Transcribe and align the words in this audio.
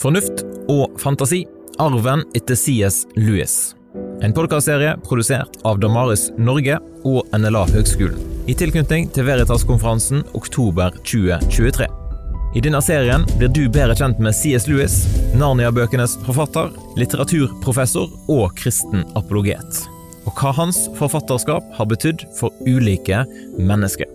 Fornuft 0.00 0.40
og 0.72 0.94
fantasi 1.00 1.42
arven 1.80 2.22
etter 2.36 2.56
CS 2.56 3.02
Lewis. 3.20 3.74
En 4.24 4.32
podkastserie 4.32 4.94
produsert 5.04 5.58
av 5.68 5.80
Damaris 5.82 6.30
Norge 6.40 6.78
og 7.04 7.34
NLA 7.36 7.66
Høgskolen. 7.68 8.16
I 8.48 8.54
tilknytning 8.56 9.10
til 9.12 9.26
Veritas-konferansen 9.28 10.22
oktober 10.38 10.96
2023. 11.04 11.88
I 12.56 12.62
denne 12.64 12.80
serien 12.82 13.26
blir 13.34 13.52
du 13.52 13.66
bedre 13.68 13.98
kjent 13.98 14.22
med 14.24 14.32
CS 14.38 14.70
Lewis, 14.70 15.02
Narnia-bøkenes 15.36 16.16
forfatter, 16.24 16.72
litteraturprofessor 16.96 18.08
og 18.32 18.56
kristen 18.56 19.04
apologet. 19.20 19.82
Og 20.24 20.32
hva 20.32 20.54
hans 20.56 20.86
forfatterskap 20.96 21.76
har 21.76 21.92
betydd 21.92 22.24
for 22.40 22.56
ulike 22.64 23.26
mennesker. 23.60 24.08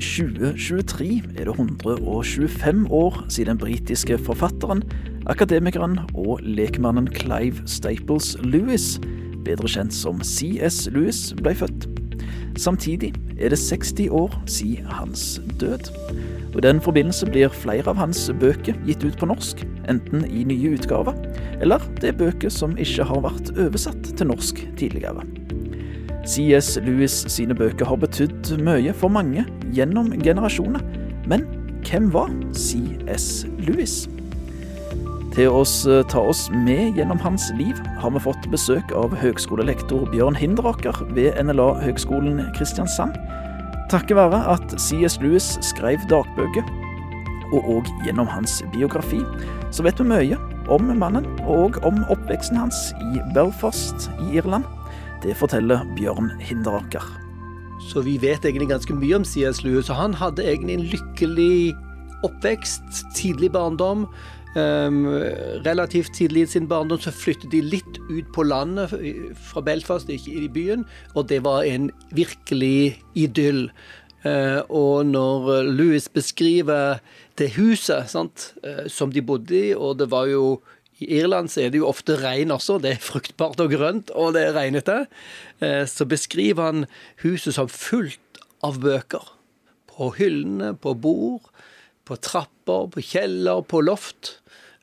2023 0.00 1.22
er 1.36 1.44
det 1.44 1.54
125 1.54 2.86
år 2.90 3.24
siden 3.28 3.48
den 3.50 3.58
britiske 3.58 4.18
forfatteren, 4.18 4.82
akademikeren 5.26 5.98
og 6.14 6.40
lekmannen 6.42 7.08
Clive 7.12 7.60
Staples 7.66 8.36
Lewis, 8.42 9.00
bedre 9.44 9.68
kjent 9.68 9.92
som 9.94 10.22
CS 10.24 10.88
Lewis, 10.94 11.34
ble 11.42 11.52
født. 11.54 11.88
Samtidig 12.56 13.12
er 13.38 13.52
det 13.52 13.58
60 13.58 14.08
år 14.10 14.42
siden 14.46 14.88
hans 14.88 15.40
død. 15.60 15.92
I 16.56 16.60
den 16.64 16.80
forbindelse 16.80 17.28
blir 17.30 17.52
flere 17.52 17.92
av 17.92 18.00
hans 18.00 18.24
bøker 18.40 18.80
gitt 18.88 19.04
ut 19.04 19.20
på 19.20 19.28
norsk, 19.28 19.62
enten 19.88 20.24
i 20.24 20.44
nye 20.48 20.74
utgaver, 20.78 21.14
eller 21.60 21.84
det 22.00 22.14
er 22.14 22.18
bøker 22.24 22.48
som 22.48 22.76
ikke 22.80 23.04
har 23.04 23.22
vært 23.28 23.52
oversatt 23.58 24.16
til 24.16 24.32
norsk 24.32 24.64
tidligere. 24.80 25.28
C.S. 26.28 26.76
Lewis 26.84 27.24
sine 27.32 27.54
bøker 27.56 27.88
har 27.88 27.98
betydd 28.00 28.52
mye 28.64 28.92
for 28.96 29.12
mange 29.12 29.46
gjennom 29.74 30.12
generasjoner. 30.20 30.82
Men 31.30 31.46
hvem 31.86 32.10
var 32.12 32.32
C.S. 32.56 33.46
Lewis? 33.58 34.04
Til 35.30 35.52
å 35.54 35.62
ta 36.10 36.22
oss 36.26 36.48
med 36.50 36.98
gjennom 36.98 37.20
hans 37.22 37.46
liv 37.54 37.78
har 38.02 38.10
vi 38.12 38.22
fått 38.22 38.48
besøk 38.50 38.90
av 38.98 39.14
høgskolelektor 39.20 40.08
Bjørn 40.10 40.36
Hinderaker 40.36 41.04
ved 41.14 41.38
NLA 41.38 41.68
Høgskolen 41.84 42.42
Kristiansand. 42.56 43.14
Takket 43.90 44.18
være 44.18 44.42
at 44.52 44.74
C.S. 44.78 45.20
Lewis 45.22 45.54
skrev 45.66 46.02
dagbøker, 46.10 46.66
og 47.50 47.70
òg 47.78 47.88
gjennom 48.06 48.28
hans 48.30 48.60
biografi, 48.74 49.22
så 49.74 49.86
vet 49.86 49.98
vi 50.02 50.10
mye 50.10 50.38
om 50.70 50.92
mannen 50.98 51.26
og 51.50 51.80
om 51.86 52.04
oppveksten 52.12 52.58
hans 52.58 52.90
i 53.10 53.22
Belfast 53.34 54.10
i 54.20 54.36
Irland. 54.38 54.66
Det 55.20 55.34
forteller 55.36 55.84
Bjørn 55.98 56.30
Hinderaker. 56.40 57.04
Så 57.90 58.00
vi 58.04 58.14
vet 58.20 58.44
egentlig 58.44 58.70
ganske 58.70 58.94
mye 58.96 59.18
om 59.18 59.24
C.S. 59.24 59.60
Lewis. 59.64 59.90
og 59.92 59.98
Han 59.98 60.14
hadde 60.16 60.46
egentlig 60.46 60.78
en 60.78 60.86
lykkelig 60.88 61.74
oppvekst, 62.24 63.02
tidlig 63.16 63.50
barndom. 63.52 64.06
Um, 64.56 65.04
relativt 65.66 66.14
tidlig 66.16 66.42
i 66.42 66.50
sin 66.54 66.66
barndom 66.68 66.98
så 66.98 67.12
flyttet 67.14 67.52
de 67.52 67.60
litt 67.62 68.00
ut 68.08 68.32
på 68.34 68.42
landet 68.48 68.90
fra 69.38 69.62
Belfast, 69.62 70.08
ikke 70.10 70.32
i 70.40 70.48
byen, 70.50 70.82
og 71.14 71.28
det 71.30 71.44
var 71.44 71.68
en 71.68 71.92
virkelig 72.16 72.96
idyll. 73.14 73.68
Uh, 74.24 74.64
og 74.68 75.06
når 75.06 75.68
Louis 75.68 76.08
beskriver 76.08 76.98
det 77.38 77.52
huset 77.60 78.10
sant, 78.10 78.54
uh, 78.64 78.88
som 78.88 79.12
de 79.12 79.22
bodde 79.22 79.54
i, 79.54 79.74
og 79.76 80.00
det 80.00 80.10
var 80.10 80.32
jo 80.32 80.58
i 81.00 81.08
Irland 81.18 81.48
så 81.52 81.64
er 81.64 81.72
det 81.72 81.80
jo 81.80 81.88
ofte 81.88 82.18
regn 82.20 82.52
også. 82.52 82.78
Det 82.82 82.94
er 82.94 83.02
fruktbart 83.02 83.60
og 83.62 83.72
grønt, 83.72 84.12
og 84.12 84.34
det 84.36 84.44
er 84.46 84.56
regnete. 84.56 84.98
Eh, 85.64 85.84
så 85.88 86.06
beskriver 86.08 86.68
han 86.68 86.88
huset 87.24 87.56
som 87.56 87.70
fullt 87.72 88.40
av 88.66 88.80
bøker. 88.82 89.32
På 89.90 90.12
hyllene, 90.16 90.74
på 90.76 90.94
bord, 91.00 91.48
på 92.04 92.18
trapper, 92.20 92.90
på 92.92 93.04
kjeller, 93.04 93.64
på 93.64 93.80
loft. 93.84 94.36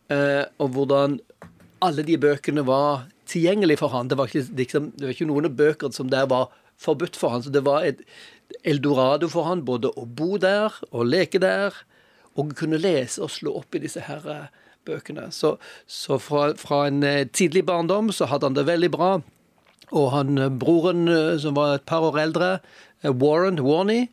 Eh, 0.10 0.44
og 0.58 0.74
hvordan 0.74 1.20
alle 1.86 2.06
de 2.08 2.18
bøkene 2.18 2.66
var 2.66 3.06
tilgjengelige 3.30 3.84
for 3.84 3.94
han. 3.94 4.10
Det 4.10 4.18
var 4.18 4.32
ikke, 4.32 4.48
liksom, 4.58 4.92
det 4.98 5.06
var 5.06 5.14
ikke 5.14 5.30
noen 5.30 5.52
bøker 5.54 5.94
som 5.94 6.10
der 6.10 6.30
var 6.32 6.50
forbudt 6.82 7.18
for 7.20 7.36
han. 7.36 7.46
Så 7.46 7.54
det 7.54 7.66
var 7.68 7.86
et 7.86 8.02
eldorado 8.66 9.30
for 9.30 9.46
han, 9.50 9.66
både 9.68 9.92
å 9.94 10.08
bo 10.08 10.38
der 10.42 10.74
og 10.90 11.10
leke 11.10 11.42
der, 11.44 11.76
og 12.38 12.54
kunne 12.58 12.80
lese 12.82 13.24
og 13.26 13.34
slå 13.34 13.56
opp 13.60 13.76
i 13.76 13.82
disse 13.82 14.04
herre 14.06 14.48
bøkene. 14.88 15.28
Så, 15.36 15.56
så 15.88 16.20
fra, 16.22 16.50
fra, 16.60 16.86
en 16.90 17.04
eh, 17.06 17.26
tidlig 17.28 17.66
barndom 17.68 18.12
så 18.16 18.30
hadde 18.32 18.50
han 18.50 18.58
det 18.58 18.68
veldig 18.70 18.92
bra. 18.96 19.12
Og 19.96 20.10
han, 20.16 20.38
eh, 20.42 20.52
broren, 20.64 21.08
eh, 21.12 21.36
som 21.44 21.58
var 21.60 21.78
et 21.78 21.88
par 21.90 22.08
år 22.08 22.22
eldre, 22.28 22.58
Warren 23.06 23.62
Warney, 23.62 24.08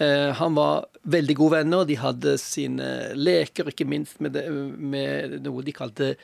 han 0.00 0.54
var 0.56 0.86
veldig 1.12 1.34
gode 1.36 1.58
venner. 1.58 1.82
De 1.84 1.98
hadde 2.00 2.38
sine 2.40 2.86
leker, 3.12 3.68
ikke 3.68 3.84
minst 3.84 4.16
med, 4.24 4.32
det, 4.32 4.46
med 4.48 5.34
noe 5.44 5.60
de 5.60 5.74
kalte 5.76 6.14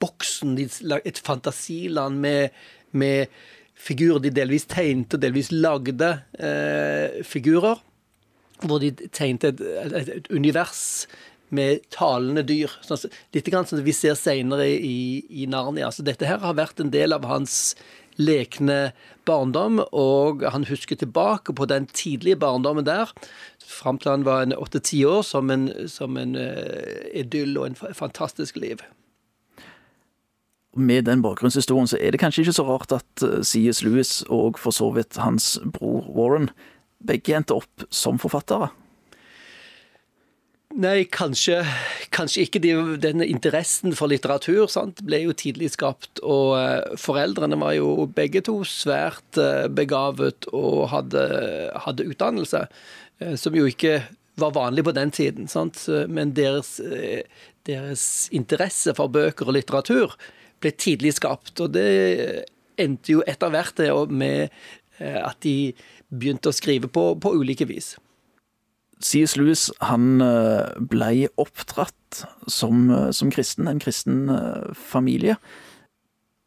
Boksen. 0.00 0.56
Et 0.58 1.20
fantasiland 1.24 2.16
med, 2.20 2.56
med 2.92 3.28
figurer 3.76 4.20
de 4.24 4.32
delvis 4.34 4.66
tegnte 4.68 5.16
og 5.16 5.24
delvis 5.24 5.52
lagde 5.52 6.10
eh, 6.40 7.22
figurer. 7.24 7.80
Hvor 8.64 8.80
de 8.80 8.90
tegnte 9.12 9.52
et, 9.52 9.60
et, 9.60 10.12
et 10.16 10.30
univers 10.32 11.04
med 11.54 11.84
talende 11.94 12.42
dyr. 12.46 12.72
Sånn, 12.86 13.10
litt 13.36 13.48
grann 13.52 13.68
som 13.68 13.82
vi 13.84 13.94
ser 13.94 14.16
senere 14.18 14.66
i, 14.66 15.22
i 15.30 15.46
Narnia. 15.50 15.92
Så 15.92 16.04
dette 16.06 16.26
her 16.28 16.42
har 16.42 16.58
vært 16.58 16.82
en 16.82 16.92
del 16.94 17.14
av 17.16 17.26
hans 17.28 17.76
lekne 18.16 18.92
barndom, 19.28 19.80
og 19.92 20.44
han 20.52 20.66
husker 20.68 20.96
tilbake 20.96 21.54
på 21.56 21.66
den 21.68 21.88
tidlige 21.92 22.38
barndommen 22.40 22.86
der, 22.86 23.12
fram 23.60 23.98
til 24.00 24.12
han 24.14 24.26
var 24.26 24.52
åtte-ti 24.56 25.02
år, 25.04 25.22
som 25.26 25.50
en, 25.50 25.68
som 25.90 26.16
en 26.16 26.36
uh, 26.38 27.10
idyll 27.12 27.58
og 27.58 27.70
en 27.70 27.94
fantastisk 27.94 28.56
liv. 28.56 28.80
Med 30.76 31.06
den 31.08 31.22
bakgrunnshistorien 31.24 31.88
så 31.88 31.98
er 32.00 32.12
det 32.12 32.20
kanskje 32.20 32.44
ikke 32.44 32.56
så 32.56 32.66
rart 32.68 32.94
at 32.94 33.26
uh, 33.26 33.42
C.S. 33.42 33.82
Lewis 33.84 34.20
og 34.28 34.60
for 34.60 34.76
så 34.76 34.90
vidt 34.96 35.18
hans 35.20 35.56
bror 35.64 36.08
Warren 36.16 36.50
begge 37.06 37.36
endte 37.36 37.56
opp 37.56 37.86
som 37.92 38.20
forfattere. 38.22 38.70
Nei, 40.76 41.06
kanskje, 41.08 41.62
kanskje 42.12 42.42
ikke. 42.44 42.60
De, 42.60 42.72
denne 43.00 43.24
interessen 43.32 43.94
for 43.96 44.12
litteratur 44.12 44.66
sant, 44.68 45.00
ble 45.08 45.22
jo 45.22 45.32
tidlig 45.36 45.70
skapt. 45.72 46.20
Og 46.20 46.52
uh, 46.58 46.98
foreldrene 47.00 47.56
var 47.60 47.72
jo 47.78 48.04
begge 48.12 48.42
to 48.44 48.58
svært 48.68 49.40
uh, 49.40 49.70
begavet 49.72 50.48
og 50.52 50.90
hadde, 50.92 51.24
hadde 51.86 52.08
utdannelse, 52.12 52.66
uh, 52.68 53.34
som 53.40 53.56
jo 53.56 53.64
ikke 53.70 54.02
var 54.36 54.52
vanlig 54.52 54.84
på 54.84 54.92
den 54.92 55.14
tiden. 55.16 55.48
Sant? 55.48 55.80
Men 56.12 56.34
deres, 56.36 56.74
deres, 57.64 58.02
interesse 58.36 58.92
for 58.98 59.08
bøker 59.08 59.48
og 59.48 59.56
litteratur 59.56 60.12
ble 60.60 60.74
tidlig 60.76 61.14
skapt. 61.16 61.54
Og 61.64 61.72
det 61.72 62.44
endte 62.76 63.16
jo 63.16 63.24
etter 63.24 63.48
hvert 63.54 63.80
med 64.12 64.52
at 65.00 65.40
de 65.40 65.72
begynte 66.12 66.52
å 66.52 66.56
skrive 66.56 66.92
på, 66.92 67.14
på 67.16 67.32
ulike 67.32 67.64
vis. 67.64 67.94
C.S. 69.00 69.36
Lewis 69.36 69.68
han 69.84 70.20
eh, 70.24 70.72
ble 70.80 71.28
oppdratt 71.36 72.22
som, 72.48 72.88
eh, 72.90 73.10
som 73.12 73.30
kristen, 73.32 73.68
en 73.68 73.80
kristen 73.82 74.28
eh, 74.32 74.72
familie. 74.72 75.36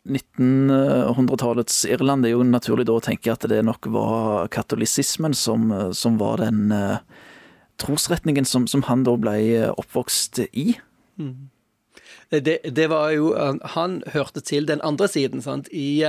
1900-tallets 0.10 1.84
Irland 1.86 2.26
det 2.26 2.32
er 2.32 2.40
jo 2.40 2.48
naturlig 2.48 2.88
da 2.90 2.96
å 2.98 3.04
tenke 3.04 3.34
at 3.34 3.46
det 3.52 3.60
nok 3.68 3.92
var 3.94 4.48
katolisismen 4.50 5.36
som, 5.38 5.70
som 5.94 6.16
var 6.18 6.40
den 6.42 6.72
trosretningen 7.78 8.48
som, 8.48 8.66
som, 8.66 8.82
han 8.88 9.04
da 9.06 9.14
ble 9.20 9.36
oppvokst 9.70 10.40
i. 10.50 10.72
Mm. 11.20 11.52
Det, 12.32 12.56
det, 12.64 12.88
var 12.90 13.12
jo 13.12 13.34
Han 13.76 14.00
hørte 14.14 14.42
til 14.42 14.66
den 14.66 14.82
andre 14.82 15.10
siden. 15.12 15.44
sant? 15.46 15.68
I, 15.70 16.02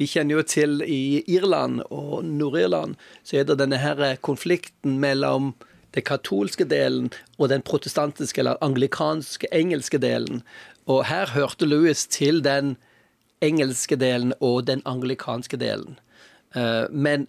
vi 0.00 0.08
kjenner 0.08 0.40
jo 0.40 0.46
til 0.48 0.82
i 0.82 1.22
Irland 1.30 1.84
og 1.92 2.24
Nord-Irland 2.24 2.96
så 3.22 3.38
er 3.38 3.46
det 3.46 3.60
denne 3.60 3.78
her 3.78 4.16
konflikten 4.24 4.98
mellom 5.04 5.52
den 5.94 6.04
katolske 6.06 6.66
delen 6.68 7.10
og 7.38 7.48
den 7.52 7.62
protestantiske 7.62 8.42
eller 8.42 8.60
anglikanske 8.64 9.50
engelske 9.54 10.00
delen. 10.02 10.42
Og 10.90 11.04
her 11.08 11.30
hørte 11.34 11.68
Louis 11.68 12.06
til 12.06 12.42
den 12.44 12.76
engelske 13.44 13.96
delen 13.96 14.34
og 14.40 14.66
den 14.66 14.82
anglikanske 14.88 15.58
delen. 15.60 15.98
Eh, 16.56 16.86
men 16.90 17.28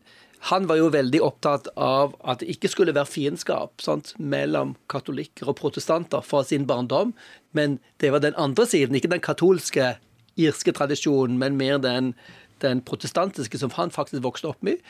han 0.49 0.67
var 0.69 0.77
jo 0.77 0.91
veldig 0.93 1.21
opptatt 1.25 1.71
av 1.81 2.13
at 2.21 2.41
det 2.41 2.51
ikke 2.53 2.69
skulle 2.69 2.93
være 2.93 3.09
fiendskap 3.09 3.81
sant, 3.81 4.13
mellom 4.19 4.75
katolikker 4.91 5.49
og 5.49 5.57
protestanter 5.57 6.21
fra 6.21 6.43
sin 6.45 6.67
barndom, 6.69 7.15
men 7.57 7.79
det 8.03 8.11
var 8.13 8.21
den 8.21 8.37
andre 8.37 8.67
siden, 8.69 8.97
ikke 8.97 9.09
den 9.15 9.23
katolske 9.25 9.95
irske 10.37 10.73
tradisjonen, 10.75 11.39
men 11.41 11.57
mer 11.57 11.79
den, 11.81 12.13
den 12.65 12.81
protestantiske 12.85 13.59
som 13.61 13.73
han 13.77 13.93
faktisk 13.93 14.23
vokste 14.25 14.51
opp 14.51 14.65
med. 14.65 14.81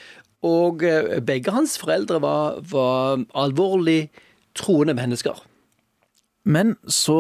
Og 0.45 0.83
eh, 0.86 1.19
begge 1.25 1.54
hans 1.56 1.77
foreldre 1.81 2.22
var, 2.24 2.62
var 2.69 3.22
alvorlig 3.38 4.10
troende 4.57 4.95
mennesker. 4.98 5.38
Men 6.45 6.75
så 6.86 7.19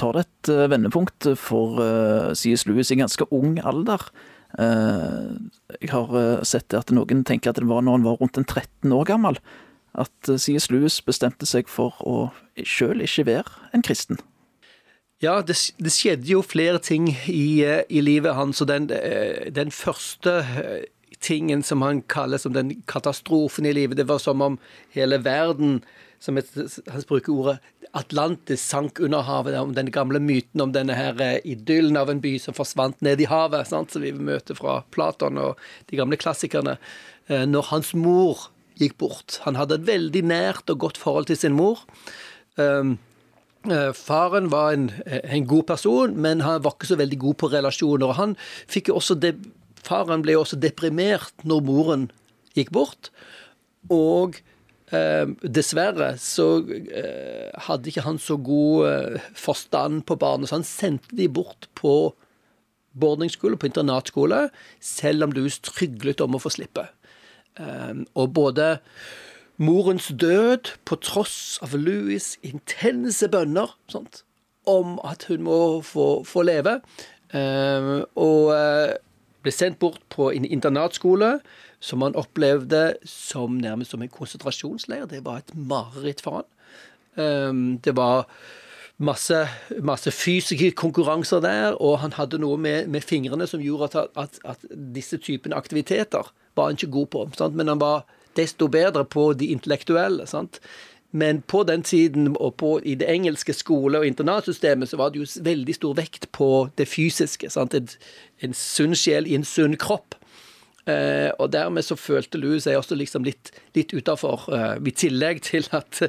tar 0.00 0.16
det 0.16 0.24
et 0.24 0.52
eh, 0.54 0.68
vendepunkt 0.72 1.28
for 1.40 1.82
eh, 1.84 2.30
C.S. 2.36 2.66
Lewis 2.68 2.92
i 2.94 3.00
ganske 3.00 3.28
ung 3.34 3.58
alder. 3.62 4.08
Jeg 4.54 5.88
har 5.90 6.12
sett 6.46 6.70
at 6.78 6.92
noen 6.94 7.24
tenker 7.26 7.50
at 7.50 7.58
det 7.58 7.66
var 7.66 7.82
når 7.82 7.96
han 7.96 8.04
var 8.04 8.20
rundt 8.20 8.36
en 8.38 8.46
13 8.46 8.92
år 8.94 9.08
gammel 9.08 9.40
at 9.98 10.30
C.S. 10.30 10.68
Lewis 10.70 11.00
bestemte 11.02 11.48
seg 11.50 11.66
for 11.66 11.98
å 12.06 12.28
sjøl 12.62 13.02
ikke 13.02 13.26
være 13.26 13.74
en 13.74 13.82
kristen. 13.82 14.20
Ja, 15.22 15.38
det, 15.46 15.56
det, 15.78 15.92
skjedde 15.94 16.26
jo 16.26 16.42
flere 16.42 16.80
ting 16.82 17.06
i, 17.30 17.62
i 17.88 18.00
livet 18.02 18.34
hans. 18.34 18.60
Og 18.64 18.68
den, 18.68 18.88
den, 18.90 19.70
første 19.72 20.40
tingen 21.24 21.62
som 21.64 21.84
han 21.86 22.02
kaller 22.10 22.40
som 22.42 22.52
den 22.52 22.74
katastrofen 22.90 23.66
i 23.66 23.72
livet, 23.72 23.96
det 23.96 24.08
var 24.10 24.20
som 24.20 24.42
om 24.44 24.58
hele 24.92 25.22
verden 25.24 25.78
som 26.20 26.38
et, 26.40 26.50
Han 26.88 27.04
bruker 27.08 27.32
ordet 27.32 27.58
Atlantis 27.94 28.62
sank 28.64 28.98
under 29.00 29.22
havet. 29.22 29.56
Om 29.60 29.74
den 29.76 29.90
gamle 29.94 30.18
myten 30.20 30.60
om 30.64 30.72
denne 30.72 30.96
her 30.96 31.20
idyllen 31.44 31.98
av 32.00 32.10
en 32.10 32.22
by 32.24 32.38
som 32.40 32.56
forsvant 32.56 33.00
ned 33.04 33.20
i 33.20 33.28
havet. 33.30 33.68
Sant? 33.68 33.92
Som 33.92 34.02
vi 34.02 34.12
møter 34.12 34.58
fra 34.58 34.80
Platon 34.94 35.38
og 35.38 35.60
de 35.90 36.00
gamle 36.00 36.18
klassikerne. 36.20 36.78
Når 37.28 37.70
hans 37.70 37.92
mor 37.94 38.48
gikk 38.80 38.96
bort. 38.98 39.38
Han 39.44 39.60
hadde 39.60 39.78
et 39.78 39.86
veldig 39.86 40.24
nært 40.26 40.72
og 40.72 40.80
godt 40.88 40.98
forhold 41.00 41.28
til 41.30 41.38
sin 41.38 41.54
mor. 41.56 41.84
Um, 43.64 43.94
Faren 43.96 44.50
var 44.52 44.74
en, 44.74 44.90
en, 45.06 45.46
god 45.48 45.66
person, 45.72 46.16
men 46.20 46.42
han 46.44 46.62
var 46.64 46.76
ikke 46.76 46.90
så 46.90 46.98
veldig 47.00 47.18
god 47.18 47.36
på 47.40 47.48
relasjoner. 47.52 48.12
han 48.12 48.36
fikk 48.68 48.90
også 48.92 49.16
de, 49.16 49.32
Faren 49.84 50.24
ble 50.24 50.36
også 50.36 50.58
deprimert 50.60 51.44
når 51.44 51.64
moren 51.64 52.10
gikk 52.56 52.72
bort. 52.74 53.10
Og 53.92 54.38
eh, 54.94 55.28
dessverre 55.44 56.14
så 56.20 56.48
eh, 56.64 57.50
hadde 57.66 57.90
ikke 57.90 58.06
han 58.06 58.20
så 58.22 58.38
god 58.40 58.88
eh, 58.88 59.26
forstand 59.36 60.04
på 60.08 60.16
barnet, 60.20 60.48
så 60.48 60.60
han 60.60 60.68
sendte 60.68 61.16
de 61.18 61.28
bort 61.28 61.68
på 61.76 62.14
boardingskole, 62.94 63.58
på 63.58 63.68
internatskole, 63.68 64.46
selv 64.80 65.26
om 65.26 65.34
du 65.34 65.42
tryglet 65.66 66.22
om 66.22 66.36
å 66.36 66.42
få 66.42 66.52
slippe. 66.54 66.86
Og 68.14 68.28
både 68.34 68.76
morens 69.56 70.10
død, 70.20 70.74
på 70.84 70.98
tross 71.02 71.58
av 71.62 71.76
Louis' 71.78 72.34
intense 72.42 73.28
bønner 73.30 73.76
sånt, 73.90 74.24
om 74.66 74.96
at 75.04 75.26
hun 75.28 75.44
må 75.46 75.58
få, 75.84 76.24
få 76.26 76.42
leve, 76.42 76.80
ehm, 77.36 78.02
og 78.16 78.50
eh, 78.56 78.96
ble 79.44 79.52
sendt 79.52 79.78
bort 79.78 80.00
på 80.12 80.30
en 80.32 80.46
internatskole 80.48 81.38
som 81.84 82.02
han 82.02 82.16
opplevde 82.16 82.94
som 83.04 83.58
nærmest 83.60 83.92
som 83.92 84.02
en 84.02 84.12
konsentrasjonsleir. 84.12 85.06
Det 85.10 85.24
var 85.24 85.42
et 85.42 85.54
mareritt 85.54 86.24
for 86.24 86.40
han. 86.40 86.50
Um, 87.14 87.78
det 87.84 87.92
var 87.96 88.24
masse, 88.96 89.44
masse 89.82 90.10
fysiske 90.10 90.70
konkurranser 90.80 91.42
der, 91.44 91.76
og 91.76 91.98
han 92.02 92.16
hadde 92.16 92.40
noe 92.42 92.56
med, 92.56 92.88
med 92.88 93.04
fingrene 93.04 93.46
som 93.46 93.62
gjorde 93.62 93.90
at, 93.92 94.16
at, 94.16 94.40
at 94.54 94.66
disse 94.96 95.18
typene 95.20 95.58
aktiviteter 95.58 96.32
var 96.56 96.70
han 96.70 96.78
ikke 96.78 96.94
god 96.96 97.10
på. 97.12 97.26
Sant? 97.36 97.58
Men 97.58 97.68
han 97.68 97.82
var 97.82 98.06
desto 98.36 98.68
bedre 98.68 99.04
på 99.04 99.32
de 99.38 99.52
intellektuelle. 99.54 100.26
Sant? 100.26 100.60
Men 101.14 101.42
på 101.46 101.62
den 101.62 101.82
tiden, 101.86 102.32
og 102.40 102.56
på, 102.58 102.80
i 102.82 102.96
det 102.98 103.06
engelske 103.10 103.54
skole- 103.54 104.00
og 104.00 104.06
internatsystemet, 104.06 104.90
så 104.90 104.98
var 104.98 105.12
det 105.14 105.22
jo 105.22 105.42
veldig 105.46 105.74
stor 105.74 105.94
vekt 105.94 106.32
på 106.32 106.68
det 106.78 106.88
fysiske. 106.90 107.50
Sant? 107.54 107.74
En, 107.74 107.88
en 108.42 108.54
sunn 108.58 108.98
sjel 108.98 109.30
i 109.30 109.36
en 109.38 109.46
sunn 109.46 109.78
kropp. 109.78 110.16
Eh, 110.90 111.30
og 111.38 111.52
dermed 111.54 111.86
så 111.86 111.96
følte 111.96 112.38
Lou 112.42 112.58
seg 112.60 112.76
også 112.76 112.98
liksom 112.98 113.24
litt, 113.24 113.54
litt 113.78 113.94
utafor. 113.94 114.48
Eh, 114.52 114.74
I 114.90 114.96
tillegg 115.04 115.44
til 115.46 115.70
at 115.70 116.02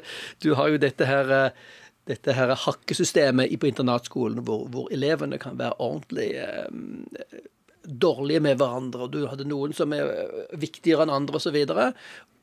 du 0.43 0.55
har 0.57 0.73
jo 0.73 0.81
dette 0.81 1.05
her 1.07 1.31
eh, 1.31 1.65
dette 2.05 2.35
her 2.37 2.53
hakkesystemet 2.65 3.53
på 3.59 3.69
internatskolen, 3.69 4.43
hvor, 4.45 4.67
hvor 4.69 4.89
elevene 4.93 5.39
kan 5.41 5.57
være 5.57 5.77
ordentlig 5.81 6.31
eh, 6.37 7.39
dårlige 7.85 8.41
med 8.43 8.59
hverandre, 8.59 9.09
du 9.11 9.25
hadde 9.29 9.47
noen 9.49 9.73
som 9.75 9.93
er 9.95 10.09
eh, 10.11 10.55
viktigere 10.61 11.05
enn 11.05 11.13
andre, 11.13 11.39
osv. 11.39 11.55
Og, 11.55 11.71
så 11.71 11.91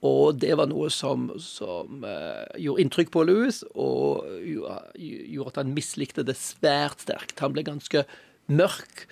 og 0.03 0.41
det 0.43 0.57
var 0.59 0.67
noe 0.67 0.89
som, 0.91 1.29
som 1.39 2.03
uh, 2.03 2.43
gjorde 2.59 2.83
inntrykk 2.83 3.13
på 3.15 3.23
Louis, 3.29 3.61
og 3.79 4.27
gjorde 4.43 5.53
at 5.53 5.61
han 5.61 5.75
mislikte 5.77 6.25
det 6.27 6.35
svært 6.41 7.05
sterkt. 7.05 7.39
Han 7.39 7.55
ble 7.55 7.63
ganske 7.69 8.03
mørk 8.51 9.05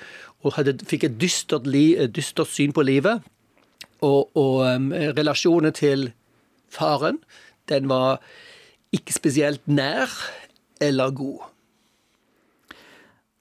og 0.42 0.56
hadde, 0.56 0.74
fikk 0.90 1.06
et 1.06 1.20
dystert, 1.20 1.68
li, 1.70 1.94
dystert, 2.10 2.50
syn 2.50 2.74
på 2.74 2.82
livet. 2.82 3.22
Og, 4.02 4.32
og 4.34 4.64
um, 4.66 4.90
relasjonen 5.14 5.76
til 5.76 6.08
faren, 6.74 7.20
den 7.70 7.86
var 7.90 8.18
ikke 8.90 9.14
spesielt 9.14 9.62
nær 9.70 10.10
eller 10.82 11.14
god. 11.14 11.46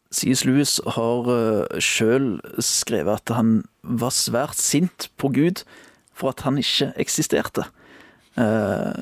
C.S. 0.10 0.42
Lewis 0.46 0.80
har 0.96 1.28
uh, 1.30 1.80
sjøl 1.82 2.40
skrevet 2.64 3.22
at 3.22 3.36
han 3.38 3.62
var 3.84 4.14
svært 4.16 4.58
sint 4.58 5.10
på 5.22 5.30
Gud 5.36 5.62
for 6.18 6.34
at 6.34 6.42
han 6.48 6.58
ikke 6.58 6.92
eksisterte. 7.00 7.68
Uh, 8.34 8.98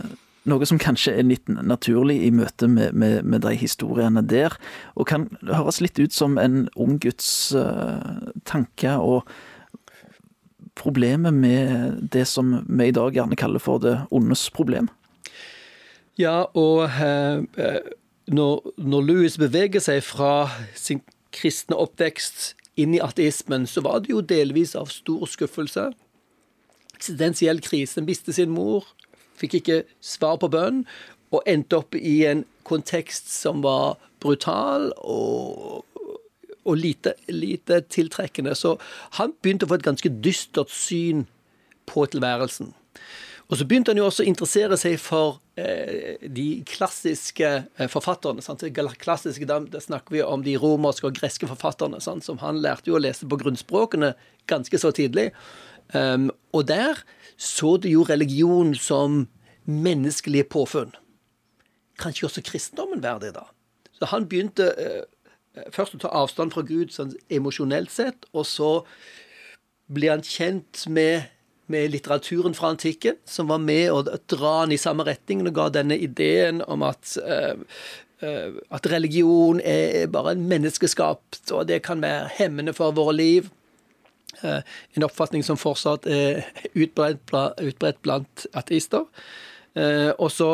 noe 0.47 0.67
som 0.67 0.79
kanskje 0.79 1.15
er 1.15 1.27
litt 1.27 1.47
naturlig 1.47 2.19
i 2.27 2.31
møte 2.35 2.67
med, 2.71 2.95
med, 2.95 3.23
med, 3.23 3.43
de 3.43 3.55
historiene 3.55 4.23
der, 4.23 4.55
og 4.95 5.07
kan 5.07 5.29
høres 5.47 5.79
litt 5.83 5.99
ut 5.99 6.15
som 6.15 6.37
en 6.41 6.65
ung 6.75 6.99
guds 7.03 7.55
uh, 7.55 8.31
tanke. 8.47 8.91
Og 8.99 9.23
problemet 10.77 11.33
med 11.33 12.03
det 12.13 12.27
som 12.27 12.59
vi 12.67 12.91
i 12.91 12.95
dag 12.95 13.15
gjerne 13.15 13.39
kaller 13.39 13.63
for 13.63 13.79
det 13.83 13.95
ondes 14.11 14.49
problem. 14.51 14.91
Ja, 16.19 16.49
og 16.57 16.89
når, 18.27 18.73
når 18.77 19.05
Louis 19.07 19.37
beveger 19.39 19.83
seg 19.83 20.01
fra 20.03 20.49
sin 20.75 21.01
kristne 21.35 21.77
oppvekst 21.79 22.53
inn 22.77 22.95
i 22.95 23.01
ateismen, 23.01 23.65
så 23.67 23.81
var 23.85 24.03
det 24.03 24.11
jo 24.13 24.21
delvis 24.21 24.75
av 24.77 24.91
stor 24.93 25.25
skuffelse. 25.29 25.89
Eksistensiell 26.97 27.61
krise. 27.63 28.03
Mistet 28.05 28.37
sin 28.37 28.53
mor, 28.53 28.85
fikk 29.37 29.59
ikke 29.61 29.81
svar 30.03 30.37
på 30.41 30.51
bønn, 30.53 30.83
og 31.33 31.43
endte 31.49 31.79
opp 31.81 31.95
i 31.97 32.21
en 32.27 32.45
kontekst 32.67 33.31
som 33.31 33.63
var 33.65 33.97
brutal 34.23 34.89
og, 34.97 35.83
og 36.63 36.77
lite, 36.79 37.15
lite 37.31 37.81
tiltrekkende. 37.91 38.55
Så 38.55 38.77
han 39.19 39.35
begynte 39.41 39.67
å 39.67 39.71
få 39.71 39.79
et 39.79 39.87
ganske 39.87 40.11
dystert 40.23 40.71
syn 40.73 41.25
på 41.87 42.05
tilværelsen. 42.11 42.71
Og 43.47 43.55
så 43.55 43.65
begynte 43.67 43.93
han 43.93 43.99
jo 44.01 44.07
også 44.09 44.25
å 44.25 44.27
interessere 44.27 44.77
seg 44.79 44.97
for 44.99 45.37
eh, 45.55 46.19
de 46.19 46.47
klassiske 46.67 47.47
eh, 47.47 47.87
forfatterne. 47.91 48.43
Sant? 48.43 48.65
Klassiske, 48.99 49.47
da, 49.47 49.61
snakker 49.83 50.17
vi 50.17 50.23
om 50.25 50.43
de 50.43 50.57
romerske 50.59 51.07
og 51.07 51.15
greske 51.15 51.47
forfatterne, 51.47 52.01
sant? 52.03 52.27
som 52.27 52.41
han 52.43 52.59
lærte 52.63 52.91
jo 52.91 52.97
å 52.97 53.03
lese 53.03 53.29
på 53.29 53.39
grunnspråkene 53.39 54.11
ganske 54.51 54.81
så 54.81 54.91
tidlig. 54.95 55.29
Um, 55.95 56.27
og 56.51 56.67
der 56.67 56.99
så 57.39 57.77
det 57.79 57.93
jo 57.93 58.03
religion 58.03 58.73
som 58.75 59.27
menneskelige 59.63 60.49
påfunn. 60.51 60.91
Kanskje 62.01 62.27
også 62.27 62.43
kristendommen 62.43 63.03
være 63.03 63.27
det, 63.27 63.35
da? 63.37 63.47
Så 63.95 64.09
han 64.11 64.27
begynte 64.29 64.67
eh, 64.75 65.69
først 65.73 65.95
å 65.95 66.01
ta 66.03 66.11
avstand 66.19 66.51
fra 66.53 66.65
Gud 66.67 66.91
sånn 66.93 67.15
emosjonelt 67.33 67.93
sett, 67.93 68.27
og 68.35 68.45
så 68.49 68.71
ble 69.87 70.11
han 70.11 70.25
kjent 70.25 70.83
med 70.91 71.31
med 71.71 71.91
litteraturen 71.91 72.55
fra 72.57 72.71
antikken, 72.73 73.17
som 73.25 73.49
var 73.51 73.61
med 73.63 73.91
å 73.91 74.03
dra 74.03 74.53
den 74.65 74.75
i 74.75 74.81
samme 74.81 75.05
retning 75.07 75.43
og 75.45 75.55
ga 75.57 75.67
denne 75.73 75.97
ideen 75.99 76.61
om 76.67 76.85
at, 76.87 77.17
uh, 77.21 77.59
at 78.73 78.89
religion 78.91 79.61
er 79.61 80.07
bare 80.11 80.35
en 80.35 80.47
menneskeskapt, 80.49 81.43
og 81.51 81.67
det 81.69 81.83
kan 81.87 82.01
være 82.03 82.31
hemmende 82.39 82.75
for 82.77 82.95
våre 82.97 83.15
liv. 83.17 83.51
Uh, 84.43 84.61
en 84.95 85.07
oppfatning 85.07 85.43
som 85.45 85.59
fortsatt 85.59 86.07
er 86.07 86.45
utbredt, 86.73 87.35
utbredt 87.63 88.01
blant 88.05 88.47
ateister. 88.57 89.07
Eh, 89.77 90.11
og 90.17 90.31
så 90.33 90.49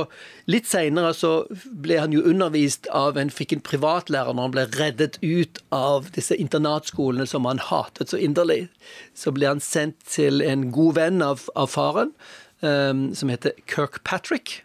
Litt 0.51 0.67
seinere 0.67 1.13
så 1.15 1.45
ble 1.63 1.95
han 2.01 2.11
jo 2.11 2.25
undervist 2.27 2.89
av 2.91 3.15
en 3.15 3.29
fikk 3.31 3.53
en 3.55 3.61
privatlærer 3.63 4.35
når 4.35 4.47
han 4.49 4.55
ble 4.55 4.65
reddet 4.75 5.15
ut 5.23 5.61
av 5.71 6.09
disse 6.17 6.35
internatskolene 6.35 7.23
som 7.29 7.47
han 7.47 7.61
hatet 7.63 8.11
så 8.11 8.19
inderlig. 8.19 8.65
Så 9.15 9.31
ble 9.31 9.47
han 9.47 9.63
sendt 9.63 10.01
til 10.11 10.43
en 10.43 10.67
god 10.75 10.97
venn 10.99 11.23
av, 11.23 11.45
av 11.55 11.71
faren, 11.71 12.11
um, 12.59 13.05
som 13.15 13.31
heter 13.31 13.55
Kirkpatrick. 13.71 14.59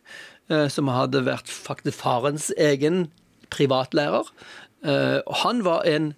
Uh, 0.51 0.67
som 0.73 0.91
hadde 0.91 1.23
vært 1.29 1.47
faktisk 1.53 2.01
farens 2.01 2.49
egen 2.59 3.05
privatlærer. 3.55 4.27
Og 4.89 5.35
han 5.45 5.61
var 5.67 5.87
en 5.87 6.13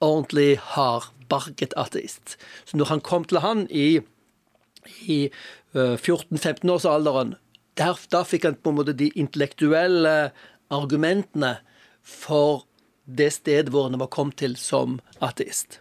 ordentlig 0.00 0.58
hardbarket 0.74 1.72
ateist. 1.78 2.36
Så 2.64 2.76
når 2.76 2.92
han 2.92 3.02
kom 3.04 3.24
til 3.28 3.40
han 3.44 3.66
i, 3.70 4.00
i 5.06 5.20
uh, 5.76 5.96
14-15-årsalderen 5.96 7.36
der, 7.80 8.00
da 8.12 8.24
fikk 8.28 8.48
han 8.48 8.58
på 8.60 8.72
en 8.72 8.80
måte 8.80 8.96
de 8.96 9.10
intellektuelle 9.18 10.30
argumentene 10.70 11.56
for 12.06 12.66
det 13.10 13.32
stedet 13.34 13.72
hvor 13.72 13.88
han 13.88 14.00
var 14.00 14.12
kommet 14.12 14.38
til 14.40 14.56
som 14.60 14.98
ateist. 15.24 15.80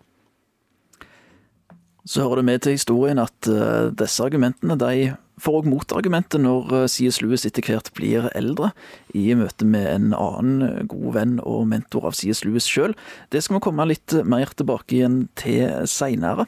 Så 2.09 2.23
hører 2.23 2.39
det 2.39 2.47
med 2.47 2.61
til 2.63 2.77
historien 2.77 3.19
at 3.21 3.49
uh, 3.51 3.91
disse 3.93 4.23
argumentene 4.23 4.77
de 4.79 5.11
får 5.39 5.59
òg 5.59 5.67
motargumentet 5.69 6.41
når 6.41 6.71
uh, 6.73 6.85
C.S. 6.89 7.19
Lewis 7.21 7.45
etter 7.45 7.67
hvert 7.67 7.91
blir 7.95 8.31
eldre, 8.35 8.71
i 9.13 9.29
møte 9.37 9.67
med 9.67 9.85
en 9.91 10.09
annen 10.17 10.63
uh, 10.63 10.87
god 10.89 11.13
venn 11.19 11.35
og 11.43 11.67
mentor 11.69 12.09
av 12.09 12.17
C.S. 12.17 12.41
Lewis 12.47 12.67
sjøl. 12.67 12.95
Det 13.29 13.43
skal 13.45 13.59
vi 13.59 13.65
komme 13.67 13.85
litt 13.91 14.15
mer 14.25 14.55
tilbake 14.57 14.97
igjen 14.97 15.21
til 15.39 15.85
seinere. 15.91 16.47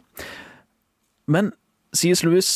Men 1.29 1.53
C.S. 1.93 2.25
Lewis 2.25 2.51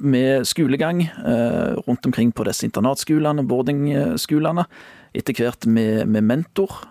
med 0.00 0.46
skolegang 0.46 1.02
eh, 1.02 1.74
rundt 1.86 2.06
omkring 2.06 2.32
på 2.32 2.46
disse 2.48 2.66
internatskolene, 2.66 3.44
boardingskolene. 3.48 4.64
Etter 5.16 5.36
hvert 5.36 5.66
med, 5.66 6.06
med, 6.06 6.26
mentor. 6.26 6.82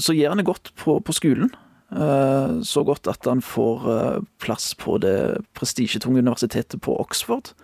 Så 0.00 0.16
gjør 0.16 0.32
han 0.32 0.42
det 0.42 0.48
godt 0.48 0.72
på, 0.78 0.98
på 1.04 1.14
skolen. 1.16 1.52
Eh, 1.92 2.60
så 2.64 2.84
godt 2.88 3.10
at 3.10 3.28
han 3.28 3.42
får 3.44 3.88
eh, 3.94 4.18
plass 4.42 4.72
på 4.78 4.98
det 5.02 5.42
prestisjetunge 5.58 6.22
universitetet 6.22 6.80
på 6.82 6.96
Oxford. 7.00 7.54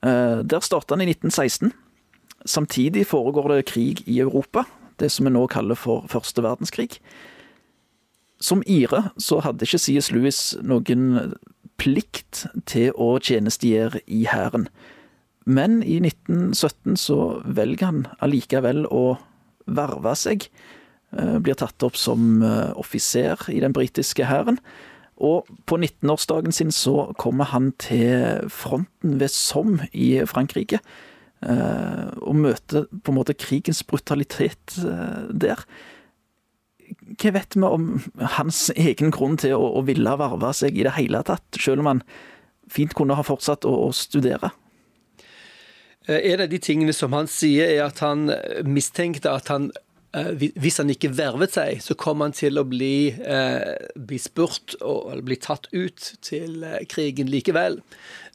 Der 0.00 0.62
starta 0.64 0.94
han 0.96 1.02
i 1.04 1.10
1916. 1.10 1.74
Samtidig 2.48 3.02
foregår 3.06 3.50
det 3.52 3.66
krig 3.68 3.98
i 4.08 4.22
Europa, 4.22 4.62
det 4.96 5.10
som 5.12 5.26
vi 5.28 5.32
nå 5.34 5.42
kaller 5.52 5.76
for 5.76 6.06
første 6.08 6.40
verdenskrig. 6.40 6.96
Som 8.40 8.62
ire 8.64 9.10
så 9.20 9.42
hadde 9.44 9.66
ikke 9.68 9.82
C.S. 9.82 10.08
Lewis 10.14 10.40
noen 10.64 11.34
plikt 11.80 12.44
til 12.68 12.92
å 12.94 13.14
tjenestegjøre 13.22 14.02
i 14.06 14.24
hæren. 14.28 14.68
Men 15.48 15.80
i 15.82 15.96
1917 16.02 16.98
så 17.00 17.18
velger 17.44 17.88
han 17.88 18.04
allikevel 18.22 18.84
å 18.92 19.16
verve 19.70 20.14
seg. 20.18 20.46
Eh, 21.16 21.38
blir 21.42 21.58
tatt 21.58 21.82
opp 21.86 21.96
som 21.98 22.42
eh, 22.44 22.70
offiser 22.78 23.40
i 23.52 23.60
den 23.64 23.74
britiske 23.76 24.28
hæren. 24.28 24.60
Og 25.20 25.48
på 25.68 25.76
19-årsdagen 25.76 26.54
sin 26.54 26.70
så 26.72 27.10
kommer 27.20 27.50
han 27.52 27.72
til 27.80 28.46
fronten 28.52 29.18
ved 29.20 29.32
Somme 29.32 29.88
i 29.92 30.20
Frankrike. 30.28 30.80
Eh, 31.40 32.06
og 32.20 32.36
møter 32.36 32.86
på 32.92 33.12
en 33.12 33.20
måte 33.20 33.36
krigens 33.36 33.82
brutalitet 33.84 34.76
der 35.32 35.64
hva 37.20 37.34
vet 37.36 37.56
vi 37.56 37.66
om 37.66 37.92
hans 38.38 38.68
egen 38.76 39.12
grunn 39.14 39.38
til 39.40 39.56
å, 39.56 39.62
å 39.80 39.84
ville 39.86 40.16
verve 40.20 40.52
seg 40.56 40.78
i 40.78 40.86
det 40.86 40.96
hele 40.96 41.22
tatt, 41.26 41.46
selv 41.58 41.84
om 41.84 41.94
han 41.94 42.02
fint 42.70 42.94
kunne 42.96 43.16
ha 43.18 43.26
fortsatt 43.26 43.66
å, 43.68 43.74
å 43.88 43.92
studere? 43.96 44.52
Eh, 46.08 46.32
en 46.32 46.40
av 46.40 46.50
de 46.50 46.58
tingene 46.62 46.94
som 46.96 47.14
han 47.16 47.28
sier, 47.30 47.68
er 47.68 47.86
at 47.86 48.02
han 48.04 48.30
mistenkte 48.66 49.32
at 49.32 49.50
han 49.52 49.68
eh, 50.16 50.32
hvis 50.58 50.80
han 50.80 50.92
ikke 50.92 51.12
vervet 51.16 51.54
seg, 51.58 51.82
så 51.84 51.96
kom 51.98 52.24
han 52.24 52.34
til 52.36 52.60
å 52.60 52.66
bli, 52.68 53.12
eh, 53.12 53.76
bli 53.94 54.20
spurt 54.20 54.78
og 54.80 55.20
bli 55.26 55.38
tatt 55.40 55.68
ut 55.74 56.14
til 56.26 56.64
krigen 56.90 57.30
likevel. 57.30 57.80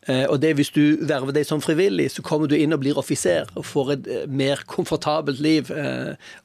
Og 0.05 0.38
det 0.38 0.51
Hvis 0.53 0.69
du 0.69 1.01
verver 1.01 1.33
deg 1.33 1.47
som 1.50 1.63
frivillig, 1.65 2.12
så 2.13 2.21
kommer 2.21 2.45
du 2.45 2.53
inn 2.53 2.75
og 2.75 2.83
blir 2.83 3.00
offiser 3.01 3.50
og 3.57 3.65
får 3.65 3.88
et 3.95 4.09
mer 4.29 4.62
komfortabelt 4.69 5.39
liv. 5.41 5.71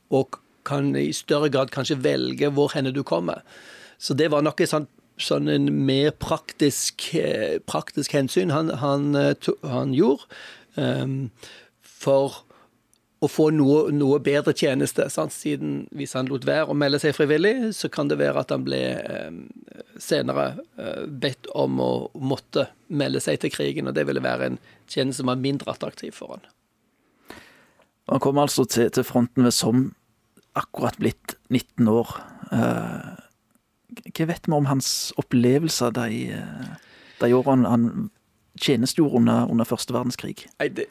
Og 0.09 0.39
kan 0.67 0.95
i 0.97 1.11
større 1.17 1.51
grad 1.53 1.73
kanskje 1.75 2.01
velge 2.05 2.51
hvor 2.55 2.73
henne 2.75 2.93
du 2.95 3.03
kommer. 3.07 3.45
Så 4.01 4.17
det 4.17 4.31
var 4.33 4.43
nok 4.43 4.61
et 4.61 4.73
sånt 4.73 4.91
sånn 5.21 5.51
en 5.53 5.69
mer 5.85 6.15
praktisk, 6.17 7.11
eh, 7.15 7.59
praktisk 7.69 8.15
hensyn 8.17 8.53
han, 8.55 8.71
han, 8.81 9.15
eh, 9.17 9.51
han 9.69 9.93
gjorde. 9.95 10.25
Um, 10.77 11.31
for 11.83 12.45
å 13.21 13.29
få 13.29 13.51
noe, 13.53 13.91
noe 13.93 14.21
bedre 14.25 14.55
tjeneste. 14.57 15.05
Sant? 15.13 15.35
Siden 15.35 15.83
hvis 15.93 16.15
han 16.17 16.31
lot 16.31 16.47
være 16.49 16.71
å 16.73 16.77
melde 16.79 17.01
seg 17.03 17.17
frivillig, 17.17 17.75
så 17.77 17.91
kan 17.93 18.09
det 18.09 18.21
være 18.21 18.41
at 18.41 18.55
han 18.55 18.65
ble 18.65 18.81
um, 19.29 19.43
senere 20.01 20.55
uh, 20.81 21.05
bedt 21.05 21.51
om 21.53 21.83
å 21.85 21.93
måtte 22.17 22.71
melde 22.89 23.21
seg 23.21 23.43
til 23.43 23.53
krigen, 23.53 23.91
og 23.91 23.99
det 23.99 24.07
ville 24.09 24.25
være 24.25 24.53
en 24.53 24.61
tjeneste 24.89 25.21
som 25.21 25.29
var 25.29 25.43
mindre 25.43 25.75
attraktiv 25.75 26.17
for 26.17 26.39
han. 26.39 26.49
Han 28.11 28.23
kom 28.25 28.41
altså 28.43 28.65
til, 28.65 28.89
til 28.95 29.05
fronten 29.07 29.45
ved 29.45 29.55
Somme 29.55 29.93
akkurat 30.59 30.99
blitt 30.99 31.37
19 31.49 31.89
år. 31.89 32.15
Eh, 32.53 33.11
hva 34.17 34.27
vet 34.31 34.49
vi 34.49 34.57
om 34.57 34.69
hans 34.71 35.13
opplevelser 35.21 35.95
de, 35.97 36.33
eh, 36.35 36.75
de 37.21 37.33
årene 37.37 37.71
han 37.71 38.11
tjenestegjorde 38.61 39.23
under, 39.23 39.51
under 39.51 39.69
første 39.69 39.95
verdenskrig? 39.95 40.47
Nei, 40.59 40.69
det, 40.75 40.87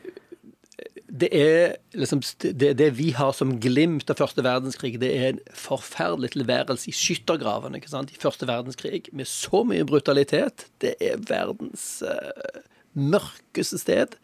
det 1.09 1.29
er 1.33 1.75
liksom 1.97 2.21
det, 2.43 2.73
det, 2.79 2.89
vi 2.97 3.11
har 3.17 3.33
som 3.35 3.57
glimt 3.61 4.09
av 4.11 4.19
første 4.19 4.43
verdenskrig, 4.45 4.99
det 5.01 5.09
er 5.15 5.27
en 5.33 5.41
forferdelig 5.57 6.33
tilværelse 6.35 6.89
i 6.91 6.95
skyttergravene 6.95 7.79
ikke 7.79 7.91
sant? 7.91 8.13
i 8.13 8.21
første 8.21 8.47
verdenskrig, 8.47 9.07
med 9.11 9.27
så 9.27 9.63
mye 9.67 9.87
brutalitet. 9.87 10.67
Det 10.81 10.95
er 11.01 11.21
verdens 11.29 12.03
uh, 12.05 12.61
mørkeste 12.93 13.81
sted. 13.81 14.19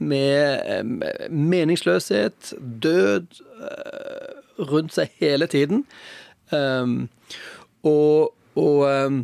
Med 0.00 0.86
meningsløshet, 1.28 2.54
død, 2.80 3.26
rundt 4.60 4.94
seg 4.96 5.12
hele 5.20 5.48
tiden. 5.50 5.84
Um, 6.52 7.08
og, 7.86 8.34
og 8.58 8.86
um, 8.86 9.20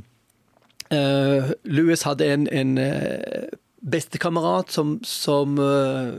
uh, 0.95 1.53
Louis 1.65 2.03
hadde 2.07 2.29
en, 2.33 2.47
en 2.49 2.79
uh, 2.79 3.47
bestekamerat 3.91 4.73
som, 4.73 4.97
som 5.05 5.59
uh, 5.59 6.15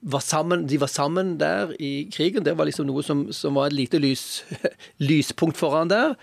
var 0.00 0.22
sammen, 0.24 0.66
de 0.68 0.80
var 0.80 0.90
sammen 0.90 1.36
der 1.40 1.74
i 1.78 2.08
krigen. 2.14 2.44
Det 2.46 2.56
var 2.58 2.68
liksom 2.68 2.88
noe 2.88 3.02
som, 3.02 3.28
som 3.34 3.58
var 3.58 3.70
et 3.70 3.78
lite 3.78 4.00
lys, 4.02 4.44
lyspunkt 5.10 5.58
for 5.58 5.76
han 5.76 5.90
der. 5.90 6.14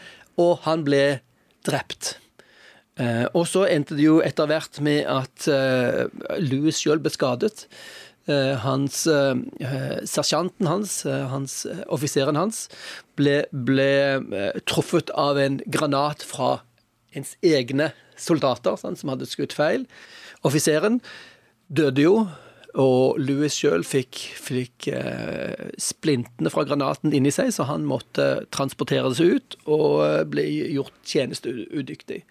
Og 0.42 0.64
han 0.66 0.86
ble 0.88 1.20
drept. 1.68 2.16
Uh, 2.96 3.28
og 3.36 3.44
så 3.52 3.66
endte 3.68 3.98
det 3.98 4.06
jo 4.06 4.22
etter 4.24 4.48
hvert 4.48 4.80
med 4.84 5.04
at 5.12 5.48
uh, 5.52 6.06
Louis 6.40 6.78
sjøl 6.80 7.02
ble 7.04 7.12
skadet. 7.12 7.66
Eh, 8.26 8.56
hans 8.58 9.04
eh, 9.06 9.36
Sersjanten 10.10 10.66
hans, 10.66 11.06
eh, 11.06 11.28
hans, 11.30 11.60
offiseren 11.94 12.40
hans, 12.40 12.64
ble, 13.20 13.44
ble 13.52 13.92
truffet 14.66 15.12
av 15.14 15.38
en 15.38 15.60
granat 15.70 16.26
fra 16.26 16.64
ens 17.14 17.36
egne 17.46 17.92
soldater 18.18 18.80
sant, 18.82 18.98
som 18.98 19.14
hadde 19.14 19.30
skutt 19.30 19.54
feil. 19.54 19.86
Offiseren 20.46 20.98
døde 21.70 22.02
jo, 22.02 22.16
og 22.76 23.22
Louis 23.22 23.54
sjøl 23.56 23.86
fikk, 23.88 24.18
fikk 24.42 24.90
eh, 24.92 25.70
splintene 25.80 26.52
fra 26.52 26.66
granaten 26.68 27.14
inni 27.16 27.32
seg, 27.32 27.54
så 27.54 27.70
han 27.70 27.86
måtte 27.88 28.48
transporteres 28.52 29.22
ut 29.22 29.56
og 29.70 30.02
ble 30.34 30.50
gjort 30.74 30.98
tjenesteudyktig. 31.06 32.24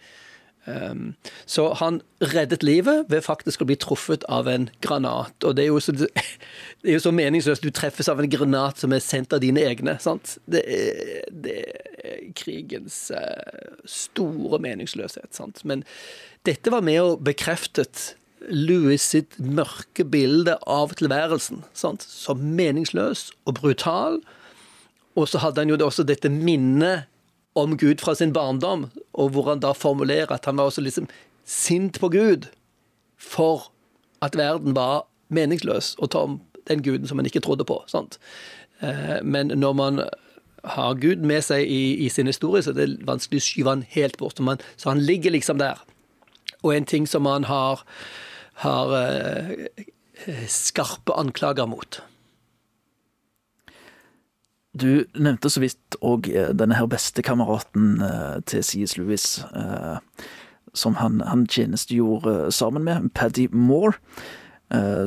Um, 0.66 1.12
så 1.47 1.66
han 1.76 2.00
reddet 2.25 2.62
livet 2.64 3.04
ved 3.12 3.25
faktisk 3.26 3.61
å 3.61 3.66
bli 3.68 3.76
truffet 3.80 4.25
av 4.33 4.49
en 4.49 4.71
granat. 4.85 5.37
Og 5.44 5.56
det 5.56 5.66
er 5.66 5.73
jo 5.73 5.80
så, 5.83 5.92
det 6.83 6.88
er 6.88 6.97
jo 6.97 7.04
så 7.04 7.12
meningsløst. 7.14 7.64
Du 7.64 7.75
treffes 7.75 8.09
av 8.09 8.23
en 8.23 8.30
granat 8.33 8.80
som 8.80 8.94
er 8.97 9.04
sendt 9.04 9.37
av 9.37 9.42
dine 9.44 9.64
egne. 9.64 9.99
sant? 10.00 10.37
Det 10.49 10.64
er, 10.64 11.25
det 11.30 11.59
er 11.61 12.26
krigens 12.38 13.06
uh, 13.14 13.80
store 13.88 14.61
meningsløshet. 14.64 15.33
sant? 15.37 15.64
Men 15.68 15.85
dette 16.49 16.73
var 16.73 16.85
med 16.87 17.00
og 17.02 17.25
bekreftet 17.26 18.14
Louis 18.49 19.00
sitt 19.00 19.38
mørke 19.40 20.04
bilde 20.04 20.56
av 20.68 20.97
tilværelsen. 20.97 21.64
sant? 21.76 22.04
Som 22.04 22.44
meningsløs 22.56 23.30
og 23.44 23.61
brutal. 23.61 24.23
Og 25.14 25.28
så 25.30 25.40
hadde 25.44 25.62
han 25.62 25.71
jo 25.71 25.78
også 25.85 26.06
dette 26.06 26.33
minnet 26.33 27.11
om 27.54 27.76
Gud 27.78 28.00
fra 28.02 28.16
sin 28.18 28.33
barndom, 28.35 28.88
og 29.14 29.30
hvor 29.35 29.49
han 29.52 29.62
da 29.62 29.73
formulerer 29.76 30.35
at 30.35 30.49
han 30.49 30.59
var 30.59 30.71
også 30.71 30.85
liksom 30.85 31.09
sint 31.44 32.00
på 32.00 32.11
Gud 32.12 32.49
for 33.21 33.71
at 34.25 34.37
verden 34.37 34.75
var 34.76 35.06
meningsløs, 35.28 35.94
og 35.99 36.11
tom 36.11 36.40
den 36.68 36.83
guden 36.83 37.09
som 37.09 37.18
han 37.18 37.26
ikke 37.28 37.42
trodde 37.44 37.64
på. 37.64 37.83
sant? 37.87 38.18
Eh, 38.80 39.21
men 39.23 39.47
når 39.47 39.73
man 39.73 40.00
har 40.64 40.94
Gud 40.94 41.21
med 41.21 41.42
seg 41.44 41.68
i, 41.68 42.06
i 42.06 42.09
sin 42.09 42.26
historie, 42.26 42.62
så 42.64 42.73
det 42.73 42.87
er 42.87 42.97
vanskelig 43.04 43.42
å 43.42 43.44
skyve 43.44 43.75
han 43.75 43.85
helt 43.94 44.16
bort. 44.21 44.40
Man, 44.40 44.62
så 44.76 44.94
han 44.94 45.02
ligger 45.04 45.35
liksom 45.35 45.61
der. 45.61 45.83
Og 46.64 46.73
en 46.75 46.88
ting 46.88 47.09
som 47.09 47.28
han 47.28 47.44
har, 47.44 47.85
har 48.64 48.94
eh, 48.97 49.85
skarpe 50.49 51.16
anklager 51.21 51.68
mot. 51.68 52.00
Du 54.75 55.04
nevnte 55.14 55.50
så 55.52 55.62
vidt 55.62 55.97
òg 56.02 56.26
eh, 56.33 56.50
denne 56.57 56.75
her 56.75 56.88
bestekameraten 56.90 58.00
eh, 58.02 58.38
til 58.50 58.64
C.S. 58.66 58.97
Lewis, 58.99 59.26
eh, 59.54 59.99
som 60.75 60.97
han, 60.99 61.21
han 61.23 61.45
tjenestegjorde 61.47 62.50
sammen 62.54 62.87
med, 62.87 63.12
Paddy 63.14 63.49
Moore. 63.52 64.00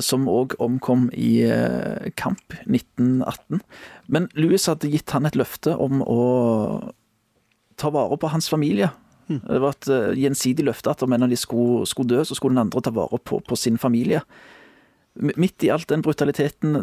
Som 0.00 0.28
òg 0.30 0.54
omkom 0.62 1.08
i 1.12 1.42
kamp 2.16 2.54
1918. 2.62 3.58
Men 4.08 4.28
Lewis 4.38 4.64
hadde 4.70 4.88
gitt 4.88 5.12
han 5.12 5.26
et 5.28 5.36
løfte 5.36 5.74
om 5.76 5.98
å 6.00 6.22
ta 7.76 7.90
vare 7.92 8.16
på 8.22 8.30
hans 8.32 8.48
familie. 8.48 8.88
Mm. 9.26 9.42
Det 9.42 9.60
var 9.60 9.74
et 9.74 9.90
gjensidig 10.22 10.64
løfte 10.70 10.94
at 10.94 11.02
om 11.04 11.12
en 11.12 11.26
av 11.26 11.34
de 11.34 11.36
skulle, 11.36 11.84
skulle 11.90 12.14
dø, 12.14 12.22
så 12.24 12.38
skulle 12.38 12.54
den 12.54 12.62
andre 12.62 12.80
ta 12.86 12.94
vare 12.96 13.18
på, 13.20 13.42
på 13.44 13.58
sin 13.60 13.76
familie. 13.82 14.22
Midt 15.18 15.64
i 15.66 15.70
alt 15.74 15.88
den 15.90 16.04
brutaliteten, 16.06 16.76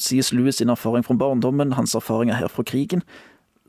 sies 0.00 0.32
Louis 0.32 0.56
sin 0.56 0.72
erfaring 0.72 1.04
fra 1.04 1.16
barndommen, 1.20 1.74
hans 1.76 1.94
erfaringer 1.98 2.38
her 2.38 2.48
fra 2.48 2.64
krigen, 2.64 3.02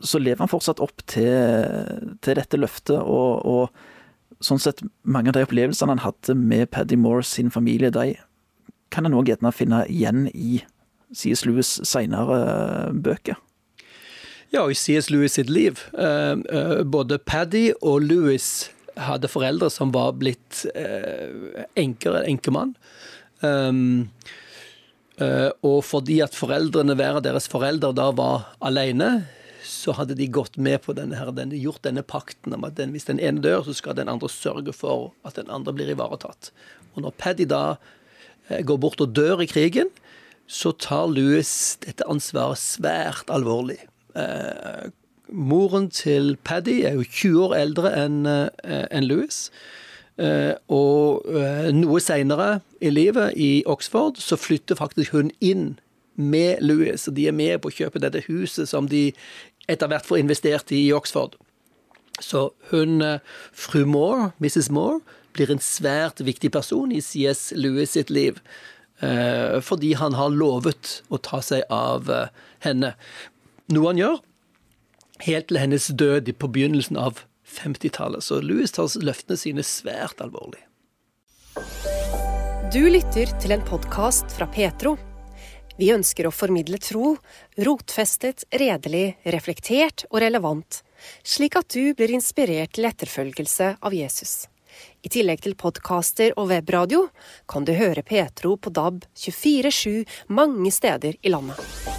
så 0.04 0.20
lever 0.20 0.44
han 0.44 0.52
fortsatt 0.52 0.80
opp 0.84 1.04
til, 1.08 2.16
til 2.24 2.40
dette 2.40 2.60
løftet, 2.60 3.00
og, 3.00 3.44
og, 3.44 4.40
sånn 4.44 4.60
sett 4.60 4.84
mange 5.08 5.32
av 5.32 5.38
de 5.38 5.46
opplevelsene 5.46 5.96
han 5.96 6.04
hadde 6.04 6.36
med 6.36 6.70
Paddy 6.76 6.98
Moore 7.00 7.24
sin 7.28 7.52
familie, 7.52 7.92
de 7.92 8.16
kan 8.94 9.08
en 9.08 9.16
òg 9.18 9.32
gjerne 9.32 9.52
finne 9.56 9.84
igjen 9.92 10.28
i 10.32 10.62
C.S. 11.16 11.46
Lewis' 11.46 11.80
seinere 11.88 12.40
eh, 12.44 12.94
bøker. 13.06 13.40
Ja, 14.54 14.66
i 14.70 14.76
C.S. 14.78 15.10
Lewis 15.12 15.36
sitt 15.38 15.50
liv. 15.52 15.82
Eh, 15.98 16.36
eh, 16.36 16.82
både 16.84 17.20
Paddy 17.20 17.70
og 17.82 18.06
Lewis 18.06 18.70
hadde 18.96 19.28
foreldre 19.28 19.68
som 19.74 19.92
var 19.92 20.14
blitt 20.16 20.62
enker 20.72 22.14
eller 22.14 22.30
enkemann. 22.32 22.72
Um, 23.44 24.10
uh, 25.20 25.52
og 25.66 25.82
fordi 25.88 26.20
at 26.24 26.38
foreldrene, 26.38 26.96
hver 26.98 27.20
av 27.20 27.26
deres 27.26 27.50
foreldre 27.52 27.92
da 27.96 28.10
var 28.16 28.52
alene, 28.64 29.26
så 29.66 29.96
hadde 29.98 30.18
de 30.18 30.28
gått 30.30 30.60
med 30.62 30.84
på 30.86 30.94
denne, 30.98 31.18
her, 31.18 31.32
denne, 31.36 31.58
gjort 31.58 31.84
denne 31.86 32.06
pakten 32.06 32.54
om 32.54 32.66
at 32.68 32.78
den, 32.78 32.94
hvis 32.94 33.08
den 33.10 33.20
ene 33.20 33.42
dør, 33.44 33.66
så 33.66 33.74
skal 33.76 33.98
den 33.98 34.12
andre 34.12 34.30
sørge 34.32 34.76
for 34.76 35.12
at 35.26 35.40
den 35.40 35.50
andre 35.54 35.74
blir 35.76 35.90
ivaretatt. 35.94 36.52
Og 36.94 37.06
når 37.06 37.16
Paddy 37.22 37.48
da 37.50 37.64
uh, 37.76 38.62
går 38.62 38.82
bort 38.82 39.04
og 39.04 39.16
dør 39.18 39.44
i 39.44 39.50
krigen, 39.50 39.92
så 40.46 40.76
tar 40.78 41.10
Louis 41.10 41.50
dette 41.82 42.06
ansvaret 42.06 42.62
svært 42.62 43.32
alvorlig. 43.34 43.80
Uh, 44.14 44.94
moren 45.34 45.90
til 45.90 46.36
Paddy 46.46 46.84
er 46.86 47.00
jo 47.00 47.08
20 47.10 47.48
år 47.48 47.58
eldre 47.58 47.92
enn 47.98 48.20
en 48.30 49.08
Louis. 49.10 49.48
Eh, 50.16 50.54
og 50.72 51.26
eh, 51.28 51.72
noe 51.76 52.00
seinere 52.00 52.62
i 52.80 52.92
livet, 52.94 53.36
i 53.36 53.64
Oxford, 53.68 54.20
så 54.22 54.38
flytter 54.40 54.80
faktisk 54.80 55.16
hun 55.16 55.32
inn 55.44 55.74
med 56.16 56.64
Louis. 56.64 57.08
Og 57.10 57.18
de 57.18 57.28
er 57.28 57.36
med 57.36 57.60
på 57.62 57.72
å 57.72 57.76
kjøpe 57.82 58.02
dette 58.04 58.24
huset 58.30 58.72
som 58.72 58.88
de 58.92 59.10
etter 59.68 59.92
hvert 59.92 60.08
får 60.08 60.22
investert 60.24 60.72
i 60.72 60.86
i 60.88 60.94
Oxford. 60.96 61.36
Så 62.24 62.48
hun, 62.72 63.02
eh, 63.02 63.20
fru 63.52 63.84
Moore, 63.86 64.32
Mrs. 64.40 64.72
Moore, 64.72 65.02
blir 65.36 65.52
en 65.52 65.60
svært 65.60 66.24
viktig 66.24 66.52
person 66.52 66.94
i 66.96 67.02
CS 67.04 67.52
Lewis 67.56 67.92
sitt 67.92 68.10
liv. 68.10 68.40
Fordi 68.96 69.90
han 70.00 70.14
har 70.16 70.32
lovet 70.32 71.02
å 71.12 71.20
ta 71.20 71.42
seg 71.44 71.66
av 71.70 72.08
henne. 72.64 72.94
Noe 73.68 73.88
han 73.92 74.00
gjør 74.00 74.22
helt 75.28 75.50
til 75.50 75.60
hennes 75.60 75.88
død 75.88 76.32
på 76.40 76.48
begynnelsen 76.48 76.96
av 76.96 77.26
50-tallet. 77.60 78.24
Så 78.24 78.42
Louis 78.42 78.72
tar 78.72 78.90
løftene 79.02 79.40
sine 79.40 79.66
svært 79.66 80.22
alvorlig. 80.24 80.62
Du 82.74 82.82
lytter 82.90 83.30
til 83.40 83.56
en 83.56 83.64
podkast 83.64 84.34
fra 84.36 84.48
Petro. 84.52 84.96
Vi 85.80 85.92
ønsker 85.92 86.28
å 86.28 86.32
formidle 86.32 86.80
tro, 86.80 87.16
rotfestet, 87.60 88.46
redelig, 88.52 89.18
reflektert 89.36 90.06
og 90.10 90.22
relevant, 90.24 90.82
slik 91.24 91.56
at 91.60 91.72
du 91.76 91.94
blir 91.96 92.16
inspirert 92.16 92.76
til 92.76 92.88
etterfølgelse 92.88 93.76
av 93.80 93.96
Jesus. 93.96 94.46
I 95.04 95.12
tillegg 95.12 95.44
til 95.46 95.56
podkaster 95.60 96.34
og 96.40 96.50
webradio 96.52 97.06
kan 97.52 97.68
du 97.68 97.76
høre 97.78 98.04
Petro 98.04 98.56
på 98.58 98.74
DAB 98.76 99.06
24-7 99.16 100.04
mange 100.28 100.72
steder 100.76 101.20
i 101.22 101.32
landet. 101.32 101.95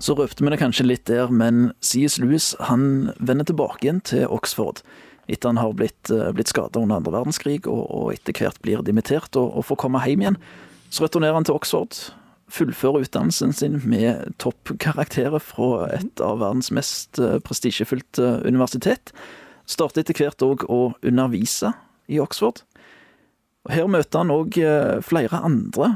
Så 0.00 0.16
røpte 0.16 0.40
vi 0.40 0.50
det 0.52 0.60
kanskje 0.62 0.86
litt 0.86 1.04
der, 1.10 1.28
men 1.28 1.74
C.S. 1.84 2.16
Lewis 2.22 2.54
han 2.70 3.12
vender 3.20 3.44
tilbake 3.48 3.84
igjen 3.84 4.00
til 4.00 4.24
Oxford 4.32 4.80
etter 5.30 5.52
han 5.52 5.60
har 5.60 5.74
blitt, 5.76 6.10
eh, 6.10 6.30
blitt 6.34 6.50
skada 6.50 6.80
under 6.80 6.98
andre 6.98 7.12
verdenskrig 7.14 7.66
og, 7.70 7.84
og, 7.86 8.06
etter 8.14 8.34
hvert 8.36 8.60
blir 8.64 8.82
dimittert 8.86 9.36
og, 9.38 9.52
og, 9.54 9.66
får 9.68 9.78
komme 9.84 10.02
hjem 10.02 10.24
igjen. 10.24 10.40
Så 10.90 11.04
returnerer 11.04 11.38
han 11.38 11.46
til 11.46 11.54
Oxford, 11.54 11.98
fullfører 12.50 13.04
utdannelsen 13.04 13.54
sin 13.54 13.78
med 13.86 14.34
toppkarakterer 14.42 15.38
fra 15.38 15.86
et 15.94 16.24
av 16.24 16.40
verdens 16.42 16.72
mest 16.74 17.20
eh, 17.22 17.38
prestisjefylte 17.46 18.40
universitet. 18.42 19.14
Starter 19.70 20.02
etter 20.02 20.18
hvert 20.18 20.42
òg 20.42 20.66
å 20.66 20.80
undervise 21.06 21.74
i 22.10 22.18
Oxford. 22.18 22.64
Her 23.70 23.90
møter 23.90 24.22
han 24.22 24.32
òg 24.34 24.56
eh, 24.58 25.00
flere 25.06 25.42
andre 25.46 25.90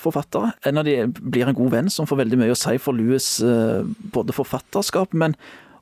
forfattere. 0.00 0.52
En 0.66 0.80
av 0.80 0.86
de 0.88 0.96
blir 1.20 1.46
en 1.48 1.56
god 1.56 1.72
venn 1.74 1.90
som 1.92 2.08
får 2.08 2.24
veldig 2.24 2.40
mye 2.40 2.54
å 2.54 2.58
si 2.58 2.78
for 2.82 2.96
Louis' 2.96 3.36
både 4.14 4.34
forfatterskap, 4.36 5.14
men 5.14 5.36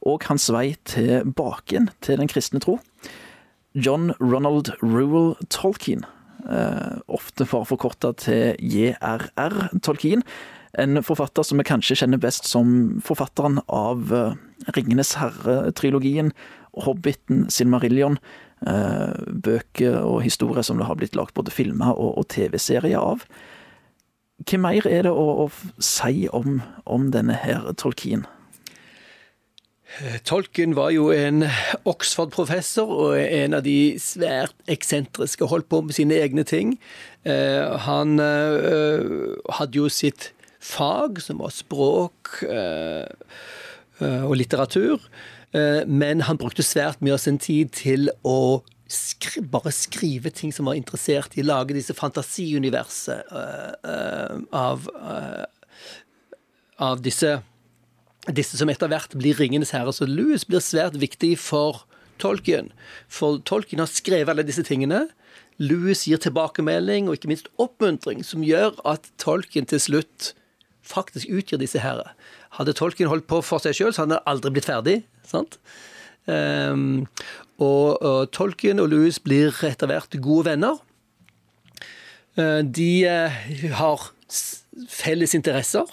òg 0.06 0.24
hans 0.30 0.48
vei 0.52 0.74
tilbake 0.88 1.84
til 2.04 2.20
den 2.20 2.30
kristne 2.30 2.60
tro. 2.62 2.78
John 3.74 4.12
Ronald 4.18 4.72
Rule 4.82 5.36
Tolkien, 5.48 6.04
eh, 6.48 6.98
ofte 7.06 7.44
bare 7.44 7.68
forkorta 7.68 8.12
til 8.16 8.56
JRR 8.58 9.78
Tolkien, 9.82 10.24
en 10.78 11.02
forfatter 11.02 11.42
som 11.42 11.58
vi 11.58 11.66
kanskje 11.66 11.96
kjenner 11.98 12.18
best 12.18 12.46
som 12.46 13.00
forfatteren 13.02 13.60
av 13.68 14.12
eh, 14.12 14.34
Ringenes 14.74 15.14
herre-trilogien, 15.18 16.32
Hobbiten, 16.74 17.48
Silmarillion, 17.50 18.18
eh, 18.18 18.20
bøker 18.60 20.02
og 20.04 20.18
historier 20.20 20.66
som 20.66 20.76
det 20.76 20.88
har 20.88 20.98
blitt 21.00 21.16
lagt 21.16 21.32
både 21.34 21.52
filmer 21.54 21.96
og, 21.96 22.26
TV-serier 22.28 23.00
av. 23.00 23.24
Hva 24.44 24.60
mer 24.60 24.84
er 24.88 25.06
det 25.08 25.12
å, 25.12 25.46
å 25.46 25.80
si 25.80 26.26
om, 26.28 26.60
om 26.84 27.08
denne 27.14 27.38
her 27.40 27.70
Tolkien? 27.80 28.26
Tolkien 30.24 30.76
var 30.78 30.92
jo 30.94 31.08
en 31.12 31.44
Oxford-professor 31.88 32.88
og 32.88 33.16
en 33.18 33.56
av 33.58 33.64
de 33.66 33.98
svært 34.00 34.54
eksentriske. 34.70 35.48
Holdt 35.50 35.68
på 35.72 35.82
med 35.84 35.96
sine 35.96 36.20
egne 36.22 36.44
ting. 36.46 36.76
Eh, 37.26 37.66
han 37.86 38.20
eh, 38.22 39.34
hadde 39.58 39.80
jo 39.80 39.90
sitt 39.92 40.30
fag, 40.62 41.18
som 41.24 41.42
var 41.42 41.52
språk 41.56 42.38
eh, 42.46 43.08
og 44.00 44.36
litteratur. 44.38 45.02
Men 45.52 46.22
han 46.28 46.38
brukte 46.38 46.62
svært 46.62 47.00
mye 47.02 47.16
av 47.16 47.22
sin 47.22 47.38
tid 47.42 47.72
til 47.74 48.10
å 48.22 48.62
skri 48.90 49.42
bare 49.46 49.70
skrive 49.74 50.30
ting 50.34 50.52
som 50.54 50.66
var 50.66 50.78
interessert 50.78 51.36
i. 51.38 51.42
å 51.42 51.48
Lage 51.48 51.74
disse 51.74 51.94
fantasiuniverset 51.94 53.30
av, 54.54 54.88
av 56.78 57.02
disse 57.02 57.38
disse 58.28 58.58
som 58.58 58.68
etter 58.68 58.90
hvert 58.90 59.14
blir 59.18 59.38
Ringenes 59.38 59.72
herre. 59.74 59.92
Så 59.94 60.08
Louis 60.08 60.44
blir 60.46 60.62
svært 60.64 60.98
viktig 61.00 61.36
for 61.40 61.84
Tolkien. 62.20 62.70
For 63.08 63.40
Tolkien 63.48 63.80
har 63.80 63.88
skrevet 63.90 64.32
alle 64.32 64.44
disse 64.46 64.64
tingene. 64.66 65.06
Louis 65.60 66.06
gir 66.08 66.20
tilbakemelding 66.20 67.08
og 67.08 67.16
ikke 67.16 67.30
minst 67.32 67.50
oppmuntring, 67.60 68.22
som 68.24 68.44
gjør 68.44 68.76
at 68.88 69.08
Tolkien 69.20 69.68
til 69.68 69.80
slutt 69.80 70.34
faktisk 70.84 71.28
utgjør 71.28 71.60
disse 71.62 71.80
herre. 71.80 72.12
Hadde 72.56 72.76
Tolkien 72.76 73.10
holdt 73.10 73.28
på 73.30 73.40
for 73.44 73.62
seg 73.62 73.76
sjøl, 73.76 73.92
så 73.94 74.04
hadde 74.04 74.20
han 74.20 74.30
aldri 74.30 74.54
blitt 74.56 74.68
ferdig. 74.68 75.00
Sant? 75.30 75.58
Um, 76.30 77.06
og, 77.58 77.96
og, 78.02 78.28
Tolkien 78.34 78.80
og 78.82 78.90
Louis 78.92 79.16
blir 79.22 79.56
etter 79.66 79.90
hvert 79.90 80.14
gode 80.22 80.50
venner. 80.52 80.78
Uh, 82.38 82.60
de 82.62 82.92
uh, 83.08 83.40
har 83.80 84.10
felles 84.90 85.34
interesser 85.34 85.88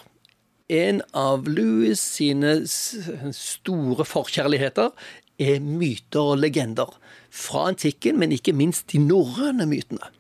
en 0.68 1.00
av 1.16 1.48
Louis 1.48 2.00
sine 2.00 2.58
store 2.68 4.04
forkjærligheter 4.04 4.92
er 5.40 5.62
myter 5.64 6.34
og 6.34 6.42
legender. 6.42 6.90
Fra 7.32 7.68
antikken, 7.72 8.18
men 8.20 8.34
ikke 8.36 8.56
minst 8.56 8.90
de 8.92 9.00
norrøne 9.00 9.68
mytene. 9.70 10.12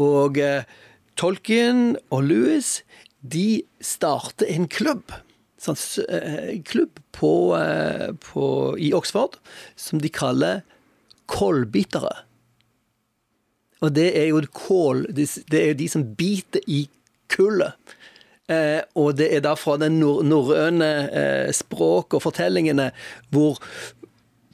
Og 0.00 0.38
eh, 0.40 0.64
Tolkien 1.20 1.98
og 2.08 2.24
Louis 2.28 2.78
de 3.20 3.62
starter 3.84 4.48
en 4.48 4.68
klubb. 4.68 5.12
Sånn, 5.60 5.76
eh, 6.08 6.56
klubb 6.64 7.02
på, 7.12 7.32
eh, 7.58 8.10
på, 8.16 8.44
i 8.80 8.94
Oxford 8.96 9.36
som 9.76 10.00
de 10.00 10.08
kaller 10.08 10.62
kålbitere. 11.28 12.14
Og 13.80 13.92
det 13.96 14.10
er 14.16 14.28
jo 14.28 14.40
kål 14.52 15.06
Det 15.14 15.60
er 15.60 15.68
jo 15.72 15.78
de 15.78 15.88
som 15.88 16.04
biter 16.16 16.64
i 16.68 16.86
kullet. 17.32 17.76
Eh, 18.50 18.82
og 18.98 19.14
det 19.20 19.30
er 19.36 19.44
da 19.44 19.54
fra 19.54 19.76
den 19.78 20.00
norrøne 20.00 20.90
eh, 21.14 21.50
språket 21.54 22.18
og 22.18 22.24
fortellingene 22.24 22.90
hvor 23.30 23.60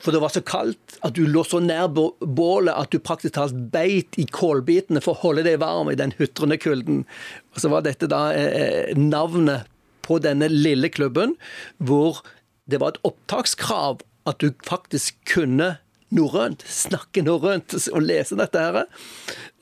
for 0.02 0.12
det 0.12 0.20
var 0.20 0.28
så 0.34 0.42
kaldt 0.44 0.98
at 1.06 1.16
du 1.16 1.22
lå 1.24 1.40
så 1.48 1.58
nær 1.64 1.88
bålet 1.88 2.74
at 2.74 2.92
du 2.92 3.00
praktisk 3.00 3.38
talt 3.38 3.56
beit 3.72 4.18
i 4.20 4.26
kålbitene 4.28 5.00
for 5.02 5.16
å 5.16 5.22
holde 5.22 5.46
deg 5.46 5.62
varm 5.62 5.88
i 5.88 5.96
den 5.96 6.12
hutrende 6.18 6.58
kulden. 6.60 7.06
Og 7.54 7.62
så 7.62 7.70
var 7.72 7.86
dette 7.86 8.10
da 8.12 8.28
eh, 8.36 8.92
navnet 8.98 9.64
på 10.06 10.20
denne 10.22 10.48
lille 10.52 10.90
klubben, 10.92 11.34
hvor 11.78 12.22
det 12.70 12.80
var 12.82 12.94
et 12.94 13.02
opptakskrav 13.06 14.00
at 14.26 14.42
du 14.42 14.50
faktisk 14.66 15.18
kunne 15.28 15.76
norrønt, 16.14 16.62
snakke 16.70 17.24
norrønt 17.26 17.74
og 17.92 18.02
lese 18.04 18.38
dette 18.38 18.62
her. 18.62 18.82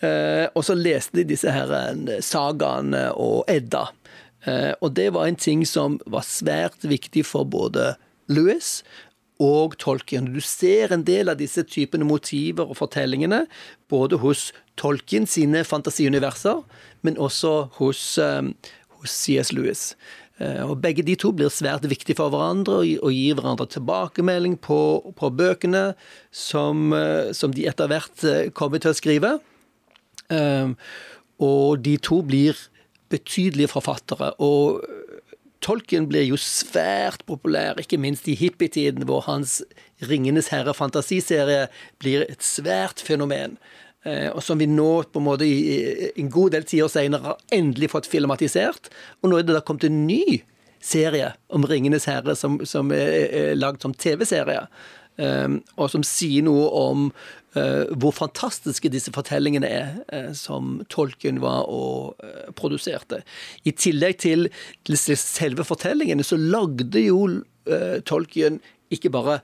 Eh, 0.04 0.46
og 0.52 0.64
så 0.66 0.76
leste 0.76 1.20
de 1.20 1.28
disse 1.34 1.52
her 1.52 1.72
eh, 1.72 2.20
sagaene 2.24 3.06
og 3.20 3.44
Edda. 3.50 3.86
Eh, 4.44 4.72
og 4.80 4.94
det 4.98 5.10
var 5.16 5.28
en 5.28 5.40
ting 5.40 5.64
som 5.68 5.98
var 6.10 6.26
svært 6.26 6.84
viktig 6.84 7.24
for 7.28 7.48
både 7.48 7.94
Louis 8.32 8.82
og 9.42 9.78
Tolkien. 9.82 10.30
Du 10.32 10.40
ser 10.44 10.92
en 10.94 11.04
del 11.06 11.32
av 11.32 11.40
disse 11.40 11.64
typene 11.66 12.06
motiver 12.06 12.68
og 12.68 12.78
fortellingene 12.78 13.44
både 13.92 14.20
hos 14.22 14.50
Tolkien 14.80 15.26
sine 15.28 15.64
fantasiuniverser, 15.66 16.62
men 17.06 17.18
også 17.20 17.54
hos, 17.80 18.04
hos 18.20 19.16
C.S. 19.24 19.52
Lewis. 19.54 19.92
Uh, 20.40 20.66
og 20.66 20.80
Begge 20.82 21.04
de 21.06 21.14
to 21.14 21.30
blir 21.36 21.52
svært 21.52 21.86
viktige 21.86 22.18
for 22.18 22.32
hverandre 22.34 22.80
og, 22.82 23.10
gir 23.14 23.38
hverandre 23.38 23.68
tilbakemelding 23.70 24.56
på, 24.58 24.78
på 25.14 25.30
bøkene 25.30 25.92
som, 26.34 26.88
uh, 26.90 27.30
som, 27.30 27.54
de 27.54 27.68
etter 27.70 27.90
hvert 27.90 28.26
uh, 28.26 28.50
kommer 28.56 28.82
til 28.82 28.94
å 28.94 28.98
skrive. 28.98 29.36
Og 31.44 31.82
de 31.84 31.92
to 32.02 32.22
blir 32.26 32.58
betydelige 33.12 33.70
forfattere. 33.70 34.32
Og 34.42 34.80
Tolkien 35.64 36.04
blir 36.10 36.26
jo 36.26 36.36
svært 36.40 37.22
populær, 37.28 37.78
ikke 37.80 37.96
minst 38.00 38.26
i 38.28 38.34
hippietiden, 38.36 39.06
hvor 39.08 39.22
hans 39.24 39.62
'Ringenes 40.02 40.50
herre'-fantasiserie 40.52 41.68
blir 42.02 42.26
et 42.28 42.42
svært 42.44 43.00
fenomen. 43.00 43.56
Eh, 44.04 44.28
og 44.30 44.42
som 44.44 44.60
vi 44.60 44.68
nå 44.68 44.88
på 45.08 45.20
en 45.20 45.26
måte 45.26 45.46
i 45.48 46.10
en 46.20 46.32
god 46.32 46.52
del 46.54 46.66
tiår 46.68 46.90
senere 46.92 47.30
har 47.30 47.54
endelig 47.56 47.92
fått 47.94 48.08
filmatisert. 48.10 48.90
Og 49.22 49.30
nå 49.30 49.38
er 49.38 49.46
det 49.46 49.56
da 49.56 49.62
kommet 49.64 49.88
en 49.88 50.04
ny 50.08 50.42
serie 50.84 51.32
om 51.48 51.64
'Ringenes 51.64 52.04
herre' 52.10 52.36
som, 52.36 52.60
som 52.68 52.92
er, 52.92 53.14
er 53.32 53.56
lagd 53.56 53.80
som 53.82 53.94
TV-serie. 53.94 54.66
Um, 55.14 55.60
og 55.78 55.92
som 55.92 56.02
sier 56.02 56.42
noe 56.42 56.66
om 56.74 57.04
uh, 57.54 57.86
hvor 57.94 58.10
fantastiske 58.10 58.90
disse 58.90 59.12
fortellingene 59.14 59.68
er, 59.70 60.32
som 60.34 60.82
tolken 60.90 61.38
var 61.40 61.70
og 61.70 62.18
produserte. 62.58 63.22
I 63.64 63.70
tillegg 63.70 64.18
til, 64.18 64.50
til 64.84 64.98
selve 64.98 65.64
fortellingene 65.64 66.26
så 66.26 66.36
lagde 66.36 66.98
jo 67.06 67.28
tolken 68.04 68.58
ikke 68.92 69.08
bare 69.14 69.38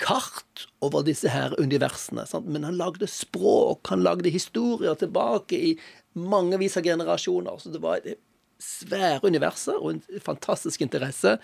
kart 0.00 0.66
over 0.84 1.04
disse 1.06 1.30
her 1.30 1.54
universene, 1.60 2.24
sant? 2.28 2.48
men 2.48 2.64
han 2.66 2.78
lagde 2.80 3.08
språk, 3.10 3.92
han 3.92 4.04
lagde 4.06 4.32
historier 4.32 4.96
tilbake 4.98 5.58
i 5.70 5.74
mangevis 6.18 6.78
av 6.80 6.88
generasjoner. 6.88 7.60
Så 7.60 7.72
det 7.74 7.82
var 7.84 8.00
et 8.00 8.18
svære 8.60 9.24
universet 9.24 9.76
og 9.78 9.94
en 9.94 10.22
fantastisk 10.24 10.82
interesse 10.84 11.36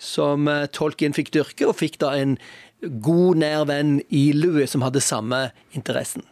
som 0.00 0.48
Tolkien 0.72 1.16
fikk 1.16 1.32
dyrke, 1.34 1.68
og 1.68 1.76
fikk 1.80 1.98
da 2.00 2.14
en 2.16 2.38
god, 2.82 3.38
nær 3.42 3.66
venn 3.70 3.98
i 4.10 4.30
Louis 4.36 4.70
som 4.70 4.84
hadde 4.84 5.02
samme 5.04 5.50
interessen. 5.76 6.24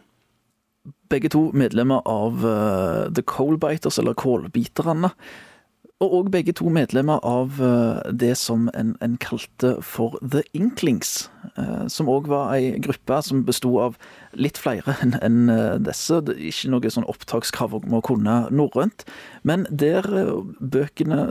Begge 1.11 1.29
to 1.31 1.49
medlemmer 1.53 2.01
av 2.09 2.43
uh, 2.45 3.07
The 3.13 3.23
Coalbiters, 3.27 3.99
eller 4.01 4.17
Kålbiterne. 4.17 5.11
Og 6.01 6.15
òg 6.17 6.31
begge 6.33 6.55
to 6.57 6.65
medlemmer 6.73 7.21
av 7.27 7.59
uh, 7.61 8.01
det 8.09 8.33
som 8.41 8.65
en, 8.73 8.95
en, 9.05 9.19
kalte 9.21 9.75
for 9.85 10.17
The 10.25 10.41
Inklings. 10.57 11.29
Uh, 11.53 11.85
som 11.91 12.09
òg 12.09 12.29
var 12.31 12.55
ei 12.55 12.73
gruppe 12.81 13.19
som 13.21 13.43
besto 13.45 13.75
av 13.83 13.99
litt 14.33 14.57
flere 14.57 14.97
enn 15.05 15.13
en, 15.21 15.53
disse. 15.85 16.17
Ikke 16.33 16.73
noe 16.73 16.93
sånn 16.93 17.05
opptakskrav 17.11 17.77
om 17.77 17.97
å 17.99 18.03
kunne 18.05 18.43
norrønt, 18.49 19.05
men 19.45 19.67
der 19.69 20.09
bøkene, 20.57 21.21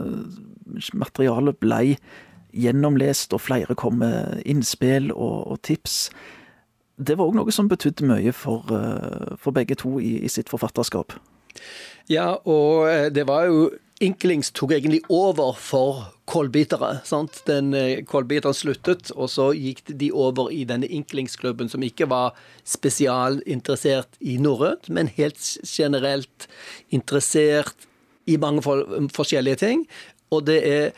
materialet, 0.95 1.59
blei 1.59 1.97
gjennomlest, 2.53 3.33
og 3.33 3.41
flere 3.41 3.75
kom 3.75 3.99
med 4.01 4.41
innspill 4.45 5.11
og, 5.11 5.51
og 5.51 5.61
tips. 5.67 6.09
Det 7.01 7.17
var 7.17 7.29
òg 7.29 7.37
noe 7.39 7.53
som 7.55 7.69
betydde 7.71 8.07
mye 8.07 8.33
for, 8.35 8.67
eh, 8.75 9.37
for 9.41 9.55
begge 9.55 9.77
to 9.79 9.97
i, 9.99 10.17
i, 10.21 10.29
sitt 10.29 10.51
forfatterskap. 10.51 11.15
Ja, 12.11 12.35
og 12.45 12.89
eh, 12.91 13.07
det 13.13 13.25
var 13.29 13.47
jo 13.49 13.71
Inklings 14.01 14.49
tok 14.57 14.71
egentlig 14.73 15.03
over 15.13 15.53
for 15.53 16.07
kålbitere. 16.25 17.01
sant? 17.05 17.43
Den 17.45 17.73
eh, 17.77 18.01
Kålbiteren 18.07 18.55
sluttet, 18.55 19.11
og 19.13 19.29
så 19.29 19.51
gikk 19.53 19.83
de 19.85 20.09
over 20.11 20.49
i 20.49 20.63
denne 20.65 20.89
Inklingsklubben, 20.89 21.69
som 21.69 21.83
ikke 21.85 22.09
var 22.09 22.33
spesialinteressert 22.65 24.17
i 24.19 24.37
norrønt, 24.41 24.89
men 24.89 25.11
helt 25.17 25.41
generelt 25.67 26.47
interessert 26.89 27.87
i 28.25 28.37
mange 28.41 28.63
forskjellige 29.13 29.61
ting. 29.61 29.85
Og 30.31 30.47
det 30.47 30.59
er 30.65 30.91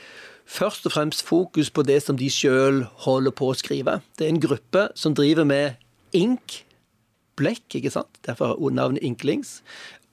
først 0.45 0.85
og 0.85 0.95
fremst 0.95 1.25
fokus 1.25 1.71
på 1.73 1.83
det 1.83 2.01
som 2.03 2.17
de 2.17 2.29
sjøl 2.31 2.85
holder 3.05 3.35
på 3.35 3.51
å 3.51 3.57
skrive. 3.57 3.99
Det 4.17 4.27
er 4.27 4.35
en 4.35 4.43
gruppe 4.43 4.87
som 4.95 5.15
driver 5.17 5.47
med 5.49 5.79
ink, 6.13 6.63
blekk, 7.39 7.65
ikke 7.79 7.91
sant? 7.93 8.21
Derfor 8.27 8.53
har 8.53 8.71
navnet 8.71 9.03
Inklings. 9.03 9.61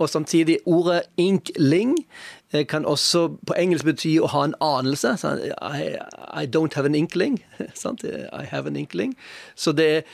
Og 0.00 0.08
samtidig 0.08 0.58
ordet 0.64 1.02
inkling 1.16 1.94
eh, 2.52 2.66
kan 2.66 2.86
også 2.88 3.26
på 3.46 3.56
engelsk 3.58 3.84
bety 3.84 4.14
å 4.20 4.30
ha 4.32 4.46
en 4.48 4.56
anelse. 4.64 5.12
I, 5.60 5.96
I 6.42 6.46
don't 6.48 6.74
have 6.74 6.88
an 6.88 6.96
inkling. 6.96 7.42
I 7.60 8.44
have 8.48 8.66
an 8.66 8.76
inkling. 8.76 9.12
Så 9.54 9.72
det 9.76 10.04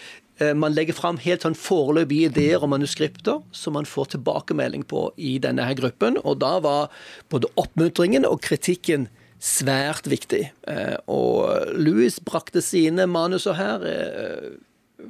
eh, 0.41 0.55
man 0.55 0.75
legger 0.75 0.99
fram 0.99 1.21
helt 1.23 1.47
sånn 1.47 1.55
foreløpige 1.55 2.33
ideer 2.33 2.65
og 2.67 2.73
manuskripter 2.75 3.45
som 3.55 3.79
man 3.79 3.87
får 3.87 4.17
tilbakemelding 4.17 4.83
på 4.91 5.07
i 5.17 5.37
denne 5.39 5.69
her 5.69 5.79
gruppen. 5.79 6.19
Og 6.25 6.41
da 6.43 6.57
var 6.59 6.91
både 7.31 7.53
oppmuntringen 7.55 8.27
og 8.27 8.43
kritikken 8.43 9.07
svært 9.43 10.09
viktig. 10.11 10.49
Eh, 10.67 10.97
og 11.07 11.77
Louis 11.79 12.19
brakte 12.25 12.63
sine 12.65 13.07
manuser 13.07 13.55
her 13.59 13.87
eh, 13.87 14.57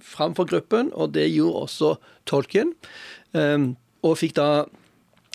fram 0.03 0.35
for 0.37 0.49
gruppen, 0.49 0.91
og 0.95 1.15
det 1.17 1.29
gjorde 1.31 1.67
også 1.67 1.93
Tolkien. 2.29 2.75
Eh, 3.37 3.71
og 4.07 4.19
fikk 4.21 4.37
da 4.39 4.67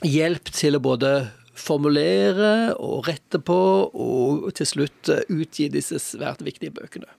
hjelp 0.08 0.52
til 0.56 0.78
å 0.78 0.84
både 0.84 1.14
formulere 1.62 2.74
og 2.80 3.08
rette 3.10 3.42
på, 3.44 3.58
og 3.92 4.48
til 4.58 4.70
slutt 4.70 5.12
utgi 5.30 5.70
disse 5.72 6.00
svært 6.02 6.42
viktige 6.46 6.74
bøkene. 6.74 7.10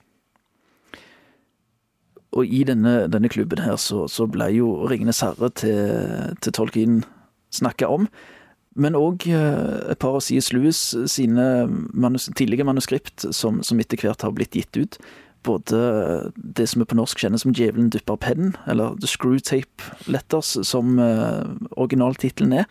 Og 2.33 2.49
i 2.49 2.63
denne, 2.65 3.05
denne 3.13 3.29
klubben 3.29 3.61
her 3.61 3.77
så, 3.77 4.07
så, 4.09 4.25
ble 4.25 4.49
jo 4.55 4.87
'Ringenes 4.89 5.21
herre' 5.21 5.51
til, 5.53 6.33
til 6.41 6.55
Tolkien 6.55 7.03
snakka 7.53 7.87
om. 7.87 8.07
Men 8.75 8.97
òg 8.97 9.27
eh, 9.29 9.91
et 9.93 9.99
par 10.01 10.17
av 10.17 10.23
C.S. 10.25 10.49
Lewis 10.53 10.95
sine 11.13 11.45
manus 11.93 12.29
tidlige 12.33 12.65
manuskript, 12.65 13.27
som, 13.29 13.61
som, 13.61 13.79
etter 13.79 14.01
hvert 14.01 14.25
har 14.25 14.33
blitt 14.33 14.57
gitt 14.57 14.73
ut. 14.77 14.97
Både 15.43 16.31
det 16.35 16.67
som 16.71 16.83
er 16.83 16.89
på 16.89 16.97
norsk 16.97 17.19
kjennes 17.19 17.43
som 17.43 17.53
'Djevelen 17.53 17.91
dypper 17.91 18.15
pennen', 18.15 18.55
eller 18.67 18.95
'The 18.95 19.07
Screwtape 19.07 19.83
Letters', 20.07 20.63
som 20.63 20.99
uh, 20.99 21.43
originaltittelen 21.77 22.53
er. 22.53 22.65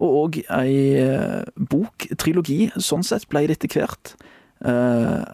Og 0.00 0.10
òg 0.24 0.38
ei 0.50 1.00
uh, 1.00 1.42
bok, 1.56 2.08
trilogi, 2.18 2.70
sånn 2.76 3.06
sett 3.06 3.28
ble 3.28 3.46
det 3.48 3.58
etter 3.58 3.72
hvert. 3.72 4.14
Uh, 4.60 5.24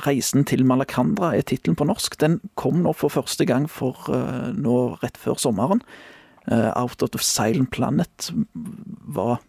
'Reisen 0.00 0.44
til 0.44 0.64
Malakandra' 0.64 1.34
er 1.36 1.44
tittelen 1.44 1.76
på 1.76 1.88
norsk. 1.88 2.20
Den 2.20 2.40
kom 2.54 2.82
nå 2.84 2.92
for 2.92 3.12
første 3.12 3.44
gang 3.44 3.68
for 3.68 3.96
nå 4.56 4.96
rett 5.02 5.16
før 5.20 5.36
sommeren. 5.36 5.82
Uh, 6.50 6.72
Out 6.76 7.02
of 7.02 7.10
the 7.10 7.18
Silent 7.18 7.70
Planet 7.70 8.32
var 9.06 9.40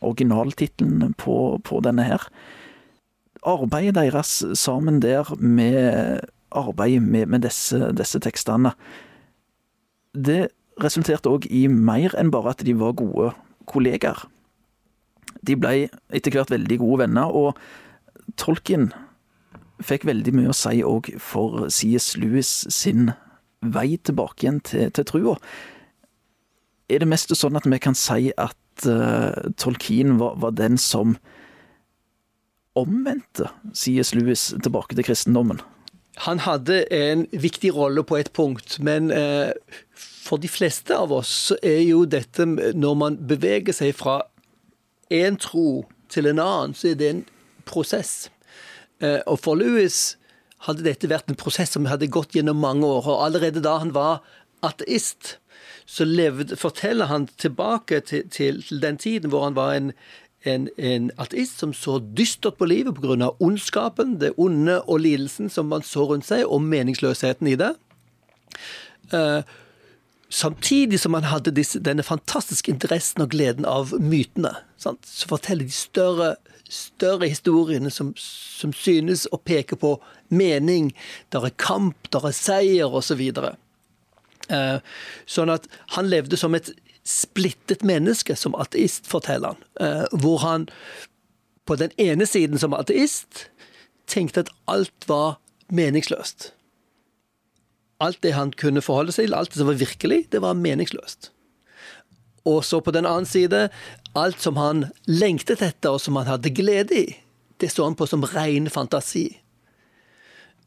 originaltittelen 0.00 1.14
på, 1.18 1.60
på, 1.64 1.80
denne 1.80 2.04
her. 2.04 2.28
Arbeidet 3.44 3.96
deres 3.98 4.42
sammen 4.56 5.02
der 5.02 5.28
med 5.38 6.20
arbeidet 6.54 7.02
med, 7.02 7.26
med 7.26 7.44
disse, 7.44 7.92
disse, 7.92 8.18
tekstene, 8.18 8.72
det 10.14 10.48
resulterte 10.80 11.30
òg 11.30 11.48
i 11.50 11.66
mer 11.68 12.14
enn 12.18 12.30
bare 12.34 12.54
at 12.54 12.64
de 12.66 12.74
var 12.78 12.94
gode 12.98 13.32
kollegaer. 13.70 14.24
De 15.44 15.58
ble 15.58 15.88
etter 16.14 16.32
hvert 16.32 16.52
veldig 16.54 16.78
gode 16.80 17.04
venner, 17.04 17.28
og 17.28 17.58
Tolkien 18.40 18.92
fikk 19.84 20.06
veldig 20.08 20.32
mye 20.34 20.54
å 20.54 20.56
si 20.56 20.80
òg 20.86 21.12
for 21.20 21.66
C.S. 21.68 22.14
Lewis 22.16 22.64
sin 22.72 23.10
vei 23.60 23.98
tilbake 23.98 24.46
igjen 24.46 24.62
til, 24.64 24.90
til 24.94 25.08
trua 25.08 25.38
er 26.88 27.00
det 27.02 27.08
mest 27.08 27.32
sånn 27.36 27.56
at 27.58 27.66
vi 27.68 27.80
kan 27.82 27.96
si 27.96 28.30
at 28.36 28.86
uh, 28.88 29.32
Tolkien 29.60 30.18
var, 30.20 30.36
var, 30.42 30.54
den 30.56 30.76
som 30.80 31.16
omvendte 32.78 33.50
C.S. 33.72 34.14
Lewis 34.14 34.52
tilbake 34.62 34.96
til 34.96 35.06
kristendommen? 35.06 35.62
Han 36.26 36.42
hadde 36.44 36.84
en 36.94 37.26
viktig 37.32 37.72
rolle 37.74 38.04
på 38.06 38.18
et 38.20 38.30
punkt, 38.34 38.78
men 38.82 39.10
uh, 39.10 39.50
for 39.94 40.38
de 40.42 40.50
fleste 40.50 40.94
av 40.94 41.12
oss 41.12 41.52
er 41.62 41.82
jo 41.82 42.04
dette 42.06 42.46
Når 42.46 42.94
man 42.94 43.18
beveger 43.18 43.74
seg 43.74 43.96
fra 43.98 44.20
én 45.10 45.36
tro 45.40 45.84
til 46.08 46.30
en 46.30 46.38
annen, 46.38 46.74
så 46.74 46.92
er 46.92 47.00
det 47.00 47.10
en 47.10 47.24
prosess. 47.66 48.30
Uh, 49.02 49.20
og 49.26 49.40
for 49.42 49.58
Lewis 49.58 50.16
hadde 50.64 50.86
dette 50.86 51.10
vært 51.10 51.28
en 51.28 51.38
prosess 51.38 51.74
som 51.74 51.88
hadde 51.90 52.12
gått 52.12 52.36
gjennom 52.36 52.62
mange 52.62 52.86
år. 52.86 53.08
Og 53.10 53.24
allerede 53.26 53.62
da 53.64 53.78
han 53.82 53.92
var 53.94 54.22
ateist, 54.64 55.38
så 55.86 56.06
levde, 56.08 56.56
forteller 56.56 57.10
han 57.10 57.26
tilbake 57.40 58.00
til, 58.08 58.28
til, 58.32 58.62
til, 58.64 58.80
den 58.80 58.96
tiden 58.96 59.30
hvor 59.32 59.44
han 59.44 59.56
var 59.56 59.74
en, 59.76 59.92
en, 60.44 60.68
en 60.76 61.10
ateist 61.20 61.60
som 61.60 61.72
så 61.76 61.98
dystert 62.16 62.58
på 62.60 62.68
livet 62.68 62.96
pga. 62.98 63.30
ondskapen, 63.40 64.18
det 64.20 64.34
onde 64.36 64.80
og 64.82 65.00
lidelsen 65.00 65.50
som 65.50 65.70
man 65.72 65.82
så 65.82 66.04
rundt 66.08 66.28
seg, 66.28 66.44
og 66.44 66.62
meningsløsheten 66.62 67.48
i 67.48 67.56
det. 67.60 67.72
Uh, 69.12 69.40
samtidig 70.28 71.00
som 71.00 71.14
han 71.14 71.28
hadde 71.30 71.54
disse, 71.54 71.80
denne 71.80 72.02
fantastiske 72.02 72.72
interessen 72.72 73.24
og 73.24 73.32
gleden 73.32 73.64
av 73.68 73.94
mytene. 74.00 74.54
Sant? 74.76 75.06
Så 75.08 75.28
forteller 75.30 75.64
de 75.64 75.74
større, 75.74 76.34
større 76.68 77.28
historiene 77.30 77.90
som, 77.90 78.12
som, 78.18 78.72
synes 78.72 79.28
å 79.32 79.40
peke 79.40 79.78
på 79.80 79.96
mening. 80.28 80.92
Der 81.32 81.46
er 81.46 81.56
kamp, 81.56 82.10
der 82.12 82.28
er 82.28 82.36
seier, 82.36 82.92
osv. 82.92 83.22
Eh, 84.52 84.78
sånn 85.24 85.52
at 85.52 85.68
han 85.96 86.10
levde 86.10 86.36
som 86.40 86.56
et 86.56 86.72
splittet 87.04 87.84
menneske 87.84 88.36
som 88.36 88.56
ateist, 88.56 89.06
forteller 89.06 89.54
han. 89.54 89.64
Eh, 89.80 90.04
hvor 90.20 90.40
han 90.44 90.68
på 91.68 91.76
den 91.80 91.92
ene 92.00 92.26
siden 92.28 92.60
som 92.60 92.76
ateist 92.76 93.48
tenkte 94.10 94.44
at 94.44 94.52
alt 94.68 95.08
var 95.08 95.38
meningsløst. 95.72 96.52
Alt 98.00 98.20
det 98.24 98.34
han 98.36 98.52
kunne 98.52 98.82
forholde 98.84 99.14
seg 99.14 99.28
til, 99.28 99.36
alt 99.36 99.52
det 99.52 99.60
som 99.60 99.70
var 99.70 99.80
virkelig, 99.80 100.24
det 100.32 100.42
var 100.44 100.58
meningsløst. 100.58 101.30
Og 102.44 102.64
så 102.64 102.80
på 102.84 102.92
den 102.92 103.08
annen 103.08 103.28
side, 103.28 103.68
alt 104.16 104.40
som 104.40 104.58
han 104.60 104.88
lengtet 105.08 105.62
etter, 105.64 105.94
og 105.96 106.02
som 106.02 106.18
han 106.20 106.28
hadde 106.28 106.52
glede 106.52 106.98
i, 106.98 107.06
det 107.60 107.70
så 107.72 107.86
han 107.86 107.96
på 107.96 108.08
som 108.10 108.24
ren 108.34 108.68
fantasi. 108.72 109.28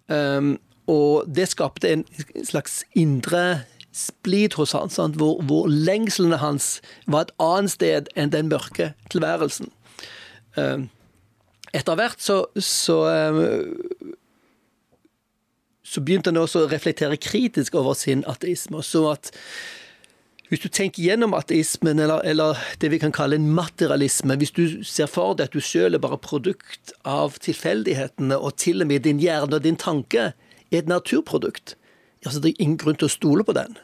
Um, 0.08 0.56
og 0.88 1.28
det 1.28 1.50
skapte 1.52 1.92
en 1.92 2.06
slags 2.48 2.82
indre 2.96 3.68
splid 3.98 4.58
hos 4.60 4.76
han, 4.78 4.92
sant? 4.94 5.18
Hvor, 5.20 5.42
hvor 5.48 5.68
lengslene 5.72 6.40
hans 6.42 6.78
var 7.08 7.28
et 7.28 7.34
annet 7.44 7.74
sted 7.74 8.12
enn 8.16 8.34
den 8.34 8.52
mørke 8.52 8.92
tilværelsen. 9.14 9.72
Um, 10.58 10.88
etter 11.76 11.98
hvert 11.98 12.22
så, 12.24 12.44
så, 12.56 13.00
um, 13.34 14.14
så 15.86 16.04
begynte 16.04 16.32
han 16.32 16.40
også 16.42 16.66
å 16.66 16.72
reflektere 16.72 17.20
kritisk 17.22 17.76
over 17.78 17.98
sin 17.98 18.24
ateisme. 18.30 18.84
så 18.84 19.04
at 19.12 19.34
hvis 20.48 20.62
du 20.64 20.70
tenker 20.72 21.04
gjennom 21.04 21.34
ateismen, 21.36 22.00
eller, 22.00 22.22
eller, 22.24 22.60
det 22.80 22.88
vi 22.94 23.00
kan 23.02 23.12
kalle 23.12 23.36
en 23.36 23.50
materialisme, 23.52 24.38
hvis 24.40 24.54
du 24.56 24.84
ser 24.88 25.10
for 25.12 25.36
deg 25.36 25.50
at 25.50 25.58
du 25.58 25.60
selv 25.60 25.98
er 25.98 26.04
bare 26.06 26.20
produkt 26.24 26.94
av 27.04 27.36
tilfeldighetene, 27.44 28.38
og 28.38 28.56
til 28.56 28.82
og 28.82 28.88
med 28.88 29.04
din 29.04 29.20
hjerne 29.20 29.60
og 29.60 29.66
din 29.66 29.76
tanke 29.76 30.30
er 30.32 30.80
et 30.80 30.88
naturprodukt, 30.88 31.76
ja, 32.24 32.32
så 32.32 32.40
det 32.40 32.54
er 32.54 32.64
ingen 32.64 32.80
grunn 32.80 32.96
til 32.96 33.10
å 33.10 33.12
stole 33.12 33.44
på 33.44 33.58
den. 33.58 33.76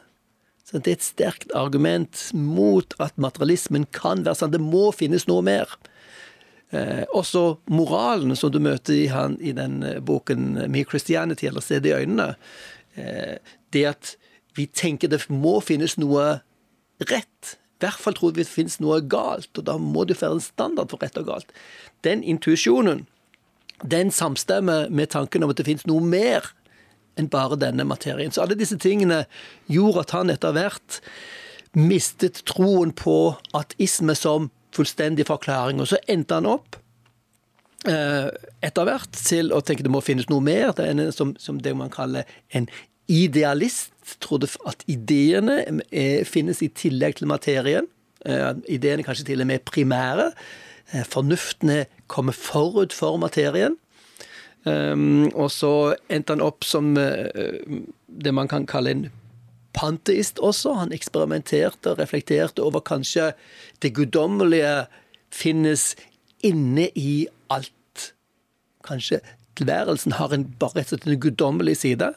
Så 0.64 0.80
Det 0.80 0.90
er 0.90 0.96
et 0.96 1.04
sterkt 1.04 1.50
argument 1.54 2.30
mot 2.32 2.94
at 2.98 3.18
materialismen 3.20 3.84
kan 3.92 4.24
være 4.24 4.40
sånn. 4.40 4.54
Det 4.54 4.62
må 4.64 4.88
finnes 4.96 5.26
noe 5.28 5.44
mer. 5.44 5.68
Eh, 6.72 7.04
også 7.12 7.58
moralen 7.68 8.32
som 8.36 8.50
du 8.50 8.58
møter 8.64 8.96
i, 8.96 9.06
han, 9.12 9.36
i 9.40 9.52
den 9.52 9.82
eh, 9.84 10.00
boken 10.00 10.64
'Me 10.66 10.84
Christianity', 10.88 11.46
eller 11.46 11.60
'Se 11.60 11.78
det 11.78 11.92
i 11.92 12.00
øynene', 12.00 12.34
eh, 12.96 13.36
det 13.72 13.84
at 13.84 14.16
vi 14.56 14.66
tenker 14.66 15.08
det 15.08 15.28
må 15.28 15.60
finnes 15.60 15.98
noe 15.98 16.40
rett. 17.10 17.56
I 17.76 17.84
hvert 17.84 18.00
fall 18.00 18.14
tror 18.14 18.32
vi 18.32 18.42
det 18.42 18.48
finnes 18.48 18.80
noe 18.80 19.00
galt, 19.00 19.50
og 19.58 19.64
da 19.66 19.76
må 19.78 20.06
det 20.06 20.20
være 20.22 20.38
en 20.38 20.40
standard 20.40 20.90
for 20.90 21.02
rett 21.02 21.18
og 21.18 21.26
galt. 21.26 21.52
Den 22.02 22.22
intuisjonen, 22.22 23.06
den 23.84 24.10
samstemmer 24.10 24.88
med 24.90 25.10
tanken 25.10 25.42
om 25.42 25.50
at 25.50 25.56
det 25.56 25.66
finnes 25.66 25.86
noe 25.86 26.00
mer 26.00 26.54
enn 27.20 27.30
bare 27.30 27.58
denne 27.60 27.86
materien. 27.86 28.32
Så 28.32 28.42
alle 28.44 28.58
disse 28.58 28.78
tingene 28.80 29.24
gjorde 29.70 30.04
at 30.04 30.14
han 30.16 30.32
etter 30.34 30.54
hvert 30.56 31.00
mistet 31.74 32.42
troen 32.48 32.94
på 32.94 33.34
ateisme 33.56 34.14
som 34.18 34.50
fullstendig 34.74 35.26
forklaring. 35.28 35.82
Og 35.82 35.90
så 35.90 36.00
endte 36.10 36.38
han 36.38 36.48
opp 36.50 36.78
eh, 37.90 38.30
etter 38.64 38.88
hvert 38.88 39.14
til 39.18 39.54
å 39.54 39.62
tenke 39.64 39.86
det 39.86 39.92
må 39.94 40.02
finnes 40.04 40.28
noe 40.30 40.44
mer. 40.44 40.74
Det 40.74 40.86
er 40.86 40.94
en, 40.94 41.06
som, 41.14 41.34
som 41.40 41.60
det 41.62 41.74
man 41.78 41.92
kaller 41.94 42.28
en 42.54 42.68
idealist 43.10 43.92
trodde 44.24 44.48
at 44.68 44.84
ideene 44.90 45.60
er, 45.90 46.24
finnes 46.28 46.62
i 46.64 46.70
tillegg 46.72 47.18
til 47.20 47.30
materien. 47.30 47.88
Eh, 48.24 48.50
ideene 48.72 49.04
kanskje 49.06 49.28
til 49.30 49.44
og 49.44 49.50
med 49.50 49.64
primære. 49.68 50.30
Eh, 50.92 51.06
fornuftene 51.08 51.84
kommer 52.08 52.36
forut 52.36 52.94
for 52.96 53.20
materien. 53.20 53.78
Og 54.64 55.48
så 55.52 55.72
endte 56.08 56.32
han 56.32 56.44
opp 56.44 56.64
som 56.64 56.94
det 56.94 58.32
man 58.32 58.48
kan 58.48 58.64
kalle 58.64 58.94
en 58.94 59.02
panteist 59.74 60.38
også. 60.38 60.72
Han 60.78 60.94
eksperimenterte 60.94 61.92
og 61.92 62.00
reflekterte 62.00 62.64
over 62.64 62.80
kanskje 62.80 63.32
det 63.84 63.92
guddommelige 63.98 64.86
finnes 65.34 65.92
inne 66.44 66.88
i 66.94 67.26
alt. 67.52 68.12
Kanskje 68.86 69.20
tilværelsen 69.58 70.16
har 70.18 70.34
en, 70.34 70.46
bare 70.58 70.80
rett 70.80 70.92
og 70.92 70.98
slett 70.98 71.10
en 71.10 71.20
guddommelig 71.20 71.76
side. 71.82 72.12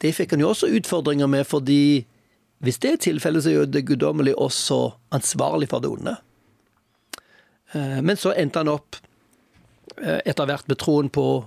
Det 0.00 0.14
fikk 0.16 0.34
han 0.34 0.42
jo 0.42 0.54
også 0.54 0.70
utfordringer 0.78 1.28
med, 1.30 1.46
fordi 1.46 2.06
hvis 2.60 2.80
det 2.82 2.92
er 2.92 3.04
tilfellet, 3.06 3.44
så 3.44 3.50
er 3.50 3.60
jo 3.60 3.68
det 3.68 3.86
guddommelige 3.88 4.38
også 4.38 4.90
ansvarlig 5.16 5.70
for 5.70 5.80
det 5.80 5.90
onde. 5.90 6.16
Eh, 7.72 8.00
men 8.04 8.18
så 8.20 8.34
endte 8.36 8.60
han 8.60 8.72
opp 8.72 8.98
etter 9.98 10.46
hvert 10.46 10.68
med 10.68 10.78
troen 10.80 11.08
på 11.12 11.44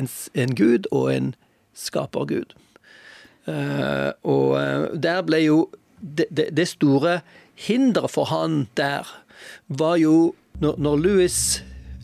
en, 0.00 0.08
en 0.34 0.54
gud 0.54 0.88
og 0.90 1.10
en 1.14 1.34
skapergud. 1.74 2.54
Uh, 3.44 4.10
og 4.24 4.96
der 5.02 5.20
ble 5.26 5.42
jo 5.44 5.58
det, 6.00 6.26
det, 6.32 6.48
det 6.56 6.68
store 6.68 7.18
hinderet 7.54 8.10
for 8.10 8.28
han 8.32 8.64
der 8.76 9.08
var 9.68 9.98
jo 10.00 10.34
når, 10.60 10.78
når 10.78 10.96
Louis 10.96 11.36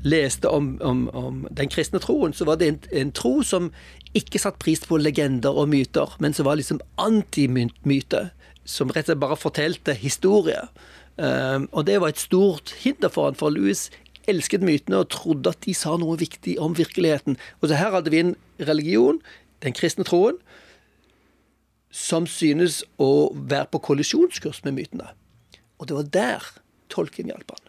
leste 0.05 0.49
om, 0.49 0.79
om, 0.83 1.09
om, 1.15 1.47
den 1.57 1.69
kristne 1.69 2.01
troen, 2.01 2.33
så 2.33 2.47
var 2.49 2.57
det 2.61 2.69
en, 2.69 2.79
en 2.93 3.13
tro 3.13 3.41
som 3.47 3.71
ikke 4.17 4.41
satt 4.43 4.59
pris 4.63 4.83
på 4.89 4.99
legender 4.99 5.55
og 5.55 5.69
myter, 5.71 6.17
men 6.19 6.35
som 6.35 6.49
var 6.49 6.59
liksom 6.59 6.81
antimyte. 6.99 8.31
Som 8.65 8.91
rett 8.91 9.07
og 9.07 9.13
slett 9.13 9.23
bare 9.23 9.39
fortalte 9.39 9.95
historie. 9.99 10.61
Um, 11.21 11.69
og 11.73 11.85
det 11.87 12.01
var 12.01 12.13
et 12.13 12.23
stort 12.23 12.73
hinder 12.81 13.13
for 13.13 13.29
han, 13.29 13.39
for 13.39 13.53
Louis 13.53 13.89
elsket 14.31 14.65
mytene 14.67 15.03
og 15.03 15.11
trodde 15.13 15.53
at 15.53 15.63
de 15.67 15.75
sa 15.77 15.97
noe 16.01 16.19
viktig 16.21 16.57
om 16.63 16.77
virkeligheten. 16.79 17.39
Og 17.61 17.71
så 17.71 17.79
her 17.81 17.95
hadde 17.97 18.13
vi 18.13 18.23
en 18.23 18.35
religion, 18.59 19.21
den 19.65 19.77
kristne 19.77 20.07
troen, 20.09 20.39
som 21.91 22.29
synes 22.31 22.85
å 23.03 23.33
være 23.35 23.69
på 23.73 23.83
kollisjonskurs 23.91 24.63
med 24.67 24.79
mytene. 24.79 25.11
Og 25.83 25.91
det 25.91 25.97
var 25.97 26.15
der 26.15 26.47
tolken 26.93 27.33
hjalp 27.33 27.51
han. 27.57 27.67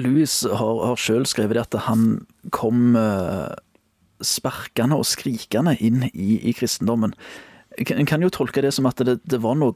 Louis 0.00 0.34
har, 0.44 0.76
har 0.86 1.00
sjøl 1.00 1.26
skrevet 1.28 1.60
at 1.60 1.76
han 1.88 2.22
kom 2.54 2.94
uh 2.96 3.50
sparkende 4.24 4.98
og 5.00 5.08
skrikende 5.08 5.74
inn 5.80 6.04
i, 6.12 6.36
i 6.48 6.54
kristendommen. 6.56 7.14
En 7.80 8.08
kan 8.08 8.22
jo 8.22 8.32
tolke 8.32 8.62
det 8.64 8.72
som 8.76 8.88
at 8.90 9.00
det, 9.06 9.18
det 9.24 9.40
var 9.42 9.56
noe 9.58 9.74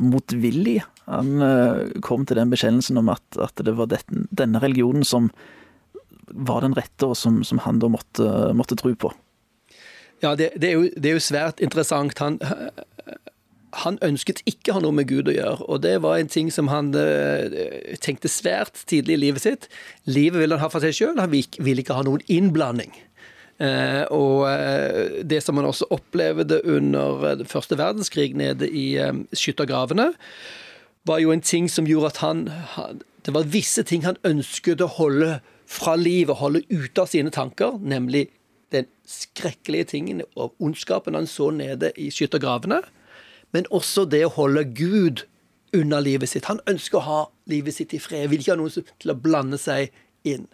motvillig. 0.00 0.80
Han 1.10 1.38
uh, 1.42 1.86
kom 2.04 2.26
til 2.26 2.40
den 2.40 2.52
bekjennelsen 2.52 3.00
om 3.00 3.10
at, 3.12 3.24
at 3.40 3.64
det 3.66 3.74
var 3.78 3.90
dette, 3.92 4.26
denne 4.34 4.62
religionen 4.62 5.06
som 5.06 5.30
var 6.30 6.62
den 6.62 6.76
rette, 6.78 7.08
og 7.08 7.16
som, 7.18 7.40
som 7.46 7.58
han 7.64 7.80
da 7.82 7.90
måtte, 7.90 8.26
måtte 8.54 8.78
tro 8.78 8.92
på. 8.94 9.10
Ja, 10.22 10.36
det, 10.36 10.52
det, 10.60 10.68
er 10.68 10.76
jo, 10.76 10.86
det, 10.94 11.08
er 11.08 11.16
jo, 11.16 11.24
svært 11.24 11.62
interessant. 11.64 12.20
Han, 12.20 12.36
han 13.80 13.98
ønsket 14.04 14.42
ikke 14.48 14.72
å 14.72 14.78
ha 14.78 14.84
noe 14.84 14.94
med 14.94 15.08
Gud 15.10 15.30
å 15.30 15.34
gjøre, 15.34 15.66
og 15.66 15.82
det 15.84 15.96
var 16.04 16.20
en 16.20 16.30
ting 16.30 16.50
som 16.54 16.70
han 16.70 16.92
uh, 16.94 17.50
tenkte 18.02 18.30
svært 18.30 18.84
tidlig 18.90 19.18
i 19.18 19.22
livet 19.26 19.46
sitt. 19.46 19.70
Livet 20.10 20.42
ville 20.42 20.56
han 20.56 20.64
ha 20.64 20.70
for 20.72 20.84
seg 20.84 20.96
sjøl, 20.96 21.20
han 21.20 21.32
ville 21.32 21.82
ikke 21.82 21.98
ha 21.98 22.06
noen 22.06 22.24
innblanding. 22.30 22.94
Eh, 23.60 24.04
og 24.08 24.46
eh, 24.48 25.20
det 25.28 25.42
som 25.44 25.54
man 25.58 25.68
også 25.68 25.90
opplevde 25.92 26.62
under 26.64 27.26
eh, 27.28 27.44
første 27.44 27.76
verdenskrig 27.76 28.32
nede 28.34 28.70
i 28.70 28.96
skyttergravene, 29.36 30.12
var 31.04 31.20
jo 31.20 31.32
en 31.32 31.44
ting 31.44 31.68
som 31.68 31.86
gjorde 31.88 32.06
at 32.06 32.16
han 32.20 32.48
Det 33.24 33.34
var 33.34 33.48
visse 33.52 33.82
ting 33.82 34.04
han 34.04 34.16
ønsket 34.24 34.80
å 34.80 34.86
holde 34.86 35.40
fra 35.66 35.96
livet, 35.96 36.36
holde 36.36 36.62
ute 36.70 37.00
av 37.00 37.06
sine 37.06 37.30
tanker, 37.30 37.76
nemlig 37.80 38.30
den 38.72 38.86
skrekkelige 39.06 39.84
tingen 39.84 40.22
og 40.36 40.54
ondskapen 40.58 41.14
han 41.14 41.26
så 41.26 41.50
nede 41.50 41.92
i 41.96 42.08
skyttergravene, 42.10 42.80
men 43.52 43.66
også 43.70 44.06
det 44.08 44.24
å 44.24 44.34
holde 44.34 44.64
Gud 44.64 45.26
unna 45.76 46.00
livet 46.00 46.28
sitt. 46.28 46.48
Han 46.48 46.62
ønsker 46.66 46.98
å 46.98 47.06
ha 47.06 47.20
livet 47.50 47.76
sitt 47.76 47.92
i 47.94 48.00
fred, 48.00 48.30
vil 48.30 48.40
ikke 48.40 48.54
ha 48.54 48.60
noen 48.60 48.88
til 48.98 49.12
å 49.12 49.18
blande 49.18 49.58
seg 49.60 49.92
inn. 50.24 50.48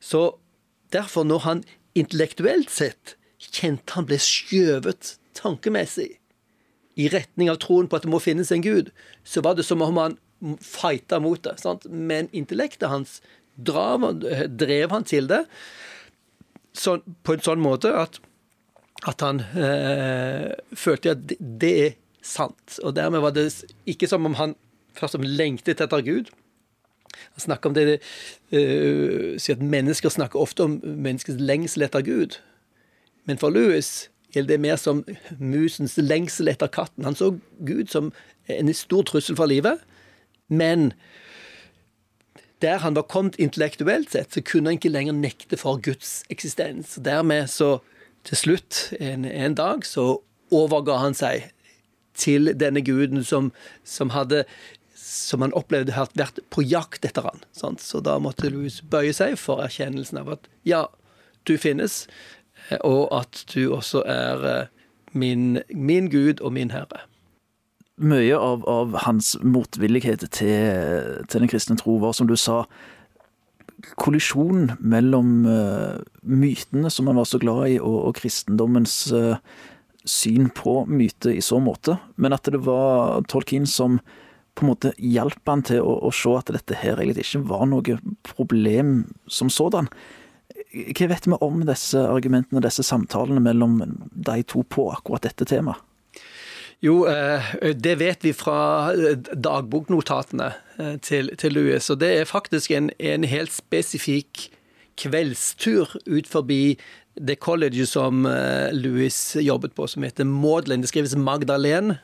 Så 0.00 0.40
derfor, 0.92 1.24
når 1.24 1.44
han 1.44 1.64
intellektuelt 2.00 2.72
sett 2.72 3.16
kjente 3.40 3.96
han 3.96 4.08
ble 4.08 4.18
skjøvet 4.20 5.14
tankemessig 5.38 6.10
i 7.00 7.08
retning 7.12 7.50
av 7.52 7.60
troen 7.62 7.88
på 7.88 7.96
at 7.96 8.04
det 8.04 8.12
må 8.12 8.20
finnes 8.22 8.50
en 8.52 8.64
gud, 8.64 8.90
så 9.24 9.42
var 9.44 9.56
det 9.56 9.64
som 9.64 9.82
om 9.84 10.00
han 10.00 10.16
fighta 10.64 11.20
mot 11.22 11.40
det. 11.44 11.56
Sant? 11.60 11.86
Men 11.88 12.28
intellektet 12.36 12.90
hans 12.90 13.20
drav, 13.56 14.04
drev 14.48 14.92
han 14.92 15.06
til 15.08 15.28
det 15.30 15.44
så, 16.76 16.98
på 17.26 17.34
en 17.34 17.44
sånn 17.44 17.62
måte 17.62 17.92
at, 17.96 18.20
at 19.08 19.24
han 19.24 19.42
eh, 19.58 20.50
følte 20.76 21.16
at 21.16 21.24
det, 21.38 21.70
er 21.70 21.96
sant. 22.24 22.78
Og 22.84 22.94
dermed 22.96 23.24
var 23.24 23.34
det 23.36 23.48
ikke 23.90 24.08
som 24.10 24.28
om 24.28 24.36
han 24.38 24.56
først 24.96 25.16
fremst 25.16 25.38
lengtet 25.40 25.82
etter 25.82 26.04
Gud, 26.04 26.30
han 27.40 27.58
om 27.64 27.74
det 27.74 27.98
uh, 28.52 29.36
sier 29.38 29.56
at 29.56 29.62
Mennesker 29.62 30.12
snakker 30.12 30.40
ofte 30.40 30.66
om 30.66 30.80
menneskets 30.82 31.40
lengsel 31.40 31.86
etter 31.86 32.04
Gud. 32.06 32.38
Men 33.24 33.38
for 33.38 33.50
Louis 33.50 34.08
gjelder 34.34 34.56
det 34.56 34.60
mer 34.60 34.76
som 34.76 35.04
musens 35.38 35.96
lengsel 35.98 36.48
etter 36.48 36.70
katten. 36.70 37.04
Han 37.04 37.18
så 37.18 37.34
Gud 37.66 37.90
som 37.90 38.12
en 38.50 38.74
stor 38.74 39.02
trussel 39.06 39.36
for 39.36 39.50
livet, 39.50 39.82
men 40.48 40.92
der 42.62 42.78
han 42.78 42.96
var 42.96 43.08
kommet 43.08 43.38
intellektuelt 43.40 44.10
sett, 44.12 44.34
så 44.34 44.42
kunne 44.44 44.70
han 44.70 44.78
ikke 44.78 44.92
lenger 44.92 45.16
nekte 45.16 45.56
for 45.56 45.80
Guds 45.80 46.22
eksistens. 46.30 46.98
Dermed 47.04 47.48
så, 47.48 47.78
til 48.24 48.36
slutt, 48.36 48.92
en, 49.00 49.24
en 49.24 49.54
dag, 49.54 49.86
så 49.86 50.20
overga 50.50 50.98
han 51.00 51.16
seg 51.16 51.48
til 52.14 52.52
denne 52.58 52.82
guden 52.84 53.24
som, 53.24 53.52
som 53.84 54.12
hadde 54.12 54.44
som 55.10 55.42
han 55.42 55.54
opplevde 55.58 55.96
hadde 55.96 56.18
vært 56.20 56.38
på 56.54 56.62
jakt 56.62 57.04
etter 57.06 57.26
han. 57.26 57.42
Sant? 57.56 57.82
Så 57.82 58.02
da 58.04 58.18
måtte 58.22 58.50
Louis 58.52 58.78
bøye 58.86 59.12
seg 59.16 59.36
for 59.40 59.62
erkjennelsen 59.64 60.22
av 60.22 60.36
at 60.36 60.50
ja, 60.68 60.84
du 61.48 61.56
finnes, 61.58 62.04
eh, 62.68 62.78
og 62.86 63.08
at 63.16 63.42
du 63.54 63.72
også 63.74 64.04
er 64.06 64.46
eh, 64.52 64.68
min, 65.12 65.62
min 65.74 66.10
Gud 66.12 66.40
og 66.40 66.54
min 66.54 66.70
Herre. 66.74 67.04
Mye 68.00 68.36
av, 68.38 68.62
av 68.70 68.94
hans 69.04 69.34
motvillighet 69.42 70.22
til, 70.32 71.26
til, 71.28 71.42
den 71.42 71.50
kristne 71.50 71.76
tro 71.80 71.98
var, 72.00 72.14
som 72.16 72.30
du 72.30 72.36
sa, 72.38 72.62
kollisjon 74.00 74.74
mellom 74.80 75.44
uh, 75.48 76.00
mytene 76.20 76.90
som 76.92 77.08
han 77.08 77.16
var 77.20 77.28
så 77.28 77.40
glad 77.40 77.74
i, 77.74 77.76
og, 77.80 77.96
og 78.08 78.16
kristendommens 78.16 78.94
uh, 79.12 79.36
syn 80.08 80.48
på 80.56 80.82
myte 80.88 81.32
i 81.32 81.44
så 81.44 81.60
måte, 81.60 81.98
men 82.16 82.36
at 82.36 82.48
det 82.48 82.62
var 82.64 83.24
Tolkien 83.28 83.68
som 83.68 83.98
på 84.54 84.64
en 84.64 84.70
måte 84.72 84.94
hjalp 84.98 85.40
han 85.48 85.62
til 85.66 85.84
å, 85.84 85.96
å 86.08 86.14
se 86.14 86.32
at 86.38 86.50
dette 86.54 86.78
her 86.78 87.00
egentlig 87.00 87.26
ikke 87.28 87.44
var 87.50 87.68
noe 87.70 87.98
problem 88.26 89.04
som 89.30 89.52
sådan. 89.52 89.90
Hva 90.70 91.10
vet 91.10 91.26
vi 91.26 91.38
om 91.42 91.62
disse 91.66 92.00
argumentene, 92.06 92.60
og 92.60 92.66
disse 92.66 92.84
samtalene 92.86 93.42
mellom 93.42 93.80
de 94.10 94.42
to 94.46 94.64
på 94.68 94.90
akkurat 94.94 95.26
dette 95.26 95.48
temaet? 95.50 95.80
Jo, 96.80 97.04
eh, 97.08 97.74
det 97.76 97.98
vet 98.00 98.24
vi 98.24 98.32
fra 98.32 98.92
eh, 98.94 99.18
dagboknotatene 99.36 100.46
eh, 100.80 100.94
til, 101.04 101.28
til 101.36 101.52
Louis. 101.52 101.90
Og 101.92 102.00
det 102.00 102.08
er 102.16 102.28
faktisk 102.28 102.72
en, 102.72 102.88
en 102.96 103.26
helt 103.28 103.52
spesifikk 103.52 104.46
kveldstur 105.00 105.92
ut 106.08 106.28
forbi 106.28 106.78
det 107.20 107.36
colleget 107.42 107.88
som 107.90 108.22
Louis 108.72 109.16
jobbet 109.42 109.74
på, 109.76 109.86
som 109.90 110.04
heter 110.06 110.24
Maudlin. 110.28 110.80
Det 110.80 110.88
skrives 110.88 111.16
Magdalene. 111.18 111.98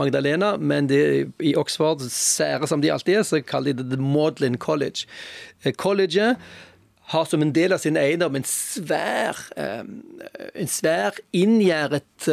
Magdalena, 0.00 0.54
men 0.56 0.88
det, 0.90 1.00
i 1.40 1.54
Oxford, 1.56 2.04
sære 2.12 2.68
som 2.68 2.82
de 2.82 2.92
alltid 2.92 3.20
er, 3.20 3.26
så 3.26 3.40
kaller 3.44 3.76
de 3.76 3.84
det 3.84 3.96
The 3.96 4.02
Maudlin 4.02 4.58
College. 4.60 5.06
Colleget 5.80 6.36
har 7.12 7.24
som 7.30 7.42
en 7.42 7.54
del 7.54 7.72
av 7.72 7.80
sin 7.80 7.96
eiendom 7.96 8.36
en 8.36 8.46
svær, 8.46 9.38
en 9.56 10.68
svær 10.70 11.16
inngjerdet 11.36 12.28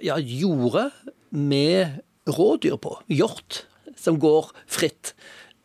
ja, 0.00 0.16
jorde 0.16 0.88
med 1.30 2.00
rådyr 2.30 2.78
på. 2.80 2.96
Hjort 3.10 3.64
som 3.98 4.18
går 4.22 4.52
fritt. 4.70 5.14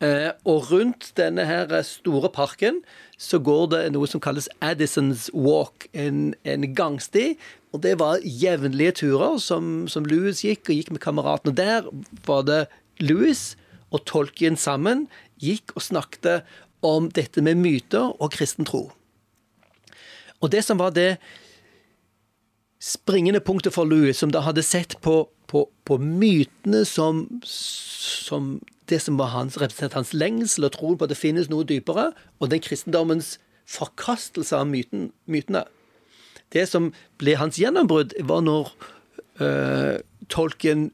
Eh, 0.04 0.30
og 0.46 0.70
rundt 0.72 1.12
denne 1.18 1.48
her 1.50 1.72
store 1.86 2.30
parken 2.30 2.84
så 3.18 3.40
går 3.42 3.64
det 3.74 3.80
noe 3.96 4.08
som 4.10 4.22
kalles 4.22 4.50
Addisons 4.62 5.28
Walk, 5.34 5.88
en, 5.98 6.36
en 6.46 6.68
gangsti. 6.78 7.32
Og 7.74 7.82
det 7.82 7.96
var 8.02 8.22
jevnlige 8.22 9.00
turer 9.02 9.40
som, 9.42 9.88
som 9.90 10.06
Louis 10.06 10.44
gikk, 10.46 10.68
og 10.70 10.78
gikk 10.78 10.92
med 10.94 11.02
kameratene. 11.02 11.56
Der 11.58 11.90
var 12.30 12.46
det 12.46 12.68
Louis 13.02 13.56
og 13.90 14.06
Tolkien 14.06 14.58
sammen 14.60 15.08
gikk 15.42 15.74
og 15.76 15.86
snakket 15.88 16.46
om 16.86 17.10
dette 17.14 17.42
med 17.42 17.58
myter 17.58 18.14
og 18.22 18.32
kristen 18.36 18.68
tro. 18.70 18.88
Og 20.38 20.54
det 20.54 20.62
som 20.66 20.78
var 20.78 20.94
det 20.94 21.18
springende 22.78 23.42
punktet 23.42 23.74
for 23.74 23.90
Louis, 23.90 24.18
som 24.18 24.30
da 24.32 24.44
hadde 24.46 24.62
sett 24.66 24.94
på, 25.02 25.24
på, 25.50 25.66
på 25.86 25.98
mytene 25.98 26.84
som, 26.86 27.26
som, 27.44 28.60
det 28.89 29.00
som 29.04 29.17
var 29.19 29.34
hans, 29.34 29.58
representerte 29.60 30.00
hans 30.00 30.13
lengsel 30.15 30.67
og 30.67 30.76
troen 30.76 30.97
på 30.97 31.08
at 31.08 31.13
det 31.13 31.19
finnes 31.19 31.50
noe 31.52 31.67
dypere, 31.67 32.12
og 32.39 32.52
den 32.52 32.63
kristendommens 32.63 33.36
forkastelse 33.67 34.56
av 34.56 34.67
myten, 34.69 35.10
mytene. 35.28 35.65
Det 36.56 36.63
som 36.69 36.93
ble 37.19 37.36
hans 37.39 37.60
gjennombrudd, 37.60 38.15
var 38.23 38.45
når 38.45 38.71
øh, 39.43 39.97
tolken 40.32 40.91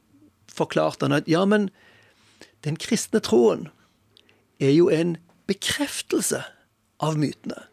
forklarte 0.50 1.06
han 1.06 1.20
at 1.20 1.30
ja, 1.30 1.44
men 1.46 1.68
den 2.66 2.78
kristne 2.80 3.22
troen 3.22 3.68
er 4.62 4.74
jo 4.74 4.88
en 4.90 5.16
bekreftelse 5.50 6.42
av 7.02 7.18
mytene. 7.20 7.66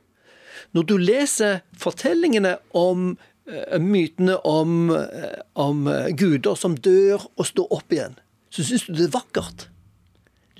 Når 0.72 0.88
du 0.88 0.96
leser 1.02 1.62
fortellingene 1.80 2.58
om 2.78 3.16
Eh, 3.52 3.80
mytene 3.80 4.38
om, 4.38 4.90
eh, 4.90 5.40
om, 5.54 5.90
guder 6.16 6.56
som 6.56 6.76
dør 6.78 7.24
og 7.36 7.46
står 7.46 7.74
opp 7.74 7.92
igjen, 7.92 8.14
så 8.54 8.64
syns 8.64 8.86
du 8.86 8.94
det 8.94 9.08
er 9.10 9.16
vakkert. 9.16 9.66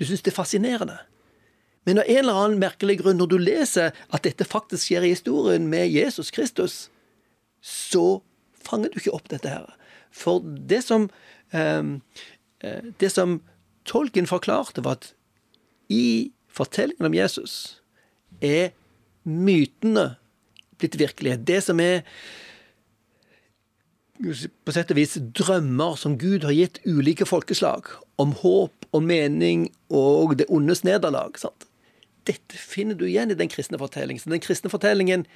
Du 0.02 0.08
syns 0.08 0.24
det 0.26 0.32
er 0.32 0.40
fascinerende. 0.40 0.96
Men 1.86 2.00
av 2.02 2.08
en 2.10 2.18
eller 2.24 2.38
annen 2.40 2.62
merkelig 2.62 2.96
grunn, 2.98 3.20
når 3.20 3.30
du 3.30 3.36
leser 3.38 3.94
at 4.10 4.24
dette 4.26 4.46
faktisk 4.46 4.88
skjer 4.88 5.06
i 5.06 5.12
historien 5.14 5.68
med 5.70 5.90
Jesus 5.94 6.32
Kristus, 6.34 6.88
så 7.62 8.18
fanger 8.66 8.90
du 8.90 8.98
ikke 8.98 9.14
opp 9.14 9.30
dette 9.30 9.50
her. 9.50 9.70
For 10.10 10.42
det 10.42 10.82
som, 10.86 11.06
det 11.54 13.10
som 13.14 13.38
tolken 13.86 14.26
forklarte, 14.30 14.82
var 14.82 14.98
at 14.98 15.12
i 15.92 16.32
fortellingen 16.50 17.06
om 17.06 17.16
Jesus 17.16 17.82
er 18.42 18.74
mytene 19.22 20.16
blitt 20.82 20.98
virkelighet. 20.98 21.46
Det 21.46 21.62
som 21.62 21.78
er 21.82 22.02
på 24.18 24.74
sett 24.74 24.90
og 24.90 24.98
vis 24.98 25.14
drømmer 25.34 25.94
som 25.98 26.18
Gud 26.18 26.46
har 26.46 26.54
gitt 26.54 26.82
ulike 26.86 27.26
folkeslag, 27.26 27.86
om 28.18 28.34
håp 28.42 28.81
og 28.92 29.04
mening 29.04 29.70
og 29.88 30.36
det 30.38 30.48
ondes 30.52 30.84
nederlag. 30.84 31.38
Sant? 31.40 31.66
Dette 32.28 32.58
finner 32.58 32.98
du 32.98 33.06
igjen 33.08 33.32
i 33.32 33.38
den 33.38 33.50
kristne 33.50 33.80
fortellingen. 33.80 34.22
Så 34.22 34.30
den 34.30 34.44
kristne 34.44 34.70
fortellingen 34.70 35.26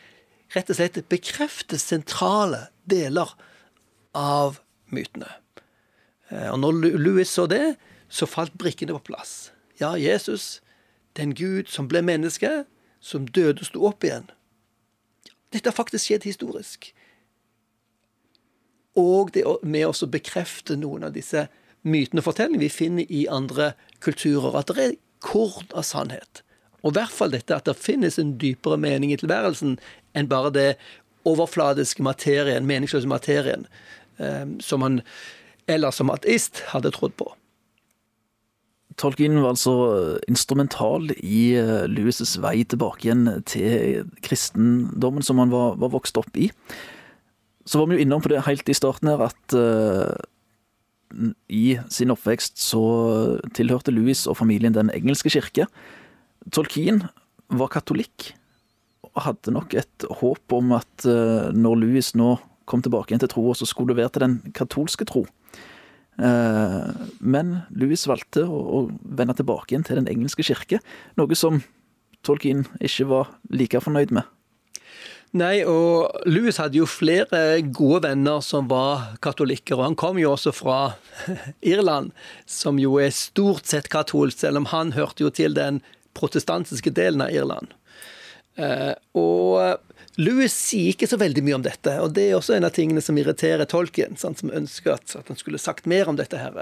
rett 0.55 0.71
og 0.71 0.79
slett 0.79 1.01
bekrefter 1.11 1.81
sentrale 1.81 2.69
deler 2.87 3.33
av 4.17 4.61
mytene. 4.95 5.29
Eh, 6.31 6.49
og 6.53 6.61
når 6.63 6.97
Louis 7.01 7.31
så 7.31 7.47
det, 7.51 7.77
så 8.09 8.29
falt 8.29 8.55
brikkene 8.59 8.95
på 8.99 9.11
plass. 9.11 9.51
Ja, 9.81 9.97
Jesus, 9.99 10.61
den 11.19 11.35
Gud 11.35 11.73
som 11.73 11.89
ble 11.91 12.03
menneske, 12.07 12.65
som 13.01 13.27
døde 13.27 13.63
og 13.63 13.69
sto 13.69 13.83
opp 13.89 14.07
igjen. 14.07 14.31
Dette 15.53 15.71
har 15.71 15.77
faktisk 15.77 16.09
skjedd 16.09 16.27
historisk. 16.27 16.91
Og 18.97 19.33
det 19.35 19.45
med 19.63 19.87
å 19.89 20.09
bekrefte 20.11 20.79
noen 20.81 21.05
av 21.07 21.15
disse 21.17 21.47
mytene 21.87 22.23
og 22.23 22.29
fortellingene 22.29 22.67
vi 22.67 22.73
finner 22.73 23.13
i 23.13 23.25
andre 23.31 23.73
kulturer. 24.05 24.59
At 24.59 24.73
det 24.75 24.85
er 24.85 24.99
kort 25.25 25.73
av 25.77 25.87
sannhet. 25.87 26.43
Og 26.83 26.93
i 26.93 26.99
hvert 26.99 27.15
fall 27.15 27.33
dette 27.33 27.57
at 27.57 27.67
det 27.67 27.79
finnes 27.79 28.19
en 28.21 28.37
dypere 28.41 28.79
mening 28.79 29.15
i 29.15 29.19
tilværelsen 29.21 29.79
enn 30.17 30.31
bare 30.31 30.53
det 30.55 30.69
overfladiske 31.27 32.05
materien, 32.07 32.69
meningsløse 32.69 33.09
materien, 33.11 33.67
eh, 34.23 34.47
som 34.63 34.85
han 34.87 35.01
ellers 35.67 35.99
som 35.99 36.13
ateist 36.15 36.63
hadde 36.71 36.95
trodd 36.95 37.17
på. 37.19 37.33
Tolkien 38.97 39.35
var 39.43 39.53
altså 39.53 39.75
instrumental 40.29 41.11
i 41.19 41.53
Lewis' 41.91 42.23
Louis' 42.23 42.37
vei 42.41 42.63
tilbake 42.65 43.05
igjen 43.05 43.27
til 43.45 44.07
kristendommen 44.25 45.27
som 45.27 45.43
han 45.43 45.53
var, 45.53 45.77
var 45.77 45.93
vokst 45.93 46.17
opp 46.17 46.39
i. 46.41 46.49
Så 47.67 47.81
var 47.81 47.91
vi 47.91 47.99
jo 47.99 48.07
innom 48.07 48.23
på 48.25 48.31
det 48.33 48.47
helt 48.47 48.69
i 48.71 48.77
starten 48.79 49.11
her 49.11 49.27
at 49.27 49.57
uh, 49.59 50.15
i 51.49 51.77
sin 51.93 52.13
oppvekst 52.15 52.59
så 52.61 52.83
tilhørte 53.57 53.95
Louis 53.95 54.27
og 54.29 54.39
familien 54.41 54.75
den 54.77 54.91
engelske 54.95 55.33
kirke. 55.33 55.69
Tolkien 56.53 57.05
var 57.49 57.73
katolikk 57.73 58.33
og 59.17 59.23
hadde 59.25 59.55
nok 59.55 59.77
et 59.79 60.07
håp 60.21 60.57
om 60.57 60.75
at 60.77 61.07
uh, 61.09 61.49
når 61.57 61.81
Louis 61.83 62.13
nå 62.19 62.37
kom 62.67 62.83
tilbake 62.83 63.13
igjen 63.13 63.23
til 63.23 63.33
troa, 63.33 63.55
så 63.55 63.69
skulle 63.69 63.95
det 63.95 64.03
være 64.03 64.13
til 64.15 64.25
den 64.27 64.37
katolske 64.57 65.07
tro. 65.09 65.25
Uh, 66.17 66.93
men 67.21 67.61
Louis 67.71 68.03
valgte 68.09 68.45
å 68.45 68.87
vende 69.01 69.37
tilbake 69.39 69.73
igjen 69.73 69.87
til 69.87 70.01
den 70.01 70.11
engelske 70.11 70.45
kirke, 70.47 70.83
noe 71.17 71.39
som 71.39 71.63
Tolkien 72.27 72.65
ikke 72.83 73.07
var 73.07 73.29
like 73.55 73.79
fornøyd 73.79 74.11
med. 74.17 74.27
Nei, 75.37 75.65
og 75.67 76.13
Louis 76.29 76.57
hadde 76.61 76.79
jo 76.79 76.87
flere 76.89 77.59
gode 77.75 78.05
venner 78.07 78.41
som 78.45 78.69
var 78.71 79.17
katolikker. 79.25 79.77
Og 79.77 79.89
han 79.89 79.99
kom 79.99 80.21
jo 80.21 80.33
også 80.33 80.53
fra 80.55 80.79
Irland, 81.75 82.13
som 82.47 82.79
jo 82.81 82.97
er 83.03 83.15
stort 83.15 83.67
sett 83.69 83.91
katolsk, 83.93 84.39
selv 84.45 84.63
om 84.63 84.71
han 84.73 84.95
hørte 84.97 85.27
jo 85.27 85.33
til 85.35 85.57
den 85.59 85.83
protestantiske 86.17 86.95
delen 86.97 87.25
av 87.27 87.35
Irland. 87.35 87.75
Eh, 88.57 88.95
og 89.19 89.83
Louis 90.17 90.53
sier 90.53 90.95
ikke 90.95 91.09
så 91.11 91.19
veldig 91.21 91.43
mye 91.45 91.59
om 91.59 91.67
dette, 91.67 91.93
og 92.01 92.15
det 92.17 92.31
er 92.31 92.39
også 92.39 92.57
en 92.57 92.65
av 92.65 92.73
tingene 92.73 93.03
som 93.05 93.19
irriterer 93.21 93.69
tolken, 93.69 94.17
som 94.17 94.37
ønsker 94.49 94.95
at, 94.95 95.19
han 95.29 95.37
skulle 95.37 95.61
sagt 95.61 95.89
mer 95.91 96.09
om 96.09 96.17
dette. 96.17 96.41
her. 96.41 96.57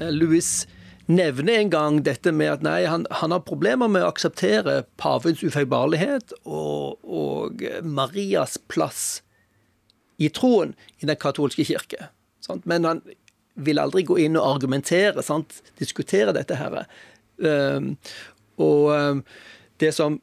Eh, 0.00 0.10
Louis 0.10 0.66
nevner 1.08 1.58
en 1.58 1.70
gang 1.72 2.02
dette 2.04 2.32
med 2.36 2.52
at 2.52 2.64
nei, 2.64 2.82
han, 2.88 3.06
han 3.20 3.32
har 3.32 3.46
problemer 3.48 3.88
med 3.90 4.04
å 4.04 4.10
akseptere 4.12 4.82
pavens 5.00 5.40
ufeilbarlighet 5.40 6.34
og, 6.44 6.98
og, 7.02 7.64
Marias 7.84 8.58
plass 8.68 9.22
i 10.20 10.28
troen 10.34 10.74
i 11.00 11.08
den 11.08 11.18
katolske 11.20 11.64
kirke. 11.64 12.10
Sant? 12.44 12.66
Men 12.68 12.84
han 12.88 13.02
vil 13.58 13.80
aldri 13.80 14.04
gå 14.06 14.18
inn 14.22 14.36
og 14.38 14.46
argumentere, 14.56 15.24
sant? 15.24 15.62
diskutere 15.80 16.34
dette 16.36 16.58
her. 16.58 16.82
Um, 17.38 17.94
og 18.60 18.90
um, 18.92 19.22
det 19.80 19.94
som, 19.96 20.18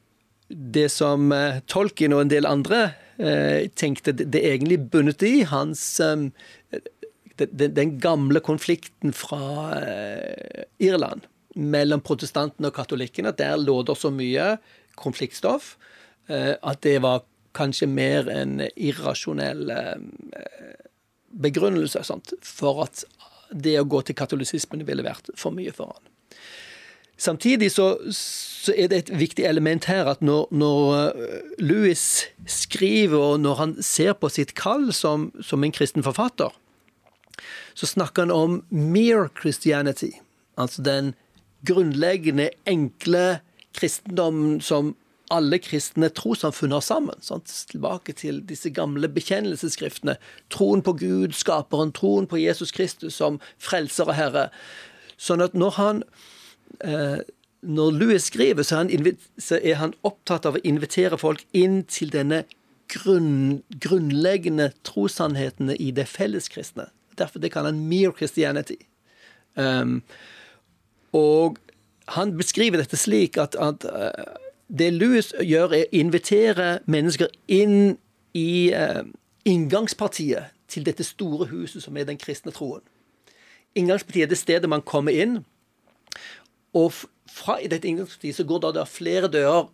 det 0.50 0.90
som 0.94 1.32
uh, 1.34 1.64
Tolkien 1.72 2.14
og 2.16 2.26
en 2.26 2.32
del 2.32 2.48
andre 2.48 2.84
uh, 3.18 3.66
tenkte 3.80 4.14
det, 4.16 4.30
det 4.36 4.44
egentlig 4.52 4.84
bundet 4.92 5.26
i, 5.26 5.40
hans 5.50 5.84
um, 6.04 6.30
den, 7.40 7.74
den 7.76 8.00
gamle 8.00 8.40
konflikten 8.40 9.14
fra 9.14 9.76
eh, 9.80 10.66
Irland 10.80 11.28
mellom 11.56 12.04
protestantene 12.04 12.72
og 12.72 12.76
katolikkene. 12.76 13.34
Der 13.36 13.58
lå 13.60 13.82
det 13.88 13.98
så 14.00 14.12
mye 14.14 14.56
konfliktstoff 15.00 15.76
eh, 16.30 16.56
at 16.56 16.84
det 16.84 17.00
var 17.04 17.26
kanskje 17.56 17.88
mer 17.88 18.28
en 18.32 18.60
irrasjonell 18.76 19.70
eh, 19.72 20.74
begrunnelse 21.36 22.04
sant, 22.08 22.36
for 22.44 22.86
at 22.88 23.06
det 23.52 23.78
å 23.80 23.88
gå 23.88 24.02
til 24.04 24.18
katolisismen 24.18 24.84
ville 24.88 25.06
vært 25.06 25.32
for 25.40 25.56
mye 25.56 25.72
for 25.76 25.94
han. 25.94 26.12
Samtidig 27.16 27.70
så, 27.72 27.94
så, 28.12 28.74
er 28.76 28.90
det 28.92 28.98
et 28.98 29.12
viktig 29.16 29.46
element 29.48 29.86
her 29.88 30.10
at 30.12 30.24
når, 30.26 30.50
når 30.52 31.14
Louis 31.64 32.02
skriver, 32.50 33.16
og 33.16 33.40
når 33.40 33.60
han 33.62 33.76
ser 33.80 34.18
på 34.20 34.28
sitt 34.34 34.52
kall 34.60 34.90
som, 34.92 35.30
som 35.40 35.64
en 35.64 35.72
kristen 35.72 36.04
forfatter, 36.04 36.52
så 37.74 37.90
snakker 37.90 38.26
han 38.26 38.32
om 38.32 38.60
mere 38.70 39.30
Christianity. 39.40 40.12
Altså 40.58 40.84
den 40.86 41.14
grunnleggende, 41.66 42.50
enkle 42.66 43.40
kristendommen 43.76 44.62
som 44.62 44.96
alle 45.34 45.58
kristne 45.60 46.10
trossamfunn 46.14 46.76
har 46.76 46.84
sammen. 46.86 47.22
Sant? 47.26 47.50
Tilbake 47.72 48.14
til 48.14 48.44
disse 48.46 48.70
gamle 48.70 49.10
bekjennelsesskriftene. 49.10 50.18
Troen 50.54 50.84
på 50.86 50.94
Gud, 51.00 51.34
skaperen, 51.34 51.94
troen 51.96 52.28
på 52.30 52.40
Jesus 52.40 52.72
Kristus 52.76 53.18
som 53.18 53.40
frelser 53.58 54.12
og 54.12 54.20
herre. 54.20 54.50
Sånn 55.18 55.42
at 55.42 55.58
når 55.58 55.80
han 55.80 56.04
eh, 56.86 57.24
når 57.66 57.96
Louis 57.98 58.28
skriver, 58.30 58.64
så 58.64 58.76
er, 58.76 58.84
han, 58.86 59.18
så 59.42 59.58
er, 59.58 59.80
han, 59.82 59.96
opptatt 60.06 60.46
av 60.46 60.60
å 60.60 60.64
invitere 60.68 61.18
folk 61.18 61.42
inn 61.58 61.82
til 61.90 62.12
denne 62.14 62.44
grunn, 62.92 63.64
grunnleggende 63.82 64.70
trossannhetene 64.86 65.78
i 65.82 65.90
det 65.96 66.06
felleskristne. 66.12 66.92
Derfor 67.18 67.40
det 67.40 67.52
kaller 67.54 67.74
han 67.74 67.86
mere 67.88 68.14
Christianity. 68.18 68.80
Um, 69.56 70.02
og 71.16 71.58
han 72.12 72.36
beskriver 72.38 72.82
dette 72.82 72.98
slik 73.00 73.38
at, 73.42 73.56
at 73.56 73.86
uh, 73.88 74.36
det 74.68 74.94
Louis 74.94 75.32
gjør, 75.40 75.74
er 75.74 75.86
å 75.86 75.96
invitere 75.96 76.68
mennesker 76.92 77.32
inn 77.48 77.96
i 78.36 78.74
uh, 78.76 79.06
inngangspartiet 79.48 80.52
til 80.68 80.86
dette 80.86 81.06
store 81.06 81.48
huset 81.52 81.84
som 81.86 81.98
er 81.98 82.08
den 82.10 82.20
kristne 82.20 82.54
troen. 82.56 82.84
Inngangspartiet 83.76 84.28
er 84.28 84.34
det 84.34 84.42
stedet 84.42 84.72
man 84.72 84.84
kommer 84.86 85.16
inn. 85.16 85.40
Og 86.76 86.92
fra 87.32 87.60
dette 87.64 87.88
inngangspartiet 87.88 88.40
så 88.40 88.48
går 88.48 88.64
det 88.66 88.76
da 88.80 88.86
flere 88.90 89.32
dører 89.32 89.70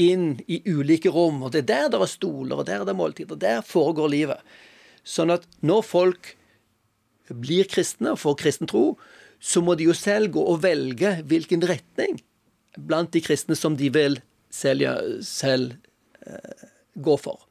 inn 0.00 0.36
i 0.46 0.60
ulike 0.68 1.10
rom. 1.12 1.42
og 1.42 1.52
Det 1.52 1.64
er 1.64 1.68
der 1.72 1.88
det 1.92 2.00
er 2.00 2.10
stoler, 2.10 2.56
og 2.56 2.66
der 2.66 2.80
det 2.80 2.86
er 2.86 2.90
det 2.92 2.96
måltider. 2.96 3.36
Der 3.40 3.60
foregår 3.64 4.12
livet. 4.12 4.40
Sånn 5.04 5.32
at 5.32 5.46
når 5.60 5.82
folk 5.86 6.34
blir 7.34 7.66
kristne 7.70 8.14
og 8.14 8.20
får 8.22 8.38
kristen 8.42 8.70
tro, 8.70 8.94
så 9.40 9.62
må 9.64 9.74
de 9.76 9.88
jo 9.88 9.96
selv 9.96 10.32
gå 10.36 10.42
og 10.42 10.62
velge 10.64 11.18
hvilken 11.28 11.64
retning 11.68 12.20
blant 12.76 13.12
de 13.12 13.22
kristne 13.24 13.56
som 13.56 13.76
de 13.76 13.90
vil 13.92 14.18
selv, 14.52 14.84
selv 15.24 15.74
uh, 16.26 16.66
gå 16.94 17.16
for. 17.20 17.44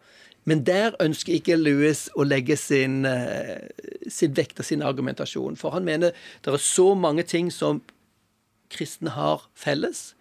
Men 0.45 0.61
der 0.65 0.93
ønsker 1.01 1.34
ikke 1.34 1.57
Louis 1.57 2.05
å 2.13 2.26
legge 2.26 2.57
sin, 2.57 3.03
uh, 3.05 3.65
sin 4.09 4.36
vekt 4.38 4.61
og 4.61 4.67
sin 4.67 4.86
argumentasjon. 4.86 5.57
For 5.57 5.73
han 5.73 5.86
mener 5.88 6.13
det 6.45 6.53
er 6.53 6.61
så 6.61 6.93
mange 6.97 7.26
ting 7.26 7.49
som 7.53 7.82
kristne 8.73 9.13
har 9.15 9.47
felles. 9.57 10.13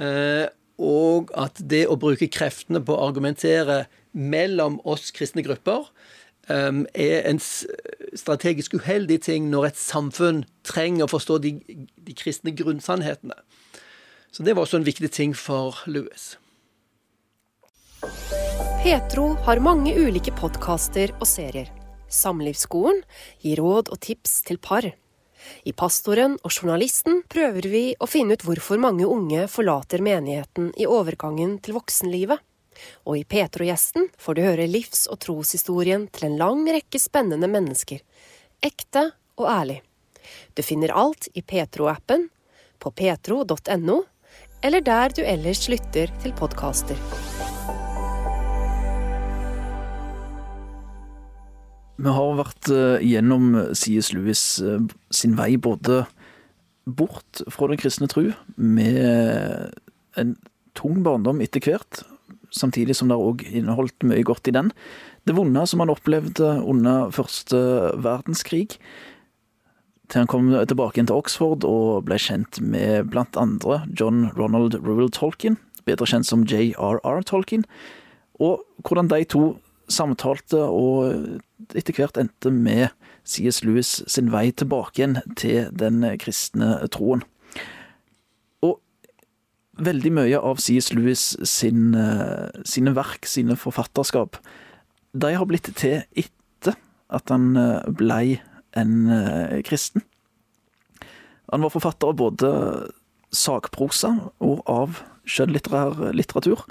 Uh, 0.00 0.48
og 0.80 1.30
at 1.38 1.60
det 1.62 1.84
å 1.88 1.98
bruke 2.00 2.28
kreftene 2.32 2.82
på 2.84 2.96
å 2.96 3.06
argumentere 3.06 3.84
mellom 4.14 4.80
oss 4.86 5.10
kristne 5.14 5.44
grupper 5.46 5.88
er 6.48 7.28
en 7.28 7.40
strategisk 7.40 8.74
uheldig 8.76 9.20
ting 9.24 9.50
når 9.52 9.70
et 9.70 9.80
samfunn 9.80 10.44
trenger 10.66 11.06
å 11.06 11.12
forstå 11.14 11.38
de, 11.44 11.54
de 11.96 12.16
kristne 12.16 12.54
grunnsannhetene. 12.56 13.36
Så 14.34 14.42
det 14.42 14.56
var 14.56 14.66
også 14.66 14.80
en 14.80 14.88
viktig 14.88 15.10
ting 15.14 15.34
for 15.38 15.78
Louis. 15.86 16.34
Petro 18.82 19.30
har 19.46 19.62
mange 19.64 19.94
ulike 19.96 20.34
podkaster 20.36 21.14
og 21.16 21.28
serier. 21.30 21.70
Samlivsskolen 22.12 23.00
gir 23.40 23.62
råd 23.62 23.88
og 23.94 24.00
tips 24.04 24.42
til 24.48 24.58
par. 24.60 24.84
I 25.64 25.72
Pastoren 25.76 26.36
og 26.42 26.52
Journalisten 26.52 27.22
prøver 27.30 27.68
vi 27.68 27.84
å 28.00 28.08
finne 28.08 28.36
ut 28.36 28.44
hvorfor 28.44 28.80
mange 28.80 29.06
unge 29.08 29.46
forlater 29.52 30.04
menigheten 30.04 30.70
i 30.80 30.88
overgangen 30.88 31.58
til 31.64 31.78
voksenlivet. 31.78 32.40
Og 33.04 33.18
i 33.20 33.24
Petro-gjesten 33.28 34.08
får 34.20 34.36
du 34.36 34.42
høre 34.44 34.68
livs- 34.70 35.06
og 35.10 35.20
troshistorien 35.24 36.08
til 36.12 36.28
en 36.30 36.38
lang 36.40 36.64
rekke 36.68 37.00
spennende 37.00 37.50
mennesker. 37.50 38.00
Ekte 38.64 39.10
og 39.40 39.48
ærlig. 39.50 39.80
Du 40.54 40.62
finner 40.62 40.94
alt 40.94 41.28
i 41.34 41.42
Petro-appen, 41.42 42.28
på 42.78 42.90
petro.no, 42.90 44.02
eller 44.64 44.80
der 44.84 45.12
du 45.16 45.22
ellers 45.24 45.66
lytter 45.68 46.10
til 46.22 46.32
podkaster. 46.36 46.98
Vi 51.94 52.10
har 52.10 52.32
vært 52.40 52.70
uh, 52.74 52.98
gjennom 53.04 53.52
C.S. 53.76 54.10
Lewis 54.16 54.42
uh, 54.64 54.82
sin 55.14 55.36
vei 55.38 55.54
både 55.56 56.02
bort 56.84 57.44
fra 57.52 57.68
den 57.70 57.80
kristne 57.80 58.08
tru, 58.10 58.32
med 58.56 59.70
en 60.20 60.34
tung 60.76 61.00
barndom 61.06 61.40
etter 61.44 61.62
hvert, 61.64 62.02
samtidig 62.54 62.96
som 62.98 63.10
det 63.10 63.18
òg 63.18 63.42
inneholdt 63.50 64.06
mye 64.06 64.24
godt 64.26 64.48
i 64.50 64.54
den. 64.54 64.70
Det 65.26 65.36
vonde 65.36 65.64
som 65.66 65.82
han 65.82 65.92
opplevde 65.92 66.56
under 66.62 67.10
første 67.14 67.58
verdenskrig, 68.04 68.78
til 70.12 70.20
han 70.20 70.28
kom 70.28 70.50
tilbake 70.68 71.00
inn 71.00 71.08
til 71.08 71.16
Oxford 71.16 71.64
og 71.64 72.04
ble 72.08 72.18
kjent 72.20 72.60
med 72.60 73.08
blant 73.12 73.38
andre 73.40 73.82
John 73.96 74.28
Ronald 74.36 74.76
Reuel 74.84 75.08
Tolkien, 75.14 75.56
bedre 75.88 76.08
kjent 76.08 76.28
som 76.28 76.44
J.R.R. 76.44 77.22
Tolkien, 77.24 77.64
og 78.42 78.60
hvordan 78.84 79.08
de 79.08 79.22
to 79.24 79.44
samtalte 79.88 80.60
og 80.60 81.74
etter 81.76 81.96
hvert 81.96 82.18
endte 82.20 82.52
med 82.52 82.88
C.S. 83.24 83.62
Lewis 83.64 84.02
sin 84.10 84.30
vei 84.32 84.50
tilbake 84.52 85.00
igjen 85.00 85.18
til 85.40 85.70
den 85.72 86.04
kristne 86.20 86.76
troen 86.92 87.24
veldig 89.82 90.12
mye 90.14 90.38
av 90.38 90.60
C.S. 90.62 90.92
Lewis 90.94 91.34
sin, 91.48 91.94
eh, 91.94 92.50
sine 92.64 92.94
verk, 92.94 93.26
sine 93.26 93.56
forfatterskap, 93.58 94.38
de 95.14 95.34
har 95.34 95.46
blitt 95.46 95.70
til 95.78 96.02
etter 96.14 96.76
at 97.14 97.30
han 97.30 97.54
eh, 97.56 97.90
blei 97.90 98.40
en 98.78 99.10
eh, 99.10 99.62
kristen. 99.66 100.04
Han 101.52 101.62
var 101.62 101.74
forfatter 101.74 102.10
av 102.10 102.18
både 102.18 102.52
sakprosa 103.34 104.14
og 104.42 104.62
av 104.70 105.02
skjønnlitterær 105.28 106.14
litteratur. 106.14 106.64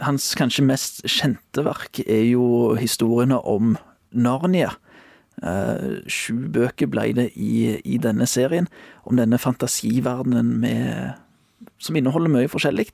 Hans 0.00 0.30
kanskje 0.38 0.64
mest 0.64 1.02
kjente 1.08 1.64
verk 1.64 2.00
er 2.06 2.24
jo 2.30 2.76
historiene 2.80 3.40
om 3.44 3.76
Narnia. 4.10 4.72
sju 6.10 6.48
bøker 6.52 6.88
ble 6.90 7.12
det 7.16 7.30
i, 7.36 7.80
i 7.84 7.96
denne 7.98 8.26
serien, 8.26 8.66
om 9.04 9.16
denne 9.16 9.38
fantasiverdenen 9.38 10.50
med 10.60 11.14
som 11.80 11.96
inneholder 11.96 12.32
mye 12.32 12.50
forskjellig. 12.52 12.90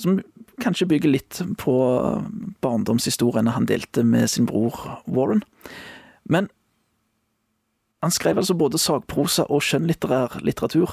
Som 0.00 0.20
kanskje 0.62 0.88
bygger 0.90 1.12
litt 1.14 1.40
på 1.60 1.74
barndomshistoriene 2.64 3.54
han 3.54 3.68
delte 3.70 4.04
med 4.06 4.30
sin 4.30 4.46
bror 4.50 4.76
Warren. 5.06 5.42
Men 6.24 6.50
han 8.04 8.12
skrev 8.12 8.36
altså 8.36 8.56
både 8.58 8.78
sagprosa 8.80 9.46
og 9.48 9.62
skjønnlitterær 9.64 10.40
litteratur. 10.44 10.92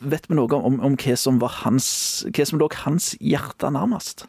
Vet 0.00 0.26
vi 0.30 0.36
noe 0.38 0.56
om, 0.56 0.80
om 0.82 0.96
hva 0.98 1.16
som 1.20 1.38
var 1.42 1.60
hans, 1.60 1.86
hva 2.32 2.46
som 2.48 2.60
lå 2.60 2.70
hans 2.82 3.12
hjerte 3.20 3.70
nærmest? 3.70 4.24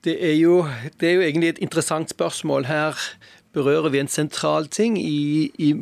Det 0.00 0.16
er, 0.16 0.34
jo, 0.40 0.64
det 0.96 1.10
er 1.10 1.18
jo 1.18 1.24
egentlig 1.26 1.48
et 1.52 1.58
interessant 1.60 2.10
spørsmål. 2.10 2.64
Her 2.64 2.96
berører 3.52 3.92
vi 3.92 4.00
en 4.00 4.08
sentral 4.08 4.66
ting 4.72 4.96
i, 4.96 5.50
i 5.60 5.74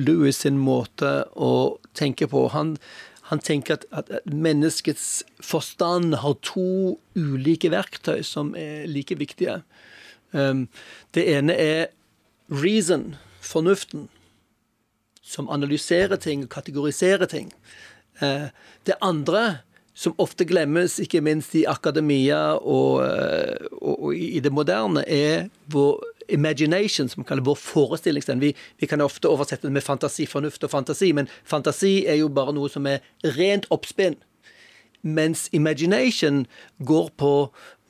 Lewis 0.00 0.40
sin 0.46 0.56
måte 0.56 1.26
å 1.36 1.76
tenke 1.94 2.26
på. 2.30 2.46
Han, 2.54 2.78
han 3.30 3.38
tenker 3.38 3.78
at, 3.78 3.84
at, 3.94 4.10
menneskets 4.26 5.22
forstand 5.44 6.16
har 6.18 6.34
to 6.42 6.98
ulike 7.14 7.70
verktøy 7.70 8.24
som 8.26 8.56
er 8.58 8.88
like 8.90 9.14
viktige. 9.20 9.60
Um, 10.34 10.66
det 11.14 11.28
ene 11.30 11.54
er 11.54 11.84
reason, 12.50 13.14
fornuften, 13.40 14.08
som 15.22 15.50
analyserer 15.50 16.18
ting 16.18 16.42
og 16.44 16.50
kategoriserer 16.50 17.30
ting. 17.30 17.52
Uh, 18.18 18.50
det 18.86 18.98
andre, 18.98 19.62
som 19.94 20.18
ofte 20.18 20.46
glemmes, 20.48 20.98
ikke 20.98 21.22
minst 21.22 21.54
i 21.54 21.66
akademia 21.70 22.58
og, 22.58 23.04
uh, 23.06 23.70
og, 23.78 23.94
og 24.10 24.14
i 24.18 24.42
det 24.42 24.50
moderne, 24.50 25.06
er 25.06 25.46
vår 25.70 26.02
imagination, 26.32 27.08
som 27.08 27.22
vi 27.22 27.28
kaller 27.28 27.44
vår 27.46 27.58
forestillingsevne. 27.60 28.40
Vi, 28.40 28.54
vi, 28.80 28.86
kan 28.86 29.00
ofte 29.00 29.28
oversette 29.28 29.66
det 29.66 29.74
med 29.74 29.84
fantasi, 29.84 30.26
fornuft 30.26 30.64
og 30.64 30.72
fantasi, 30.72 31.12
men 31.16 31.28
fantasi 31.44 32.06
er 32.06 32.20
jo 32.20 32.30
bare 32.32 32.54
noe 32.56 32.70
som 32.72 32.86
er 32.86 33.04
rent 33.36 33.68
oppspinn. 33.70 34.18
Mens 35.02 35.48
imagination 35.56 36.44
går 36.84 37.08
på 37.16 37.34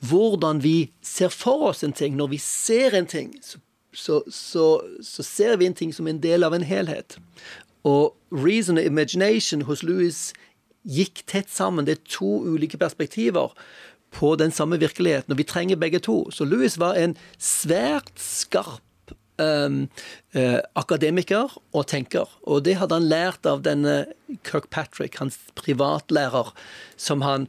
hvordan 0.07 0.63
vi 0.63 0.91
ser 1.01 1.29
for 1.29 1.67
oss 1.69 1.83
en 1.83 1.93
ting. 1.93 2.15
Når 2.15 2.31
vi 2.35 2.39
ser 2.41 2.95
en 2.97 3.07
ting, 3.07 3.33
så, 3.43 3.59
så, 3.93 4.21
så, 4.31 4.67
så 5.03 5.23
ser 5.23 5.57
vi 5.57 5.67
en 5.67 5.77
ting 5.77 5.93
som 5.93 6.07
en 6.07 6.21
del 6.23 6.43
av 6.47 6.55
en 6.55 6.65
helhet. 6.65 7.17
Og 7.83 8.15
reason 8.31 8.77
og 8.77 8.85
imagination 8.85 9.65
hos 9.67 9.83
Louis 9.83 10.31
gikk 10.87 11.23
tett 11.29 11.51
sammen. 11.51 11.85
Det 11.85 11.97
er 11.97 12.09
to 12.09 12.31
ulike 12.47 12.79
perspektiver 12.81 13.53
på 14.11 14.35
den 14.35 14.51
samme 14.51 14.79
virkeligheten, 14.79 15.31
og 15.31 15.39
vi 15.39 15.47
trenger 15.47 15.79
begge 15.79 16.01
to. 16.03 16.25
Så 16.31 16.45
Louis 16.45 16.77
var 16.79 16.99
en 16.99 17.15
svært 17.39 18.11
skarp 18.19 18.83
um, 19.41 19.85
uh, 20.35 20.59
akademiker 20.75 21.53
og 21.73 21.87
tenker. 21.87 22.29
Og 22.43 22.65
det 22.65 22.77
hadde 22.79 22.97
han 22.99 23.09
lært 23.11 23.47
av 23.49 23.63
denne 23.65 24.03
Kirkpatrick, 24.47 25.19
hans 25.21 25.39
privatlærer, 25.59 26.51
som 26.99 27.23
han 27.25 27.47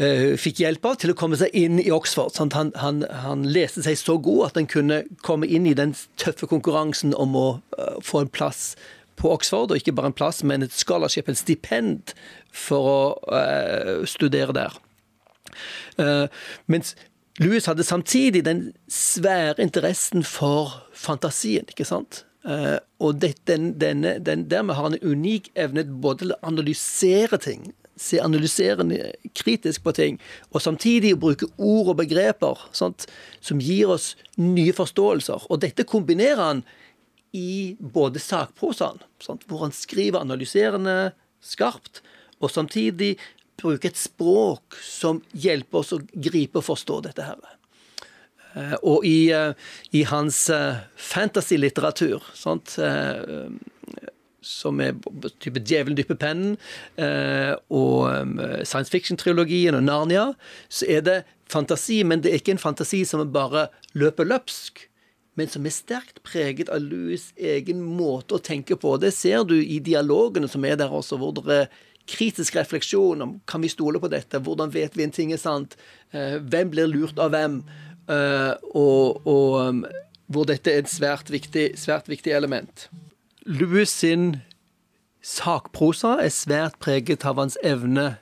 uh, 0.00 0.34
fikk 0.40 0.62
hjelp 0.64 0.90
av 0.90 1.00
til 1.02 1.14
å 1.14 1.18
komme 1.18 1.38
seg 1.40 1.54
inn 1.56 1.80
i 1.82 1.90
Oxford. 1.94 2.34
Sånn 2.36 2.52
han, 2.56 2.74
han, 2.82 3.04
han, 3.24 3.46
leste 3.48 3.84
seg 3.86 3.98
så 4.00 4.18
god 4.22 4.50
at 4.50 4.62
han 4.62 4.70
kunne 4.70 5.02
komme 5.26 5.48
inn 5.48 5.68
i 5.68 5.76
den 5.78 5.94
tøffe 6.20 6.50
konkurransen 6.50 7.16
om 7.16 7.38
å 7.38 7.48
uh, 7.78 7.98
få 8.04 8.24
en 8.24 8.32
plass 8.32 8.72
på 9.18 9.32
Oxford, 9.34 9.72
og 9.72 9.80
ikke 9.80 9.96
bare 9.98 10.12
en 10.12 10.18
plass, 10.18 10.44
men 10.46 10.62
et 10.62 10.74
scholarship, 10.74 11.26
et 11.26 11.40
stipend, 11.40 12.12
for 12.54 12.86
å 12.86 14.04
studere 14.08 14.54
der. 14.54 14.76
Mens 16.66 16.94
Louis 17.38 17.66
hadde 17.66 17.86
samtidig 17.86 18.42
den 18.44 18.72
svære 18.90 19.62
interessen 19.62 20.24
for 20.26 20.82
fantasien, 20.94 21.68
ikke 21.70 21.86
sant. 21.86 22.24
Uh, 22.48 22.78
og 22.98 23.20
det, 23.22 23.34
den, 23.46 23.72
denne, 23.80 24.16
den, 24.24 24.46
dermed 24.50 24.74
har 24.74 24.88
han 24.88 24.96
en 24.96 25.10
unik 25.10 25.50
evne 25.58 25.84
både 25.84 26.22
til 26.22 26.32
å 26.34 26.38
analysere 26.48 27.38
ting, 27.42 27.68
se 27.98 28.20
analyserende 28.22 29.12
kritisk 29.36 29.84
på 29.84 29.92
ting, 29.94 30.18
og 30.54 30.62
samtidig 30.62 31.16
bruke 31.20 31.50
ord 31.58 31.92
og 31.92 31.98
begreper 31.98 32.62
sant, 32.72 33.06
som 33.42 33.62
gir 33.62 33.90
oss 33.94 34.12
nye 34.38 34.74
forståelser. 34.74 35.46
Og 35.50 35.62
dette 35.62 35.86
kombinerer 35.86 36.42
han 36.42 36.62
i 37.36 37.76
både 37.78 38.22
sakprosaen, 38.22 39.02
hvor 39.46 39.66
han 39.66 39.74
skriver 39.74 40.22
analyserende 40.22 41.10
skarpt, 41.44 42.02
og 42.38 42.54
samtidig 42.54 43.16
bruke 43.58 43.90
et 43.90 43.98
språk 43.98 44.78
som 44.84 45.22
hjelper 45.32 45.82
oss 45.82 45.94
å 45.96 46.00
gripe 46.12 46.60
og 46.60 46.68
forstå 46.68 47.00
dette 47.08 47.26
her. 47.26 47.40
Eh, 48.54 48.76
og 48.82 49.06
i, 49.06 49.30
eh, 49.34 49.52
i 49.92 50.04
hans 50.08 50.48
eh, 50.50 50.80
fantasy-litteratur, 50.96 52.22
som 54.48 54.80
er 54.80 54.94
type 55.42 55.60
'Djevelen 55.60 55.96
dypper 55.98 56.16
pennen' 56.16 56.56
og 57.68 58.08
science 58.64 58.90
fiction-trilogien 58.90 59.76
og 59.76 59.82
Narnia, 59.82 60.34
så 60.70 60.86
er 60.88 61.00
det 61.02 61.24
fantasi, 61.50 62.04
men 62.04 62.22
det 62.22 62.32
er 62.32 62.40
ikke 62.40 62.54
en 62.56 62.66
fantasi 62.66 63.04
som 63.04 63.32
bare 63.32 63.68
løper 63.94 64.24
løpsk 64.24 64.88
men 65.38 65.46
som 65.46 65.66
er 65.68 65.70
sterkt 65.70 66.22
preget 66.26 66.70
av 66.74 66.82
Louis' 66.82 67.30
egen 67.36 67.78
måte 67.82 68.34
å 68.34 68.42
tenke 68.42 68.74
på. 68.74 68.96
Det 68.98 69.12
ser 69.14 69.44
du 69.46 69.54
i 69.54 69.78
dialogene 69.78 70.48
som 70.50 70.64
er 70.66 70.74
der 70.80 70.90
også, 70.90 71.14
hvor 71.20 71.30
det 71.36 71.44
er 71.54 71.68
kritisk 72.08 72.56
refleksjon 72.56 73.22
om 73.24 73.36
kan 73.48 73.62
vi 73.62 73.70
stole 73.72 74.00
på 74.00 74.10
dette, 74.12 74.40
hvordan 74.40 74.72
vet 74.74 74.96
vi 74.96 75.04
en 75.04 75.14
ting 75.14 75.32
er 75.34 75.40
sant, 75.40 75.76
eh, 76.12 76.38
hvem 76.40 76.72
blir 76.72 76.90
lurt 76.90 77.20
av 77.20 77.34
hvem, 77.34 77.60
eh, 78.08 78.54
og, 78.72 79.26
og 79.28 79.58
um, 79.60 79.84
hvor 80.28 80.48
dette 80.48 80.72
er 80.72 80.82
et 80.82 80.92
svært 80.92 81.30
viktig, 81.32 81.70
svært 81.80 82.08
viktig 82.08 82.32
element. 82.32 82.88
Louis 83.48 83.90
sin 83.90 84.40
sakprosa 85.24 86.18
er 86.22 86.32
svært 86.32 86.78
preget 86.80 87.24
av 87.28 87.40
hans 87.40 87.56
evne, 87.64 88.16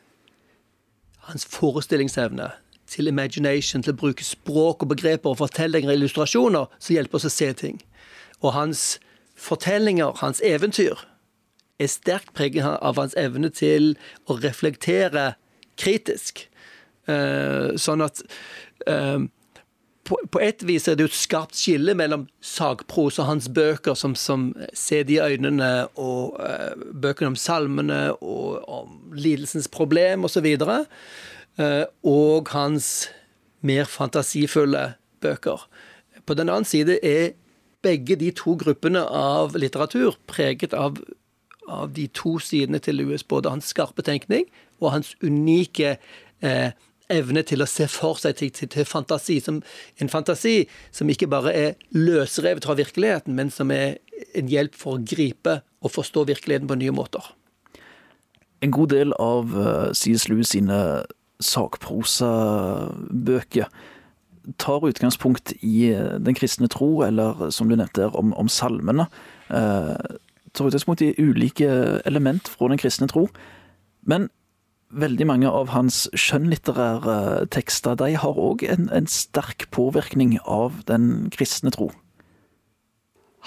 hans 1.27 1.47
forestillingsevne 1.51 2.53
til 2.87 3.11
imagination, 3.11 3.83
til 3.83 3.95
å 3.95 3.99
bruke 3.99 4.25
språk 4.25 4.85
og 4.85 4.93
begreper 4.95 5.33
og 5.33 5.41
fortellinger 5.41 5.91
og 5.91 5.99
illustrasjoner 5.99 6.71
som 6.79 6.95
hjelper 6.95 7.19
oss 7.19 7.27
å 7.27 7.35
se 7.35 7.51
ting. 7.59 7.81
Og 8.43 8.55
hans 8.55 8.85
fortellinger, 9.37 10.15
hans 10.23 10.41
eventyr, 10.45 11.03
er 11.83 11.93
sterkt 11.93 12.33
preget 12.37 12.65
av 12.67 13.01
hans 13.01 13.17
evne 13.21 13.51
til 13.53 13.95
å 14.27 14.39
reflektere 14.41 15.35
kritisk. 15.81 16.47
Uh, 17.07 17.77
sånn 17.79 18.03
at 18.03 18.23
på, 20.07 20.19
på, 20.31 20.41
et 20.43 20.63
vis 20.67 20.87
er 20.89 20.97
det 20.97 21.07
jo 21.07 21.11
et 21.11 21.19
skarpt 21.19 21.59
skille 21.59 21.95
mellom 21.99 22.27
sagpros 22.45 23.19
og 23.23 23.29
hans 23.31 23.49
bøker, 23.53 23.97
som, 23.99 24.15
som 24.19 24.49
ser 24.77 25.07
de 25.09 25.19
øynene, 25.23 25.89
og 25.99 26.39
uh, 26.39 26.75
bøkene 26.95 27.33
om 27.35 27.39
salmene 27.41 28.01
og 28.21 28.63
om 28.71 29.17
lidelsens 29.17 29.69
problem 29.73 30.27
osv., 30.29 30.47
og, 30.61 30.87
uh, 31.61 31.85
og 32.07 32.53
hans 32.55 33.09
mer 33.67 33.89
fantasifulle 33.91 34.93
bøker. 35.25 35.67
På 36.27 36.35
den 36.39 36.51
annen 36.51 36.69
side 36.69 36.99
er 37.03 37.35
begge 37.87 38.17
de 38.19 38.33
to 38.35 38.57
gruppene 38.59 39.03
av 39.03 39.57
litteratur 39.59 40.17
preget 40.31 40.75
av 40.75 40.99
av 41.69 41.93
de 41.97 42.07
to 42.15 42.39
sidene 42.43 42.81
til 42.83 42.95
Lewis, 43.01 43.25
både 43.27 43.53
hans 43.53 43.69
skarpe 43.73 44.03
tenkning 44.07 44.45
og 44.81 44.93
hans 44.95 45.15
unike 45.25 45.97
eh, 46.45 46.71
evne 47.13 47.43
til 47.47 47.63
å 47.63 47.67
se 47.71 47.87
for 47.91 48.15
seg 48.21 48.37
til, 48.41 48.51
til, 48.55 48.69
til 48.73 48.85
fantasi. 48.89 49.37
Som, 49.43 49.63
en 50.03 50.13
fantasi 50.13 50.69
som 50.95 51.11
ikke 51.11 51.29
bare 51.31 51.51
er 51.55 51.75
løsrevet 51.95 52.65
fra 52.67 52.75
virkeligheten, 52.79 53.35
men 53.39 53.49
som 53.55 53.69
er 53.75 53.89
en 54.37 54.49
hjelp 54.51 54.75
for 54.79 54.91
å 54.97 55.05
gripe 55.05 55.55
og 55.85 55.91
forstå 55.95 56.21
virkeligheten 56.33 56.69
på 56.71 56.81
nye 56.81 56.95
måter. 56.95 57.25
En 58.65 58.73
god 58.75 58.89
del 58.95 59.11
av 59.21 59.45
eh, 59.61 59.89
C.S. 59.95 60.29
Lewis 60.31 60.51
sine 60.55 60.79
sakprosabøker 61.45 63.67
tar 64.63 64.87
utgangspunkt 64.87 65.47
i 65.61 65.93
eh, 65.93 66.15
den 66.23 66.35
kristne 66.39 66.69
tro, 66.73 67.03
eller 67.07 67.51
som 67.55 67.69
du 67.69 67.75
nevnte, 67.77 68.05
om, 68.17 68.29
om 68.39 68.49
salmene. 68.51 69.07
Uh, 69.47 69.95
tar 70.57 70.71
utgangspunkt 70.71 71.05
i 71.05 71.15
ulike 71.21 71.69
element 72.09 72.49
fra 72.49 72.71
den 72.73 72.81
kristne 72.81 73.09
tro. 73.11 73.27
Men 74.07 74.31
veldig 74.95 75.27
mange 75.27 75.51
av 75.51 75.71
hans 75.75 76.07
skjønnlitterære 76.15 77.47
tekster 77.55 77.97
de 77.99 78.13
har 78.19 78.39
òg 78.39 78.65
en, 78.67 78.89
en, 78.95 79.09
sterk 79.11 79.67
påvirkning 79.75 80.37
av 80.43 80.83
den 80.91 81.29
kristne 81.35 81.73
tro. 81.75 81.91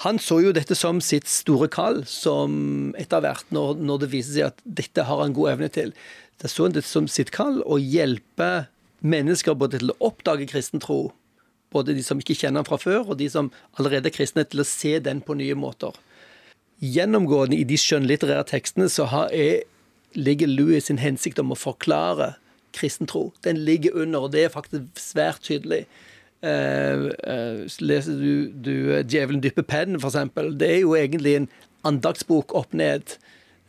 Han 0.04 0.20
så 0.20 0.38
jo 0.40 0.52
dette 0.56 0.76
som 0.78 1.00
sitt 1.04 1.28
store 1.28 1.68
kall, 1.72 2.02
som 2.08 2.94
etter 3.00 3.20
hvert, 3.24 3.44
når, 3.52 3.80
når 3.84 4.04
det 4.04 4.10
viser 4.14 4.36
seg 4.36 4.46
at 4.48 4.62
dette 4.64 5.04
har 5.04 5.20
han 5.20 5.34
god 5.36 5.54
evne 5.56 5.68
til. 5.72 5.92
Det 6.40 6.48
så 6.48 6.68
han 6.68 6.76
det 6.76 6.86
som 6.88 7.08
sitt 7.10 7.32
kall 7.34 7.60
å 7.68 7.76
hjelpe 7.80 8.70
mennesker 9.00 9.56
både 9.56 9.80
til 9.80 9.92
å 9.92 9.98
oppdage 10.08 10.48
kristen 10.48 10.80
tro, 10.80 11.10
både 11.72 11.94
de 11.96 12.04
som 12.04 12.20
ikke 12.20 12.36
kjenner 12.36 12.62
han 12.62 12.68
fra 12.68 12.80
før, 12.80 13.12
og 13.12 13.20
de 13.20 13.28
som 13.32 13.52
allerede 13.76 14.08
er 14.08 14.16
kristne, 14.16 14.46
til 14.48 14.64
å 14.64 14.68
se 14.68 14.96
den 15.04 15.20
på 15.24 15.36
nye 15.36 15.56
måter 15.56 15.96
gjennomgående 16.80 17.58
i 17.60 17.64
de 17.68 17.78
skjønnlitterære 17.78 18.46
tekstene 18.48 18.88
så 18.92 19.06
er, 19.32 19.62
ligger 20.14 20.48
Louis 20.50 20.88
sin 20.88 21.00
hensikt 21.00 21.38
om 21.38 21.52
å 21.52 21.58
forklare 21.58 22.34
kristen 22.76 23.08
tro. 23.10 23.30
Den 23.44 23.56
ligger 23.56 23.96
under, 24.02 24.26
og 24.26 24.32
det 24.32 24.44
er 24.44 24.54
faktisk 24.54 25.00
svært 25.00 25.42
tydelig. 25.46 25.84
Uh, 26.40 27.10
uh, 27.28 27.66
leser 27.84 28.16
du, 28.16 28.48
du 28.64 29.02
'Djevelen 29.02 29.42
dypper 29.42 29.62
pennen', 29.62 30.00
f.eks., 30.00 30.16
det 30.56 30.70
er 30.70 30.78
jo 30.80 30.94
egentlig 30.96 31.34
en 31.36 31.48
andaktsbok 31.84 32.54
opp 32.56 32.72
ned, 32.72 33.18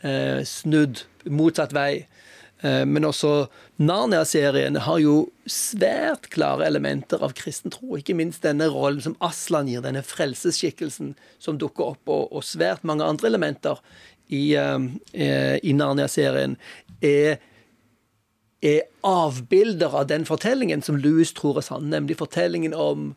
uh, 0.05 0.39
snudd 0.47 1.03
motsatt 1.26 1.76
vei. 1.76 2.05
Eh, 2.62 2.84
men 2.86 3.05
også 3.07 3.47
Narnia-serien 3.82 4.78
har 4.86 4.99
jo 5.01 5.16
svært 5.49 6.30
klare 6.34 6.68
elementer 6.70 7.24
av 7.26 7.34
kristen 7.38 7.74
tro. 7.74 7.95
Ikke 7.97 8.16
minst 8.18 8.45
denne 8.45 8.68
rollen 8.70 9.01
som 9.01 9.18
Aslan 9.24 9.70
gir, 9.72 9.82
denne 9.86 10.03
frelsesskikkelsen 10.05 11.16
som 11.41 11.57
dukker 11.62 11.95
opp, 11.95 12.03
og, 12.05 12.28
og 12.30 12.45
svært 12.45 12.86
mange 12.88 13.07
andre 13.07 13.32
elementer 13.32 13.82
i, 14.32 14.53
uh, 14.55 14.86
i 15.59 15.74
Narnia-serien 15.76 16.53
er, 17.03 17.41
er, 18.62 18.84
avbilder 19.03 19.97
av 19.97 20.05
den 20.12 20.28
fortellingen 20.30 20.86
som 20.86 20.99
Louis 21.01 21.34
tror 21.36 21.57
er 21.59 21.66
sann, 21.66 21.89
nemlig 21.89 22.20
fortellingen 22.22 22.76
om 22.78 23.16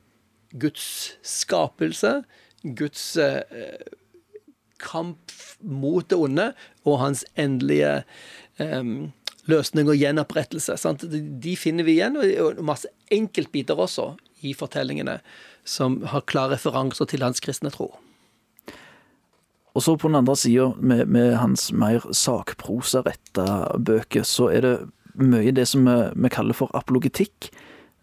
Guds 0.57 0.87
skapelse, 1.27 2.23
Guds 2.65 3.13
kamp 4.81 5.35
mot 5.61 6.09
det 6.09 6.17
onde, 6.17 6.49
og 6.89 6.99
hans 7.03 7.25
endelige 7.37 7.99
um, 8.59 9.13
løsning 9.51 9.89
og 9.91 9.99
gjenopprettelse. 10.01 10.77
Sant? 10.81 11.05
De 11.09 11.57
finner 11.59 11.87
vi 11.87 11.99
igjen, 11.99 12.17
og 12.17 12.63
masse 12.65 12.91
enkeltbiter 13.13 13.79
også 13.79 14.15
i 14.45 14.55
fortellingene 14.57 15.19
som 15.65 16.03
har 16.13 16.27
klare 16.29 16.55
referanser 16.57 17.09
til 17.09 17.25
hans 17.25 17.41
kristne 17.45 17.73
tro. 17.73 17.95
Og 19.75 19.83
så 19.83 19.97
på 19.99 20.09
den 20.09 20.21
andre 20.21 20.37
sida, 20.39 20.69
med, 20.79 21.07
med, 21.07 21.35
hans 21.41 21.73
mer 21.73 22.05
sakprosaretta 22.15 23.75
bøker, 23.79 24.23
så 24.23 24.51
er 24.55 24.63
det 24.63 24.75
mye 25.19 25.55
det 25.55 25.67
som 25.71 25.89
vi, 25.89 25.97
vi 26.15 26.31
kaller 26.31 26.55
for 26.55 26.71
apologetikk, 26.79 27.51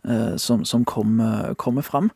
eh, 0.07 0.35
som, 0.35 0.65
som 0.65 0.83
kommer, 0.85 1.53
kom 1.55 1.79
fram. 1.83 2.11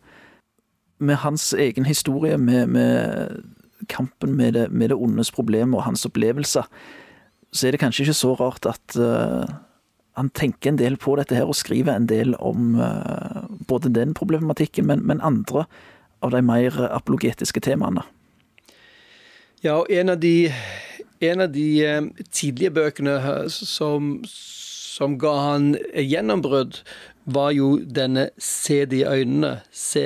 Med 1.00 1.22
hans 1.24 1.54
egen 1.54 1.86
historie, 1.86 2.38
med, 2.38 2.68
med 2.68 3.44
kampen 3.88 4.36
med 4.36 4.54
det, 4.54 4.72
med 4.72 4.90
det 4.90 4.98
ondes 5.00 5.32
problem 5.32 5.76
og 5.76 5.86
hans 5.88 6.06
opplevelser, 6.06 6.68
så 7.56 7.68
er 7.68 7.76
det 7.76 7.82
kanskje 7.82 8.06
ikke 8.06 8.18
så 8.18 8.34
rart 8.40 8.68
at 8.70 8.98
uh, 9.00 9.48
han 10.20 10.32
tenker 10.36 10.72
en 10.72 10.80
del 10.80 10.98
på 11.00 11.16
dette 11.20 11.38
her 11.38 11.48
og 11.48 11.58
skriver 11.58 11.96
en 11.96 12.10
del 12.12 12.36
om 12.44 12.76
uh, 12.80 13.46
både 13.68 13.94
den 13.96 14.14
problematikken, 14.18 14.88
men, 14.90 15.06
men, 15.08 15.24
andre 15.24 15.66
av 16.24 16.34
de 16.36 16.42
mer 16.44 16.76
apologetiske 16.90 17.64
temaene. 17.64 18.04
Ja, 19.64 19.80
og 19.80 19.90
en 19.90 20.12
av 20.14 20.20
de, 20.22 20.52
en 21.24 21.48
av 21.48 21.56
de 21.56 21.70
uh, 21.88 22.26
tidlige 22.28 22.76
bøkene 22.76 23.18
som, 23.52 24.18
som 24.28 25.20
ga 25.22 25.36
han 25.52 25.76
gjennombrudd, 25.96 26.84
var 27.26 27.56
jo 27.58 27.80
denne 27.82 28.30
'Se 28.38 28.86
de 28.86 29.02
øynene', 29.02 29.64
se 29.72 30.06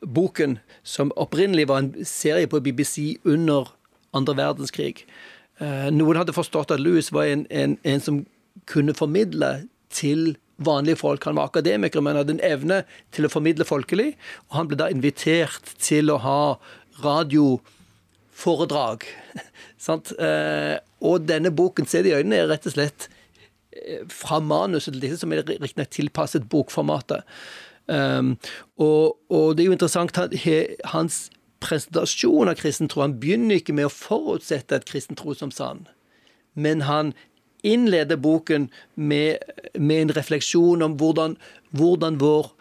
boken, 0.00 0.58
som 0.82 1.12
opprinnelig 1.16 1.68
var 1.68 1.82
en 1.82 2.04
serie 2.04 2.46
på 2.46 2.60
BBC 2.60 3.18
under 3.24 3.76
andre 4.14 4.36
verdenskrig. 4.36 5.04
Eh, 5.62 5.86
noen 5.94 6.20
hadde 6.20 6.34
forstått 6.36 6.74
at 6.74 6.82
Louis 6.82 7.08
var 7.14 7.30
en, 7.30 7.46
en, 7.48 7.78
en 7.86 8.02
som 8.02 8.24
kunne 8.68 8.96
formidle 8.96 9.52
til 9.94 10.34
vanlige 10.56 11.00
folk. 11.00 11.24
Han 11.24 11.38
var 11.38 11.50
akademiker, 11.50 12.02
men 12.04 12.18
hadde 12.20 12.36
en 12.36 12.44
evne 12.44 12.82
til 13.14 13.28
å 13.28 13.32
formidle 13.32 13.66
folkelig. 13.68 14.12
Og 14.48 14.60
han 14.60 14.70
ble 14.70 14.80
da 14.80 14.90
invitert 14.92 15.74
til 15.82 16.12
å 16.12 16.20
ha 16.24 16.40
radioforedrag. 17.04 19.06
eh, 20.28 20.76
og 21.04 21.28
denne 21.28 21.52
boken, 21.52 21.88
Se 21.88 22.02
det 22.04 22.12
i 22.12 22.18
øynene, 22.18 22.42
er 22.42 22.50
rett 22.52 22.68
og 22.68 22.76
slett 22.76 23.08
eh, 23.72 24.04
fra 24.12 24.40
manuset 24.40 24.92
til 24.92 25.04
disse, 25.04 25.22
som 25.24 25.32
er 25.32 25.44
riktignok 25.44 25.92
tilpasset 25.92 26.50
bokformatet. 26.52 27.24
Um, 27.86 28.32
og, 28.82 29.14
og, 29.30 29.52
det 29.54 29.62
er 29.62 29.68
jo 29.68 29.74
interessant 29.76 30.16
at 30.18 30.32
hans 30.90 31.28
presentasjon 31.66 32.50
av 32.50 32.58
kristen 32.60 32.90
tro 32.90 33.02
Han 33.04 33.18
begynner 33.20 33.60
ikke 33.60 33.74
med 33.76 33.88
å 33.88 33.92
forutsette 33.92 34.78
et 34.78 34.88
kristen 34.88 35.18
tro 35.18 35.34
som 35.34 35.52
sann, 35.54 35.86
men 36.54 36.86
han 36.86 37.12
innleder 37.66 38.20
boken 38.22 38.68
med, 38.94 39.42
med 39.74 40.02
en 40.04 40.14
refleksjon 40.16 40.84
om 40.86 40.94
hvordan, 41.00 41.34
hvordan 41.74 42.20
vår 42.22 42.52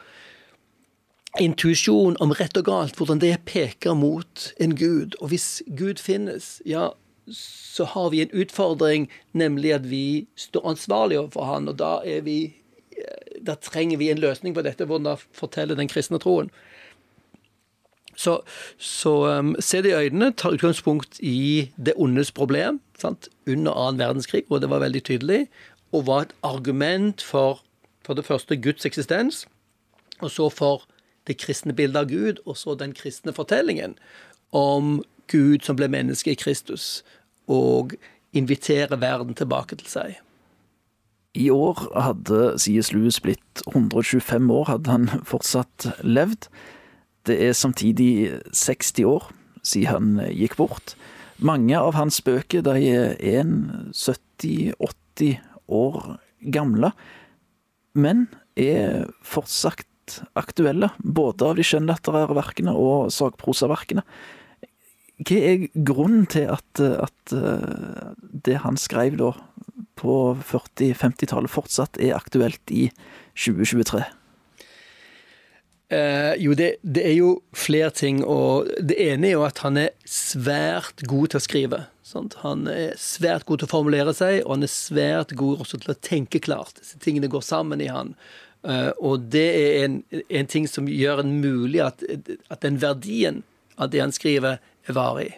intuisjon 1.39 2.17
om 2.23 2.33
rett 2.39 2.57
og 2.57 2.67
galt, 2.69 2.97
hvordan 2.97 3.21
det 3.21 3.35
peker 3.45 3.93
mot 3.97 4.47
en 4.61 4.75
gud. 4.79 5.17
Og 5.19 5.33
hvis 5.33 5.61
Gud 5.67 6.01
finnes, 6.01 6.57
ja, 6.65 6.89
så 7.27 7.85
har 7.91 8.09
vi 8.13 8.23
en 8.23 8.33
utfordring, 8.33 9.09
nemlig 9.33 9.73
at 9.75 9.89
vi 9.91 10.05
står 10.39 10.71
ansvarlig 10.73 11.19
overfor 11.19 11.49
han, 11.51 11.67
og 11.69 11.77
da 11.81 11.97
er 12.07 12.23
vi 12.25 12.39
da 13.45 13.55
trenger 13.59 13.99
vi 13.99 14.09
en 14.09 14.21
løsning 14.21 14.55
på 14.55 14.63
dette, 14.65 14.85
hvordan 14.87 15.09
da 15.09 15.15
forteller 15.35 15.77
den 15.77 15.89
kristne 15.91 16.19
troen. 16.21 16.49
Så, 18.15 18.39
så 18.77 19.13
um, 19.39 19.55
Se 19.59 19.81
det 19.83 19.91
i 19.91 20.07
øynene 20.07 20.31
tar 20.31 20.55
utgangspunkt 20.55 21.19
i 21.19 21.71
det 21.75 21.93
ondes 21.97 22.31
problem 22.31 22.79
sant? 22.99 23.29
under 23.47 23.71
annen 23.71 23.99
verdenskrig, 23.99 24.43
hvor 24.47 24.59
det 24.59 24.69
var 24.69 24.79
veldig 24.79 25.03
tydelig, 25.03 25.47
og 25.91 26.07
var 26.07 26.21
et 26.21 26.35
argument 26.43 27.21
for, 27.21 27.61
for 28.05 28.13
det 28.13 28.25
første 28.25 28.57
Guds 28.57 28.85
eksistens, 28.85 29.45
og 30.21 30.31
så 30.31 30.49
for 30.49 30.87
det 31.27 31.37
kristne 31.37 31.73
bildet 31.73 31.99
av 31.99 32.09
Gud, 32.09 32.41
og 32.45 32.57
så 32.57 32.75
den 32.75 32.93
kristne 32.93 33.33
fortellingen 33.33 33.97
om 34.51 35.03
Gud 35.31 35.65
som 35.65 35.77
ble 35.77 35.87
menneske 35.91 36.31
i 36.31 36.39
Kristus, 36.39 37.03
og 37.47 37.95
inviterer 38.33 38.95
verden 38.99 39.35
tilbake 39.35 39.75
til 39.79 39.89
seg. 39.89 40.15
I 41.35 41.49
år 41.51 41.81
hadde 41.99 42.55
C.S. 42.59 42.93
Lewis 42.93 43.19
blitt 43.19 43.63
125 43.67 44.51
år, 44.51 44.69
hadde 44.69 44.91
han 44.91 45.09
fortsatt 45.27 45.89
levd. 46.03 46.47
Det 47.25 47.37
er 47.41 47.57
samtidig 47.57 48.39
60 48.53 49.05
år 49.09 49.29
siden 49.65 49.89
han 49.89 50.19
eh, 50.21 50.33
gikk 50.35 50.57
bort. 50.59 50.95
Mange 51.41 51.75
av 51.77 51.95
hans 51.97 52.21
bøker 52.23 52.63
de 52.63 52.75
er 52.85 53.43
70-80 53.91 55.39
år 55.67 56.17
gamle, 56.53 56.91
men 57.95 58.27
er 58.55 59.09
fortsatt 59.25 60.21
aktuelle, 60.37 60.91
både 60.99 61.49
av 61.49 61.57
de 61.57 61.65
skjønnlitterære 61.65 62.37
verkene 62.37 62.75
og 62.77 63.11
sakprosaverkene. 63.11 64.05
Hva 65.25 65.39
er 65.49 65.67
grunnen 65.87 66.25
til 66.31 66.49
at, 66.51 66.79
at 66.79 67.35
eh, 67.35 68.13
det 68.45 68.59
han 68.63 68.77
skrev 68.79 69.17
da 69.19 69.31
på 69.95 70.35
40-50-tallet 70.43 71.51
fortsatt 71.51 71.99
er 72.03 72.17
aktuelt 72.17 72.71
i 72.71 72.89
2023? 73.33 74.03
Eh, 75.89 76.33
jo, 76.41 76.55
det, 76.57 76.75
det, 76.81 77.03
er 77.05 77.13
jo 77.19 77.31
flere 77.53 77.91
ting. 77.93 78.23
og 78.25 78.69
Det 78.81 78.97
ene 79.01 79.29
er 79.29 79.35
jo 79.35 79.45
at 79.45 79.61
han 79.65 79.77
er 79.77 79.93
svært 80.09 81.05
god 81.05 81.33
til 81.33 81.41
å 81.41 81.45
skrive. 81.45 81.81
Sant? 82.05 82.39
Han 82.41 82.65
er 82.69 82.97
svært 83.01 83.45
god 83.45 83.61
til 83.61 83.69
å 83.69 83.73
formulere 83.75 84.15
seg, 84.17 84.41
og 84.45 84.57
han 84.57 84.65
er 84.65 84.73
svært 84.73 85.35
god 85.37 85.61
også 85.65 85.81
til 85.83 85.93
å 85.93 85.99
tenke 86.01 86.41
klart. 86.41 86.79
Disse 86.81 86.99
tingene 87.01 87.29
går 87.31 87.45
sammen 87.45 87.83
i 87.83 87.91
han. 87.91 88.15
Eh, 88.65 88.91
og 88.97 89.29
det 89.33 89.47
er 89.53 89.85
en, 89.85 89.99
en 90.25 90.49
ting 90.49 90.67
som 90.69 90.89
gjør 90.89 91.21
en 91.21 91.37
mulig 91.41 91.83
at, 91.85 92.01
at, 92.49 92.61
den 92.65 92.81
verdien 92.81 93.43
av 93.77 93.91
det 93.93 94.01
han 94.01 94.15
skriver, 94.15 94.61
er 94.85 94.97
varig. 94.97 95.33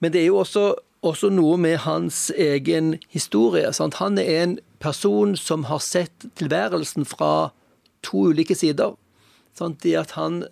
Men 0.00 0.12
det 0.12 0.22
er 0.22 0.32
jo 0.32 0.40
også, 0.42 0.66
også 1.06 1.30
noe 1.32 1.56
med 1.60 1.78
hans 1.86 2.26
egen 2.36 2.96
historie. 3.12 3.70
Sant? 3.72 4.00
Han 4.02 4.20
er 4.20 4.42
en 4.42 4.56
person 4.82 5.36
som 5.38 5.68
har 5.70 5.80
sett 5.84 6.26
tilværelsen 6.40 7.06
fra 7.08 7.52
to 8.04 8.28
ulike 8.32 8.56
sider. 8.58 8.96
Sånn, 9.58 9.76
det 9.82 9.96
at 10.00 10.14
han 10.16 10.42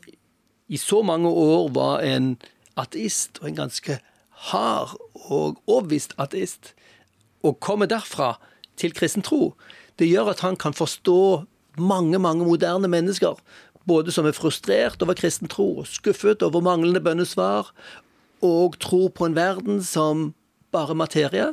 i 0.71 0.79
så 0.79 1.01
mange 1.03 1.29
år 1.29 1.71
var 1.75 2.05
en 2.07 2.35
ateist, 2.79 3.41
og 3.41 3.51
en 3.51 3.59
ganske 3.65 3.99
hard 4.51 4.95
og 5.27 5.61
overbevist 5.67 6.15
ateist, 6.21 6.75
og 7.43 7.61
kommer 7.65 7.89
derfra 7.91 8.35
til 8.81 8.95
kristen 8.97 9.25
tro, 9.25 9.55
det 10.01 10.09
gjør 10.09 10.33
at 10.33 10.45
han 10.45 10.57
kan 10.57 10.77
forstå 10.77 11.45
mange, 11.81 12.19
mange 12.19 12.45
moderne 12.45 12.89
mennesker. 12.89 13.37
Både 13.89 14.13
som 14.13 14.27
er 14.29 14.37
frustrert 14.37 15.03
over 15.03 15.17
kristen 15.17 15.49
tro, 15.49 15.85
skuffet 15.85 16.45
over 16.45 16.63
manglende 16.65 17.01
bønnesvar, 17.05 17.73
og 18.45 18.79
tror 18.81 19.11
på 19.13 19.27
en 19.27 19.37
verden 19.37 19.83
som 19.85 20.31
bare 20.73 20.95
materie, 20.97 21.51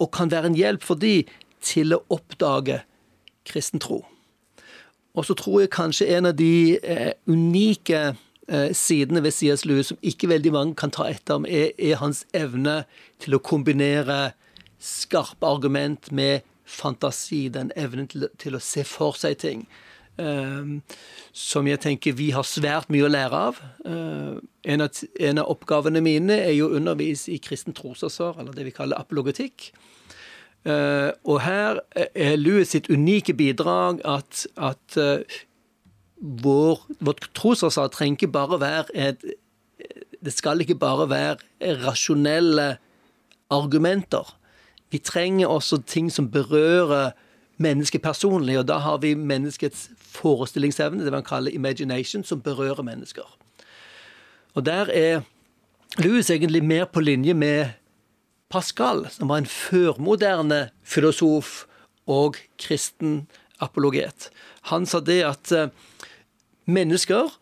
og 0.00 0.12
kan 0.12 0.30
være 0.30 0.52
en 0.52 0.58
hjelp 0.58 0.84
for 0.84 1.00
de 1.00 1.22
til 1.64 1.96
å 1.96 2.02
oppdage 2.12 2.82
kristen 3.48 3.80
tro. 3.80 4.02
Og 5.16 5.24
så 5.24 5.34
tror 5.34 5.62
jeg 5.62 5.72
kanskje 5.74 6.08
en 6.16 6.28
av 6.28 6.36
de 6.36 6.76
eh, 6.76 7.12
unike 7.26 8.02
eh, 8.48 8.72
sidene 8.76 9.22
ved 9.24 9.32
C.S. 9.32 9.64
Lewis 9.64 9.92
som 9.92 10.00
ikke 10.04 10.28
veldig 10.28 10.52
mange 10.52 10.76
kan 10.76 10.92
ta 10.92 11.08
etter 11.08 11.40
om, 11.40 11.48
er, 11.48 11.72
er 11.78 12.02
hans 12.02 12.26
evne 12.36 12.82
til 13.22 13.38
å 13.38 13.42
kombinere 13.42 14.34
skarpe 14.82 15.48
argument 15.48 16.12
med 16.12 16.44
fantasi. 16.68 17.46
Den 17.48 17.72
evnen 17.76 18.10
til, 18.12 18.28
til 18.38 18.58
å 18.58 18.62
se 18.62 18.84
for 18.84 19.16
seg 19.16 19.40
ting. 19.40 19.66
Um, 20.16 20.80
som 21.36 21.66
jeg 21.68 21.82
tenker 21.84 22.14
vi 22.16 22.30
har 22.32 22.44
svært 22.48 22.88
mye 22.92 23.04
å 23.04 23.12
lære 23.12 23.40
av. 23.50 23.58
Uh, 23.84 24.38
en, 24.64 24.84
av 24.84 25.02
en, 25.20 25.40
av 25.42 25.50
oppgavene 25.52 26.00
mine 26.04 26.38
er 26.40 26.54
jo 26.56 26.70
å 26.70 26.78
undervise 26.78 27.34
i 27.34 27.40
kristen 27.42 27.76
trosforsvar, 27.76 28.40
eller 28.40 28.56
det 28.56 28.64
vi 28.68 28.76
kaller 28.76 29.00
apologetikk. 29.00 29.70
Uh, 30.66 31.12
og 31.24 31.44
her 31.44 31.78
er 31.94 32.36
Louis 32.36 32.66
sitt 32.74 32.88
unike 32.90 33.36
bidrag 33.38 34.00
at, 34.02 34.46
at 34.58 34.96
uh, 34.98 35.36
vår, 36.18 36.80
vårt 36.98 37.28
trosforsvar 37.38 37.92
trenger 37.94 38.16
ikke 38.18 38.32
bare 38.34 38.58
være 38.60 38.84
et 38.94 39.22
Det 40.24 40.32
skal 40.32 40.60
ikke 40.60 40.74
bare 40.74 41.06
være 41.10 41.76
rasjonelle 41.86 42.76
argumenter. 43.50 44.36
Vi 44.90 44.98
trenger 44.98 45.46
også 45.46 45.82
ting 45.86 46.10
som 46.12 46.30
berører 46.30 47.12
mennesket 47.56 48.02
personlig, 48.02 48.58
og 48.58 48.68
da 48.68 48.78
har 48.78 48.98
vi 48.98 49.14
menneskets 49.14 49.90
forestillingsevne, 50.00 51.04
det 51.04 51.12
man 51.12 51.22
kaller 51.22 51.54
imagination, 51.54 52.24
som 52.24 52.40
berører 52.40 52.82
mennesker. 52.82 53.36
Og 54.54 54.66
der 54.66 54.90
er 54.90 55.20
Louis 55.98 56.30
egentlig 56.30 56.64
mer 56.64 56.84
på 56.84 57.00
linje 57.00 57.34
med 57.34 57.66
Pascal, 58.52 59.06
som 59.10 59.30
var 59.30 59.42
en 59.42 59.50
førmoderne 59.50 60.68
filosof 60.86 61.64
og 62.06 62.38
kristen 62.62 63.26
apologet. 63.62 64.30
Han 64.70 64.86
sa 64.86 65.00
det 65.00 65.22
at 65.26 65.52
eh, 65.52 65.72
mennesker 66.66 67.32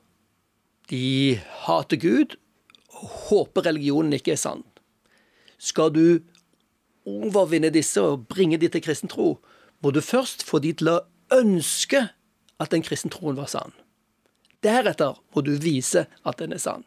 de 0.91 1.41
hater 1.65 2.01
Gud 2.01 2.37
og 2.95 3.09
håper 3.29 3.67
religionen 3.69 4.17
ikke 4.17 4.35
er 4.35 4.41
sann. 4.41 4.65
Skal 5.59 5.93
du 5.93 6.07
overvinne 7.05 7.73
disse 7.73 8.01
og 8.01 8.27
bringe 8.29 8.59
de 8.61 8.71
til 8.73 8.85
kristen 8.85 9.13
tro, 9.13 9.39
må 9.85 9.93
du 9.93 10.01
først 10.01 10.45
få 10.47 10.61
de 10.65 10.73
til 10.73 10.93
å 10.95 11.03
ønske 11.35 12.07
at 12.61 12.73
den 12.73 12.85
kristne 12.85 13.13
troen 13.13 13.37
var 13.37 13.51
sann. 13.53 13.75
Deretter 14.65 15.19
må 15.35 15.45
du 15.45 15.53
vise 15.61 16.07
at 16.25 16.41
den 16.41 16.57
er 16.57 16.63
sann. 16.63 16.87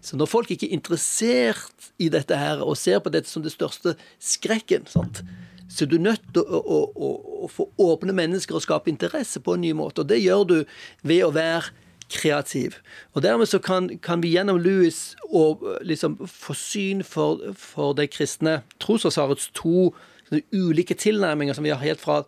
Så 0.00 0.16
når 0.16 0.30
folk 0.30 0.50
ikke 0.50 0.68
er 0.70 0.76
interessert 0.78 1.90
i 2.00 2.08
dette 2.12 2.36
her, 2.36 2.62
og 2.64 2.78
ser 2.80 3.02
på 3.04 3.12
dette 3.12 3.28
som 3.28 3.44
det 3.44 3.52
største 3.52 3.96
skrekken, 4.18 4.88
sant? 4.88 5.22
så 5.70 5.84
er 5.84 5.90
du 5.92 6.00
nødt 6.02 6.22
til 6.34 6.42
å, 6.42 6.58
å, 6.58 6.78
å, 6.98 7.10
å, 7.44 7.48
få 7.50 7.68
åpne 7.78 8.14
mennesker 8.16 8.56
og 8.58 8.64
skape 8.64 8.90
interesse 8.90 9.38
på 9.38 9.54
en 9.54 9.62
ny 9.62 9.70
måte. 9.78 10.02
Og 10.02 10.08
det 10.10 10.18
gjør 10.18 10.42
du 10.48 10.56
ved 11.06 11.22
å 11.22 11.30
være 11.30 11.70
kreativ. 12.10 12.80
Og 13.14 13.22
dermed 13.22 13.46
så 13.46 13.60
kan, 13.62 13.86
kan 14.02 14.18
vi 14.22 14.32
gjennom 14.34 14.58
Louis 14.58 14.98
og, 15.30 15.62
liksom, 15.86 16.18
få 16.26 16.56
syn 16.58 17.04
for, 17.06 17.52
for 17.54 17.94
det 17.94 18.10
kristne 18.10 18.60
trosforsvarets 18.82 19.52
to 19.54 19.92
ulike 20.50 20.94
tilnærminger 20.98 21.54
som 21.54 21.66
vi 21.66 21.70
har 21.70 21.82
helt 21.82 22.02
fra 22.02 22.24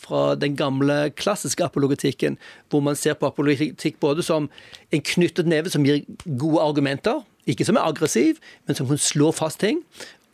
fra 0.00 0.34
den 0.38 0.56
gamle 0.56 1.10
klassiske 1.16 1.64
apologetikken, 1.64 2.38
hvor 2.70 2.82
man 2.84 2.96
ser 2.98 3.16
på 3.18 3.28
apologetikk 3.28 4.00
både 4.02 4.24
som 4.26 4.48
en 4.90 5.04
knyttet 5.04 5.48
neve 5.50 5.72
som 5.72 5.86
gir 5.86 6.04
gode 6.24 6.62
argumenter, 6.62 7.22
ikke 7.46 7.66
som 7.68 7.78
er 7.78 7.86
aggressiv, 7.86 8.40
men 8.66 8.76
som 8.78 8.88
kan 8.88 9.00
slå 9.00 9.30
fast 9.36 9.60
ting, 9.60 9.82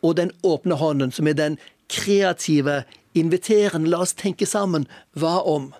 og 0.01 0.17
den 0.17 0.31
åpne 0.43 0.77
hånden, 0.79 1.11
som 1.11 1.27
er 1.27 1.37
den 1.37 1.59
kreative, 1.91 2.83
inviterende, 3.13 3.89
la 3.91 4.05
oss 4.05 4.15
tenke 4.15 4.47
sammen, 4.47 4.87
hva 5.19 5.41
om? 5.43 5.73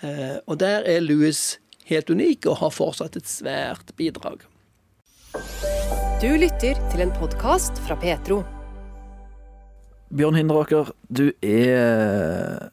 Eh, 0.00 0.38
og 0.48 0.56
der 0.62 0.86
er 0.88 1.02
Louis 1.04 1.58
helt 1.90 2.10
unik 2.10 2.48
og 2.48 2.62
har 2.62 2.72
fortsatt 2.72 3.18
et 3.20 3.28
svært 3.28 3.92
bidrag. 4.00 4.46
Du 6.20 6.30
lytter 6.40 6.80
til 6.92 7.04
en 7.04 7.12
podkast 7.16 7.78
fra 7.84 7.98
Petro. 8.00 8.40
Bjørn 10.10 10.40
Hinderaker, 10.40 10.90
du 11.06 11.30
er 11.44 12.70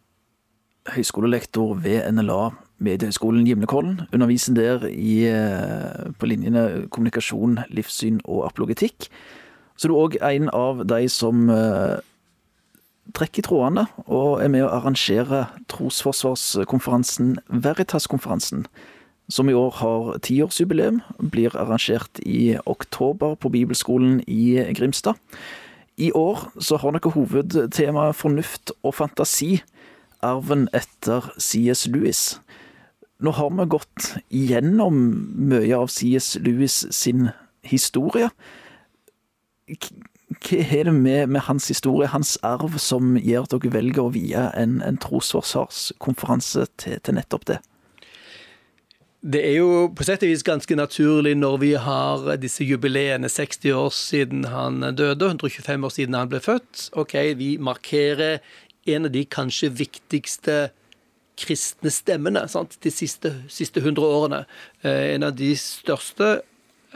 høyskolelektor 0.96 1.76
ved 1.84 2.06
NLA 2.12 2.52
Mediehøgskolen 2.80 3.46
Gimlekollen. 3.46 4.02
Underviser 4.14 4.54
der 4.54 4.86
i, 4.88 5.26
eh, 5.26 6.12
på 6.20 6.26
linjene 6.26 6.88
kommunikasjon, 6.92 7.60
livssyn 7.70 8.20
og 8.26 8.46
apologetikk. 8.46 9.10
Så 9.78 9.86
er 9.86 9.90
du 9.90 9.98
òg 9.98 10.18
en 10.22 10.50
av 10.54 10.86
de 10.88 11.08
som 11.10 11.50
eh, 11.50 12.00
trekker 13.14 13.46
trådene 13.48 13.88
og 14.06 14.44
er 14.44 14.52
med 14.52 14.66
å 14.66 14.72
arrangere 14.74 15.48
trosforsvarskonferansen 15.72 17.38
Veritas-konferansen, 17.50 18.66
som 19.30 19.50
i 19.50 19.54
år 19.54 19.72
har 19.82 20.20
tiårsjubileum. 20.20 21.02
Blir 21.20 21.56
arrangert 21.56 22.20
i 22.26 22.58
oktober 22.66 23.36
på 23.36 23.50
Bibelskolen 23.50 24.22
i 24.28 24.64
Grimstad. 24.74 25.16
I 25.98 26.12
år 26.14 26.52
så 26.62 26.78
har 26.78 26.94
dere 26.94 27.12
hovedtemaet 27.12 28.16
fornuft 28.16 28.72
og 28.84 28.94
fantasi. 28.94 29.64
Arven 30.28 30.68
etter 30.76 31.32
C.S. 31.38 31.88
Lewis. 31.92 32.38
Nå 33.24 33.34
har 33.34 33.50
vi 33.50 33.66
gått 33.72 34.12
gjennom 34.30 35.00
mye 35.50 35.80
av 35.80 35.90
C.S. 35.90 36.36
Lewis 36.44 36.84
sin 36.94 37.32
historie. 37.66 38.30
Hva 39.68 40.60
er 40.60 40.90
det 40.90 40.94
med, 40.94 41.32
med, 41.32 41.42
hans 41.48 41.70
historie, 41.72 42.10
hans 42.12 42.36
arv, 42.46 42.78
som 42.84 43.16
gjør 43.18 43.48
at 43.48 43.56
dere 43.56 43.74
velger 43.80 44.04
å 44.04 44.14
vie 44.14 44.44
en, 44.60 44.78
en 44.86 45.00
trosforsvarskonferanse 45.02 46.68
til, 46.78 47.02
til 47.02 47.18
nettopp 47.18 47.48
det? 47.50 47.60
Det 49.28 49.42
er 49.42 49.58
jo 49.58 49.88
på 49.98 50.06
sett 50.06 50.22
og 50.24 50.30
vis 50.30 50.46
ganske 50.46 50.76
naturlig 50.78 51.34
når 51.36 51.56
vi 51.64 51.72
har 51.82 52.28
disse 52.40 52.64
jubileene. 52.68 53.28
60 53.32 53.74
år 53.76 53.90
siden 53.96 54.46
han 54.48 54.86
døde, 54.96 55.32
125 55.34 55.88
år 55.88 55.96
siden 55.96 56.16
han 56.16 56.30
ble 56.32 56.40
født. 56.44 56.92
Ok, 57.02 57.16
vi 57.40 57.56
markerer 57.58 58.44
en 58.88 59.08
av 59.08 59.14
de 59.14 59.24
kanskje 59.28 59.72
viktigste 59.74 60.58
kristne 61.38 61.92
stemmene 61.94 62.46
sant? 62.50 62.78
de 62.82 62.92
siste, 62.94 63.32
siste 63.52 63.82
100 63.84 64.04
årene. 64.04 64.44
Eh, 64.82 65.14
en 65.16 65.28
av 65.28 65.36
de 65.38 65.52
største 65.60 66.40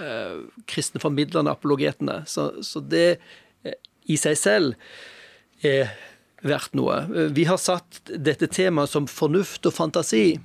eh, 0.01 0.37
kristne 0.69 1.01
formidlerne, 1.03 1.53
apologetene. 1.53 2.21
Så, 2.29 2.49
så 2.65 2.81
det 2.81 3.19
eh, 3.63 3.77
i 4.09 4.17
seg 4.19 4.39
selv 4.39 5.67
er 5.67 5.93
verdt 6.41 6.73
noe. 6.73 7.03
Vi 7.35 7.45
har 7.45 7.59
satt 7.61 8.01
dette 8.09 8.49
temaet 8.49 8.89
som 8.89 9.05
fornuft 9.05 9.67
og 9.69 9.75
fantasi 9.77 10.39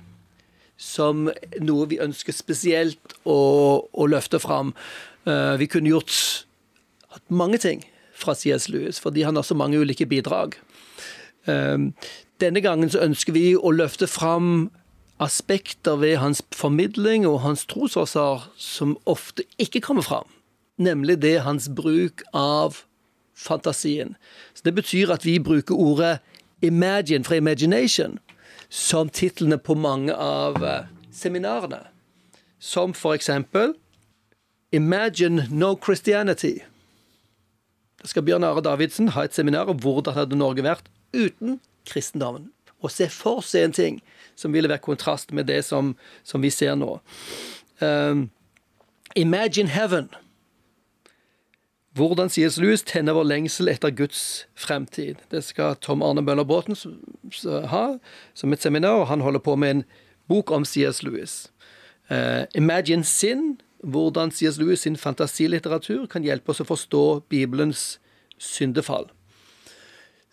som 0.77 1.25
noe 1.57 1.87
vi 1.89 1.97
ønsker 2.03 2.35
spesielt 2.37 3.15
å, 3.25 3.39
å 3.81 4.05
løfte 4.05 4.37
fram. 4.37 4.75
Vi 5.25 5.65
kunne 5.73 5.89
gjort 5.89 6.13
mange 7.33 7.57
ting 7.57 7.81
fra 8.13 8.35
C.S. 8.37 8.67
Lewis, 8.69 9.01
fordi 9.01 9.25
han 9.25 9.41
har 9.41 9.45
så 9.47 9.57
mange 9.57 9.81
ulike 9.81 10.05
bidrag. 10.05 10.53
Eh, 11.47 11.77
denne 12.41 12.61
gangen 12.61 12.89
så 12.89 13.01
ønsker 13.01 13.33
vi 13.33 13.55
å 13.55 13.71
løfte 13.73 14.07
fram 14.07 14.69
aspekter 15.19 15.97
ved 15.97 16.17
hans 16.21 16.43
formidling 16.53 17.25
og 17.27 17.41
hans 17.41 17.65
trosårsaker 17.65 18.51
som 18.57 18.97
ofte 19.09 19.45
ikke 19.57 19.81
kommer 19.81 20.05
fram. 20.05 20.27
Nemlig 20.77 21.21
det 21.21 21.39
hans 21.41 21.69
bruk 21.73 22.21
av 22.33 22.83
fantasien. 23.33 24.15
Så 24.53 24.61
Det 24.63 24.75
betyr 24.75 25.11
at 25.11 25.25
vi 25.25 25.39
bruker 25.39 25.75
ordet 25.75 26.19
'imagine' 26.61 27.23
fra 27.23 27.35
'imagination' 27.35 28.17
som 28.69 29.09
titlene 29.09 29.57
på 29.57 29.73
mange 29.73 30.13
av 30.13 30.63
eh, 30.63 30.85
seminarene. 31.11 31.87
Som 32.59 32.93
for 32.93 33.13
eksempel 33.13 33.73
'Imagine 34.71 35.47
no 35.49 35.75
Christianity'. 35.75 36.61
Da 38.01 38.07
skal 38.07 38.23
Bjørn 38.23 38.43
Are 38.43 38.61
Davidsen 38.61 39.07
ha 39.07 39.23
et 39.23 39.33
seminar 39.33 39.65
om 39.65 39.79
hvordan 39.79 40.13
hadde 40.13 40.35
Norge 40.35 40.63
vært 40.63 40.83
uten 41.13 41.59
kristendommen. 41.87 42.51
Og 42.83 42.91
se 42.93 43.07
for 43.09 43.41
seg 43.45 43.67
en 43.67 43.75
ting 43.75 43.99
som 44.37 44.53
ville 44.53 44.69
være 44.69 44.85
kontrast 44.85 45.33
med 45.33 45.49
det 45.49 45.63
som, 45.65 45.95
som 46.23 46.43
vi 46.43 46.51
ser 46.53 46.75
nå. 46.77 46.99
Um, 47.81 48.29
imagine 49.15 49.69
heaven. 49.73 50.09
Hvordan 51.97 52.29
C.S. 52.29 52.59
Lewis 52.61 52.83
tenner 52.85 53.17
vår 53.17 53.25
lengsel 53.25 53.71
etter 53.71 53.89
Guds 53.89 54.45
fremtid. 54.53 55.23
Det 55.33 55.41
skal 55.41 55.79
Tom 55.81 56.03
Arne 56.05 56.21
Møller 56.21 56.45
Bråten 56.45 56.77
ha 57.71 57.85
som 58.37 58.53
et 58.53 58.61
seminar, 58.61 59.01
og 59.01 59.07
han 59.09 59.25
holder 59.25 59.41
på 59.41 59.55
med 59.57 59.71
en 59.71 59.83
bok 60.29 60.53
om 60.53 60.65
C.S. 60.65 61.01
Lewis. 61.03 61.47
Uh, 62.11 62.45
Imagine 62.55 63.03
sin. 63.03 63.57
Hvordan 63.81 64.31
C.S. 64.31 64.57
Lewis 64.57 64.85
sin 64.85 64.97
fantasilitteratur 64.97 66.05
kan 66.09 66.25
hjelpe 66.25 66.53
oss 66.53 66.61
å 66.61 66.65
forstå 66.65 67.03
Bibelens 67.29 67.99
syndefall. 68.37 69.05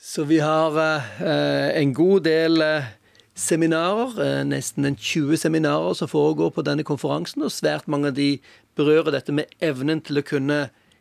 Så 0.05 0.25
vi 0.25 0.39
har 0.39 0.77
eh, 0.79 1.83
en 1.83 1.95
god 1.95 2.27
del 2.27 2.61
eh, 2.63 2.91
seminarer, 3.35 4.11
eh, 4.21 4.43
nesten 4.45 4.85
en 4.85 4.99
20 5.01 5.39
seminarer 5.41 5.97
som 5.97 6.11
foregår 6.13 6.51
på 6.53 6.65
denne 6.67 6.85
konferansen, 6.85 7.47
og 7.47 7.55
svært 7.55 7.89
mange 7.89 8.11
av 8.13 8.19
de 8.19 8.35
berører 8.77 9.17
dette 9.17 9.33
med 9.33 9.49
evnen 9.65 10.05
til 10.05 10.21
å 10.21 10.27
kunne 10.29 10.59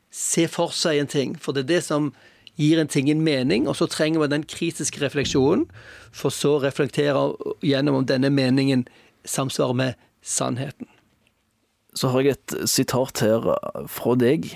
se 0.08 0.48
for 0.48 0.72
seg 0.72 1.02
en 1.02 1.12
ting. 1.12 1.36
For 1.36 1.52
det 1.52 1.66
er 1.66 1.72
det 1.74 1.82
som 1.90 2.14
gir 2.56 2.80
en 2.80 2.88
ting 2.88 3.12
en 3.12 3.28
mening, 3.28 3.68
og 3.68 3.76
så 3.76 3.92
trenger 3.92 4.24
vi 4.24 4.32
den 4.38 4.48
kritiske 4.48 5.04
refleksjonen, 5.04 5.68
for 6.16 6.32
så 6.32 6.56
å 6.56 6.64
reflektere 6.64 7.28
gjennom 7.60 8.00
om 8.00 8.08
denne 8.08 8.32
meningen 8.32 8.88
samsvarer 9.28 9.82
med 9.84 10.04
sannheten. 10.24 10.88
Så 11.92 12.16
har 12.16 12.24
jeg 12.24 12.40
et 12.40 12.62
sitat 12.72 13.20
her 13.20 13.52
fra 13.92 14.16
deg, 14.16 14.54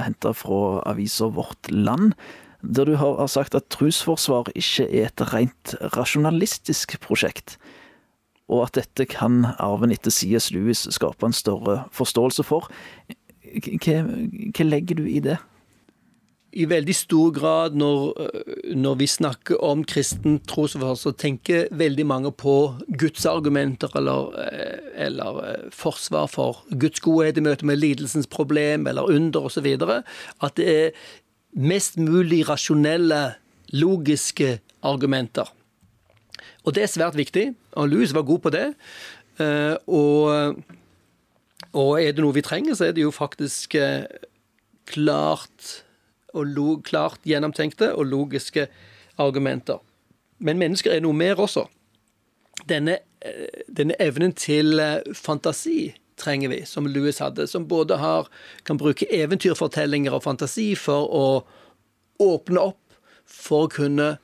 henta 0.00 0.32
fra 0.32 0.78
avisa 0.88 1.28
Vårt 1.36 1.68
Land 1.68 2.16
der 2.62 2.88
du 2.88 2.94
har 3.00 3.26
sagt 3.26 3.54
at 3.54 3.70
trosforsvar 3.72 4.50
ikke 4.54 4.86
er 4.88 5.08
et 5.08 5.22
rent 5.32 5.74
rasjonalistisk 5.96 6.98
prosjekt, 7.04 7.56
og 8.50 8.66
at 8.66 8.80
dette 8.80 9.06
kan 9.06 9.44
arven 9.62 9.94
etter 9.94 10.10
C.S. 10.10 10.50
Lewis 10.50 10.86
skape 10.90 11.26
en 11.26 11.36
større 11.36 11.84
forståelse 11.94 12.44
for. 12.46 12.66
Hva, 13.46 14.02
hva 14.02 14.66
legger 14.66 14.98
du 14.98 15.06
i 15.06 15.22
det? 15.22 15.38
I 16.50 16.64
veldig 16.66 16.94
stor 16.98 17.30
grad 17.30 17.76
når, 17.78 18.08
når 18.74 18.96
vi 18.98 19.06
snakker 19.06 19.60
om 19.62 19.84
kristen 19.86 20.40
trosforhold, 20.50 20.98
så 20.98 21.12
tenker 21.14 21.68
veldig 21.70 22.06
mange 22.10 22.32
på 22.34 22.54
Guds 22.98 23.22
argumenter 23.30 23.94
eller, 24.00 24.34
eller 24.98 25.38
forsvar 25.70 26.26
for 26.32 26.64
Guds 26.74 26.98
godhet 27.06 27.38
i 27.38 27.44
møte 27.46 27.68
med 27.70 27.78
lidelsens 27.78 28.26
problem 28.26 28.90
eller 28.90 29.06
under 29.14 29.46
osv. 29.46 29.68
At 30.42 30.58
det 30.58 30.66
er 30.74 30.90
mest 31.52 31.98
mulig 31.98 32.44
rasjonelle, 32.48 33.34
logiske 33.72 34.58
argumenter. 34.82 35.50
Og 36.64 36.74
det 36.74 36.84
er 36.84 36.92
svært 36.92 37.16
viktig, 37.16 37.50
og 37.72 37.88
Louis 37.88 38.14
var 38.14 38.26
god 38.28 38.38
på 38.44 38.52
det. 38.54 38.66
Eh, 39.40 39.76
og, 39.86 40.56
og 41.72 41.92
er 42.00 42.12
det 42.12 42.24
noe 42.24 42.36
vi 42.36 42.44
trenger, 42.44 42.76
så 42.76 42.90
er 42.90 42.96
det 42.96 43.04
jo 43.06 43.14
faktisk 43.14 43.74
eh, 43.78 44.04
klart, 44.90 45.84
og 46.34 46.82
klart 46.86 47.22
gjennomtenkte 47.26 47.94
og 47.94 48.10
logiske 48.10 48.68
argumenter. 49.18 49.80
Men 50.38 50.60
mennesker 50.60 50.94
er 50.94 51.04
noe 51.04 51.16
mer 51.16 51.40
også. 51.40 51.66
Denne, 52.68 53.00
eh, 53.24 53.64
denne 53.68 53.96
evnen 54.02 54.36
til 54.36 54.80
fantasi 55.16 55.94
trenger 56.20 56.52
vi, 56.52 56.60
som 56.68 56.88
Louis 56.88 57.18
hadde, 57.22 57.46
som 57.50 57.66
både 57.68 57.98
har, 58.00 58.28
kan 58.68 58.78
bruke 58.80 59.08
eventyrfortellinger 59.10 60.14
og 60.14 60.24
fantasi 60.26 60.72
for 60.78 61.08
å 61.08 61.24
åpne 62.20 62.68
opp 62.70 63.00
for 63.30 63.66
å 63.66 63.72
kunne 63.72 64.14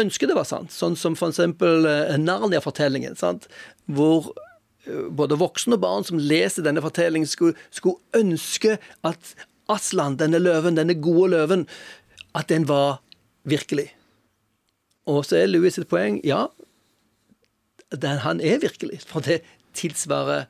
ønske 0.00 0.28
det 0.28 0.36
var 0.36 0.48
sant. 0.48 0.72
Sånn 0.74 0.96
som 0.98 1.16
f.eks. 1.16 1.40
Eh, 1.40 2.16
Narnia-fortellingen, 2.20 3.16
hvor 3.96 4.30
eh, 4.86 5.06
både 5.08 5.38
voksne 5.40 5.78
og 5.78 5.84
barn 5.84 6.06
som 6.08 6.20
leser 6.20 6.66
denne 6.66 6.84
fortellingen, 6.84 7.28
skulle, 7.28 7.56
skulle, 7.74 8.00
ønske 8.16 8.76
at 9.06 9.34
Aslan, 9.72 10.18
denne 10.20 10.38
løven, 10.38 10.78
denne 10.78 10.94
gode 11.02 11.32
løven, 11.34 11.66
at 12.36 12.50
den 12.52 12.68
var 12.68 13.00
virkelig. 13.48 13.88
Og 15.10 15.24
så 15.26 15.40
er 15.40 15.50
Louis 15.50 15.74
sitt 15.74 15.88
poeng 15.90 16.20
ja, 16.26 16.46
den, 17.94 18.20
han 18.22 18.42
er 18.42 18.60
virkelig, 18.62 19.00
for 19.06 19.24
det 19.24 19.40
tilsvarer 19.76 20.46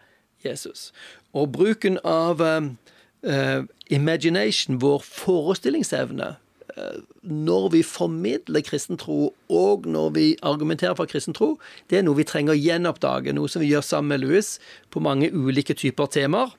Jesus. 0.47 0.91
Og 1.37 1.53
bruken 1.53 1.99
av 2.05 2.43
uh, 2.43 3.63
imagination, 3.91 4.81
vår 4.81 5.03
forestillingsevne, 5.05 6.35
uh, 6.77 7.01
når 7.23 7.69
vi 7.75 7.83
formidler 7.83 8.65
kristen 8.67 9.01
tro, 9.01 9.35
og 9.49 9.87
når 9.87 10.15
vi 10.17 10.27
argumenterer 10.43 10.95
for 10.99 11.11
kristen 11.11 11.37
tro, 11.37 11.57
det 11.91 11.99
er 11.99 12.07
noe 12.07 12.21
vi 12.21 12.29
trenger 12.29 12.55
å 12.55 12.61
gjenoppdage. 12.61 13.35
Noe 13.37 13.51
som 13.51 13.65
vi 13.65 13.73
gjør 13.73 13.85
sammen 13.85 14.15
med 14.15 14.25
Louis 14.25 14.57
på 14.91 15.03
mange 15.05 15.33
ulike 15.33 15.77
typer 15.77 16.11
temaer 16.13 16.55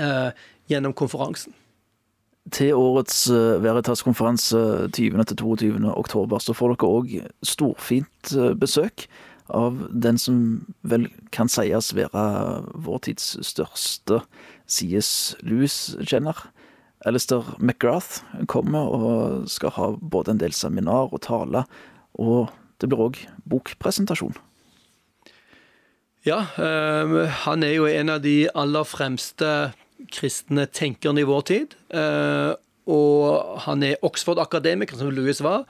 uh, 0.00 0.30
gjennom 0.68 0.96
konferansen. 0.96 1.56
Til 2.48 2.72
årets 2.72 3.26
Veritas-konferanse 3.60 4.88
20.-22. 4.96 5.82
oktober 5.92 6.40
så 6.40 6.54
får 6.56 6.72
dere 6.72 6.88
òg 6.88 7.10
storfint 7.44 8.30
besøk 8.56 9.04
av 9.54 9.80
den 9.90 10.18
som 10.20 10.38
vel 10.82 11.08
kan 11.34 11.50
sies 11.52 11.92
være 11.96 12.24
vår 12.74 13.02
tids 13.08 13.32
største 13.46 14.22
CS 14.68 15.36
Lewis-kjenner. 15.46 16.46
Alistair 17.06 17.54
McGrath 17.58 18.22
kommer 18.50 18.90
og 18.90 19.48
skal 19.50 19.74
ha 19.76 19.92
både 19.96 20.34
en 20.34 20.42
del 20.42 20.52
seminar 20.56 21.12
og 21.14 21.22
tale, 21.26 21.64
og 22.18 22.50
det 22.78 22.90
blir 22.90 23.04
òg 23.08 23.20
bokpresentasjon. 23.48 24.36
Ja, 26.26 26.42
um, 26.58 27.20
han 27.46 27.62
er 27.64 27.76
jo 27.76 27.86
en 27.88 28.10
av 28.12 28.24
de 28.24 28.48
aller 28.58 28.88
fremste 28.88 29.72
kristne 30.12 30.66
tenkerne 30.66 31.22
i 31.22 31.28
vår 31.28 31.44
tid. 31.48 31.76
Uh, 31.94 32.58
og 32.88 33.60
han 33.66 33.84
er 33.84 34.00
Oxford-akademiker, 34.06 34.96
som 34.96 35.12
Louis 35.12 35.42
var. 35.44 35.66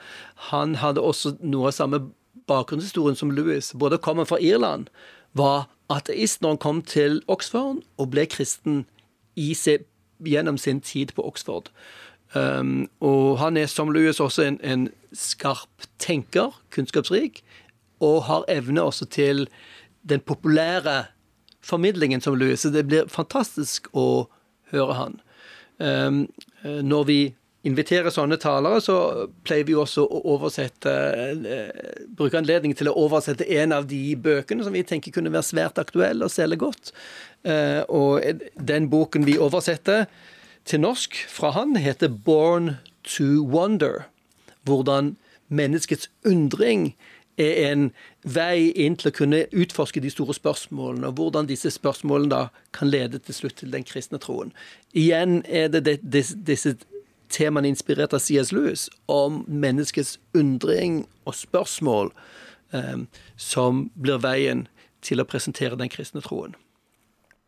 Han 0.49 0.77
hadde 0.79 1.03
også 1.03 1.35
noe 1.43 1.69
av 1.69 1.75
samme 1.75 2.01
bakgrunnshistorien 2.49 3.17
som 3.17 3.31
Louis. 3.31 3.73
Både 3.77 4.01
kommer 4.01 4.25
fra 4.25 4.39
Irland, 4.41 4.89
var 5.37 5.69
ateist 5.89 6.41
når 6.41 6.55
han 6.55 6.61
kom 6.65 6.81
til 6.81 7.21
Oxford, 7.27 7.83
og 7.97 8.11
ble 8.13 8.25
kristen 8.29 8.83
se, 9.55 9.79
gjennom 10.25 10.57
sin 10.57 10.81
tid 10.81 11.13
på 11.15 11.25
Oxford. 11.25 11.69
Um, 12.35 12.89
og 13.01 13.39
han 13.39 13.57
er 13.57 13.69
som 13.69 13.89
Louis 13.93 14.19
også 14.19 14.45
en, 14.45 14.59
en 14.61 14.89
skarp 15.13 15.87
tenker, 15.99 16.53
kunnskapsrik, 16.73 17.43
og 17.99 18.23
har 18.27 18.45
evne 18.51 18.81
også 18.81 19.05
til 19.05 19.47
den 20.09 20.19
populære 20.19 21.05
formidlingen 21.61 22.21
som 22.21 22.35
Louis. 22.35 22.59
Så 22.59 22.69
det 22.69 22.85
blir 22.87 23.09
fantastisk 23.09 23.89
å 23.93 24.29
høre 24.73 24.97
han. 24.99 25.19
Um, 25.79 26.25
når 26.63 27.03
vi 27.07 27.19
inviterer 27.67 28.13
sånne 28.13 28.37
talere, 28.39 28.79
så 28.83 28.95
pleier 29.43 29.67
vi 29.67 29.75
også 29.75 30.05
å 30.05 30.21
oversette 30.35 30.93
uh, 31.43 32.05
Bruke 32.15 32.39
anledningen 32.39 32.77
til 32.79 32.91
å 32.91 32.95
oversette 33.01 33.47
en 33.59 33.75
av 33.75 33.89
de 33.89 34.15
bøkene 34.15 34.63
som 34.63 34.75
vi 34.75 34.85
tenker 34.87 35.15
kunne 35.15 35.33
være 35.33 35.49
svært 35.49 35.81
aktuelle 35.81 36.27
og 36.27 36.33
selge 36.33 36.59
godt. 36.61 36.93
Uh, 37.43 37.83
og 37.91 38.45
den 38.55 38.89
boken 38.91 39.27
vi 39.27 39.39
oversetter 39.39 40.07
til 40.69 40.83
norsk 40.85 41.15
fra 41.27 41.51
han, 41.55 41.75
heter 41.75 42.07
'Born 42.07 42.77
to 43.03 43.43
Wonder'. 43.43 44.07
Hvordan 44.63 45.17
menneskets 45.49 46.09
undring 46.25 46.93
er 47.39 47.71
en 47.71 47.91
vei 48.23 48.71
inn 48.75 48.97
til 48.99 49.09
å 49.09 49.15
kunne 49.15 49.45
utforske 49.55 50.01
de 50.03 50.11
store 50.11 50.35
spørsmålene, 50.35 51.07
og 51.07 51.19
hvordan 51.19 51.47
disse 51.47 51.71
spørsmålene 51.71 52.31
da 52.33 52.41
kan 52.75 52.91
lede 52.91 53.19
til 53.23 53.35
slutt 53.35 53.55
til 53.61 53.71
den 53.71 53.87
kristne 53.87 54.19
troen. 54.19 54.51
Igjen 54.93 55.41
er 55.47 55.71
det 55.71 55.99
disse 56.03 56.75
temaene 57.29 57.71
inspirert 57.71 58.13
av 58.13 58.23
C.S. 58.23 58.51
Lewis 58.55 58.87
om 59.07 59.43
menneskets 59.47 60.17
undring 60.37 61.03
og 61.25 61.37
spørsmål 61.37 62.11
eh, 62.73 63.05
som 63.37 63.87
blir 63.95 64.21
veien 64.23 64.67
til 65.05 65.21
å 65.21 65.27
presentere 65.29 65.79
den 65.79 65.91
kristne 65.91 66.23
troen. 66.25 66.57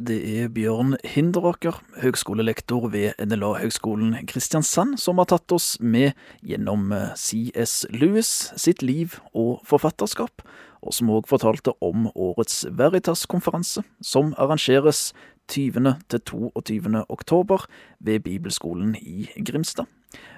Det 0.02 0.18
er 0.42 0.48
Bjørn 0.50 0.96
Hinderåker, 1.06 1.76
høgskolelektor 2.02 2.88
ved 2.90 3.20
NLA-høgskolen 3.22 4.16
Kristiansand, 4.26 4.96
som 4.98 5.20
har 5.22 5.28
tatt 5.30 5.54
oss 5.54 5.76
med 5.78 6.18
gjennom 6.42 6.90
eh, 6.96 7.12
CS 7.14 7.86
Lewis 7.94 8.32
sitt 8.58 8.82
liv 8.82 9.20
og 9.38 9.60
forfatterskap, 9.68 10.42
og 10.82 10.96
som 10.98 11.12
òg 11.14 11.30
fortalte 11.30 11.76
om 11.86 12.08
årets 12.16 12.64
Veritas-konferanse, 12.74 13.84
som 14.02 14.34
arrangeres 14.42 15.12
20. 15.50 15.96
til 16.08 16.20
22. 16.28 17.06
oktober 17.10 17.66
ved 18.00 18.24
Bibelskolen 18.24 18.96
i 18.96 19.30
Grimstad. 19.38 19.86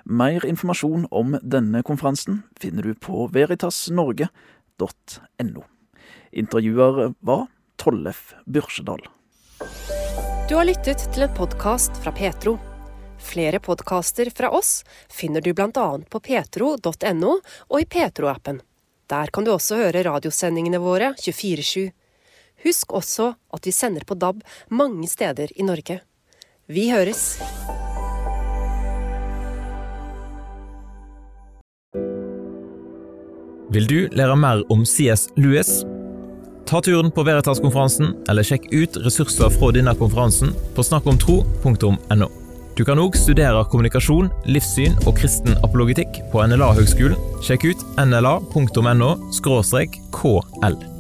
Mer 0.06 0.46
informasjon 0.46 1.08
om 1.12 1.40
denne 1.42 1.84
konferansen 1.84 2.44
finner 2.60 2.84
du 2.84 2.94
på 2.96 3.28
veritasnorge.no. 3.34 5.64
Intervjuer 6.34 7.14
var 7.20 7.48
Tollef 7.78 8.34
Byrsedal. 8.46 9.00
Du 10.50 10.56
har 10.56 10.66
lyttet 10.68 11.14
til 11.14 11.24
en 11.26 11.36
podkast 11.36 11.92
fra 12.04 12.12
Petro. 12.12 12.60
Flere 13.24 13.60
podkaster 13.64 14.30
fra 14.36 14.50
oss 14.52 14.84
finner 15.10 15.42
du 15.42 15.54
bl.a. 15.56 15.88
på 16.10 16.20
petro.no 16.20 17.38
og 17.70 17.78
i 17.80 17.86
Petro-appen. 17.88 18.60
Der 19.08 19.32
kan 19.34 19.46
du 19.46 19.54
også 19.54 19.80
høre 19.80 20.04
radiosendingene 20.04 20.82
våre 20.84 21.14
24-7. 21.20 21.92
Husk 22.64 22.96
også 22.96 23.34
at 23.54 23.68
vi 23.68 23.76
sender 23.76 24.06
på 24.08 24.16
DAB 24.16 24.44
mange 24.72 25.08
steder 25.12 25.52
i 25.56 25.68
Norge. 25.68 26.00
Vi 26.68 26.90
høres! 26.92 27.42
Vil 33.74 33.88
du 33.90 34.00
lære 34.14 34.36
mer 34.38 34.62
om 34.72 34.86
CS 34.86 35.28
Lewis? 35.36 35.82
Ta 36.70 36.80
turen 36.82 37.10
på 37.12 37.24
Veritas-konferansen, 37.26 38.14
eller 38.30 38.46
sjekk 38.46 38.70
ut 38.72 39.00
ressurser 39.04 39.50
fra 39.52 39.72
denne 39.76 39.96
konferansen 39.98 40.54
på 40.78 40.86
snakkomtro.no. 40.86 42.30
Du 42.78 42.82
kan 42.86 43.02
òg 43.02 43.18
studere 43.18 43.66
kommunikasjon, 43.70 44.32
livssyn 44.50 44.96
og 45.04 45.18
kristen 45.20 45.58
apologitikk 45.66 46.24
på 46.32 46.46
NLA-høgskolen. 46.48 47.18
Sjekk 47.46 47.68
ut 47.74 47.86
nla.no 48.02 49.14
kl. 50.14 50.93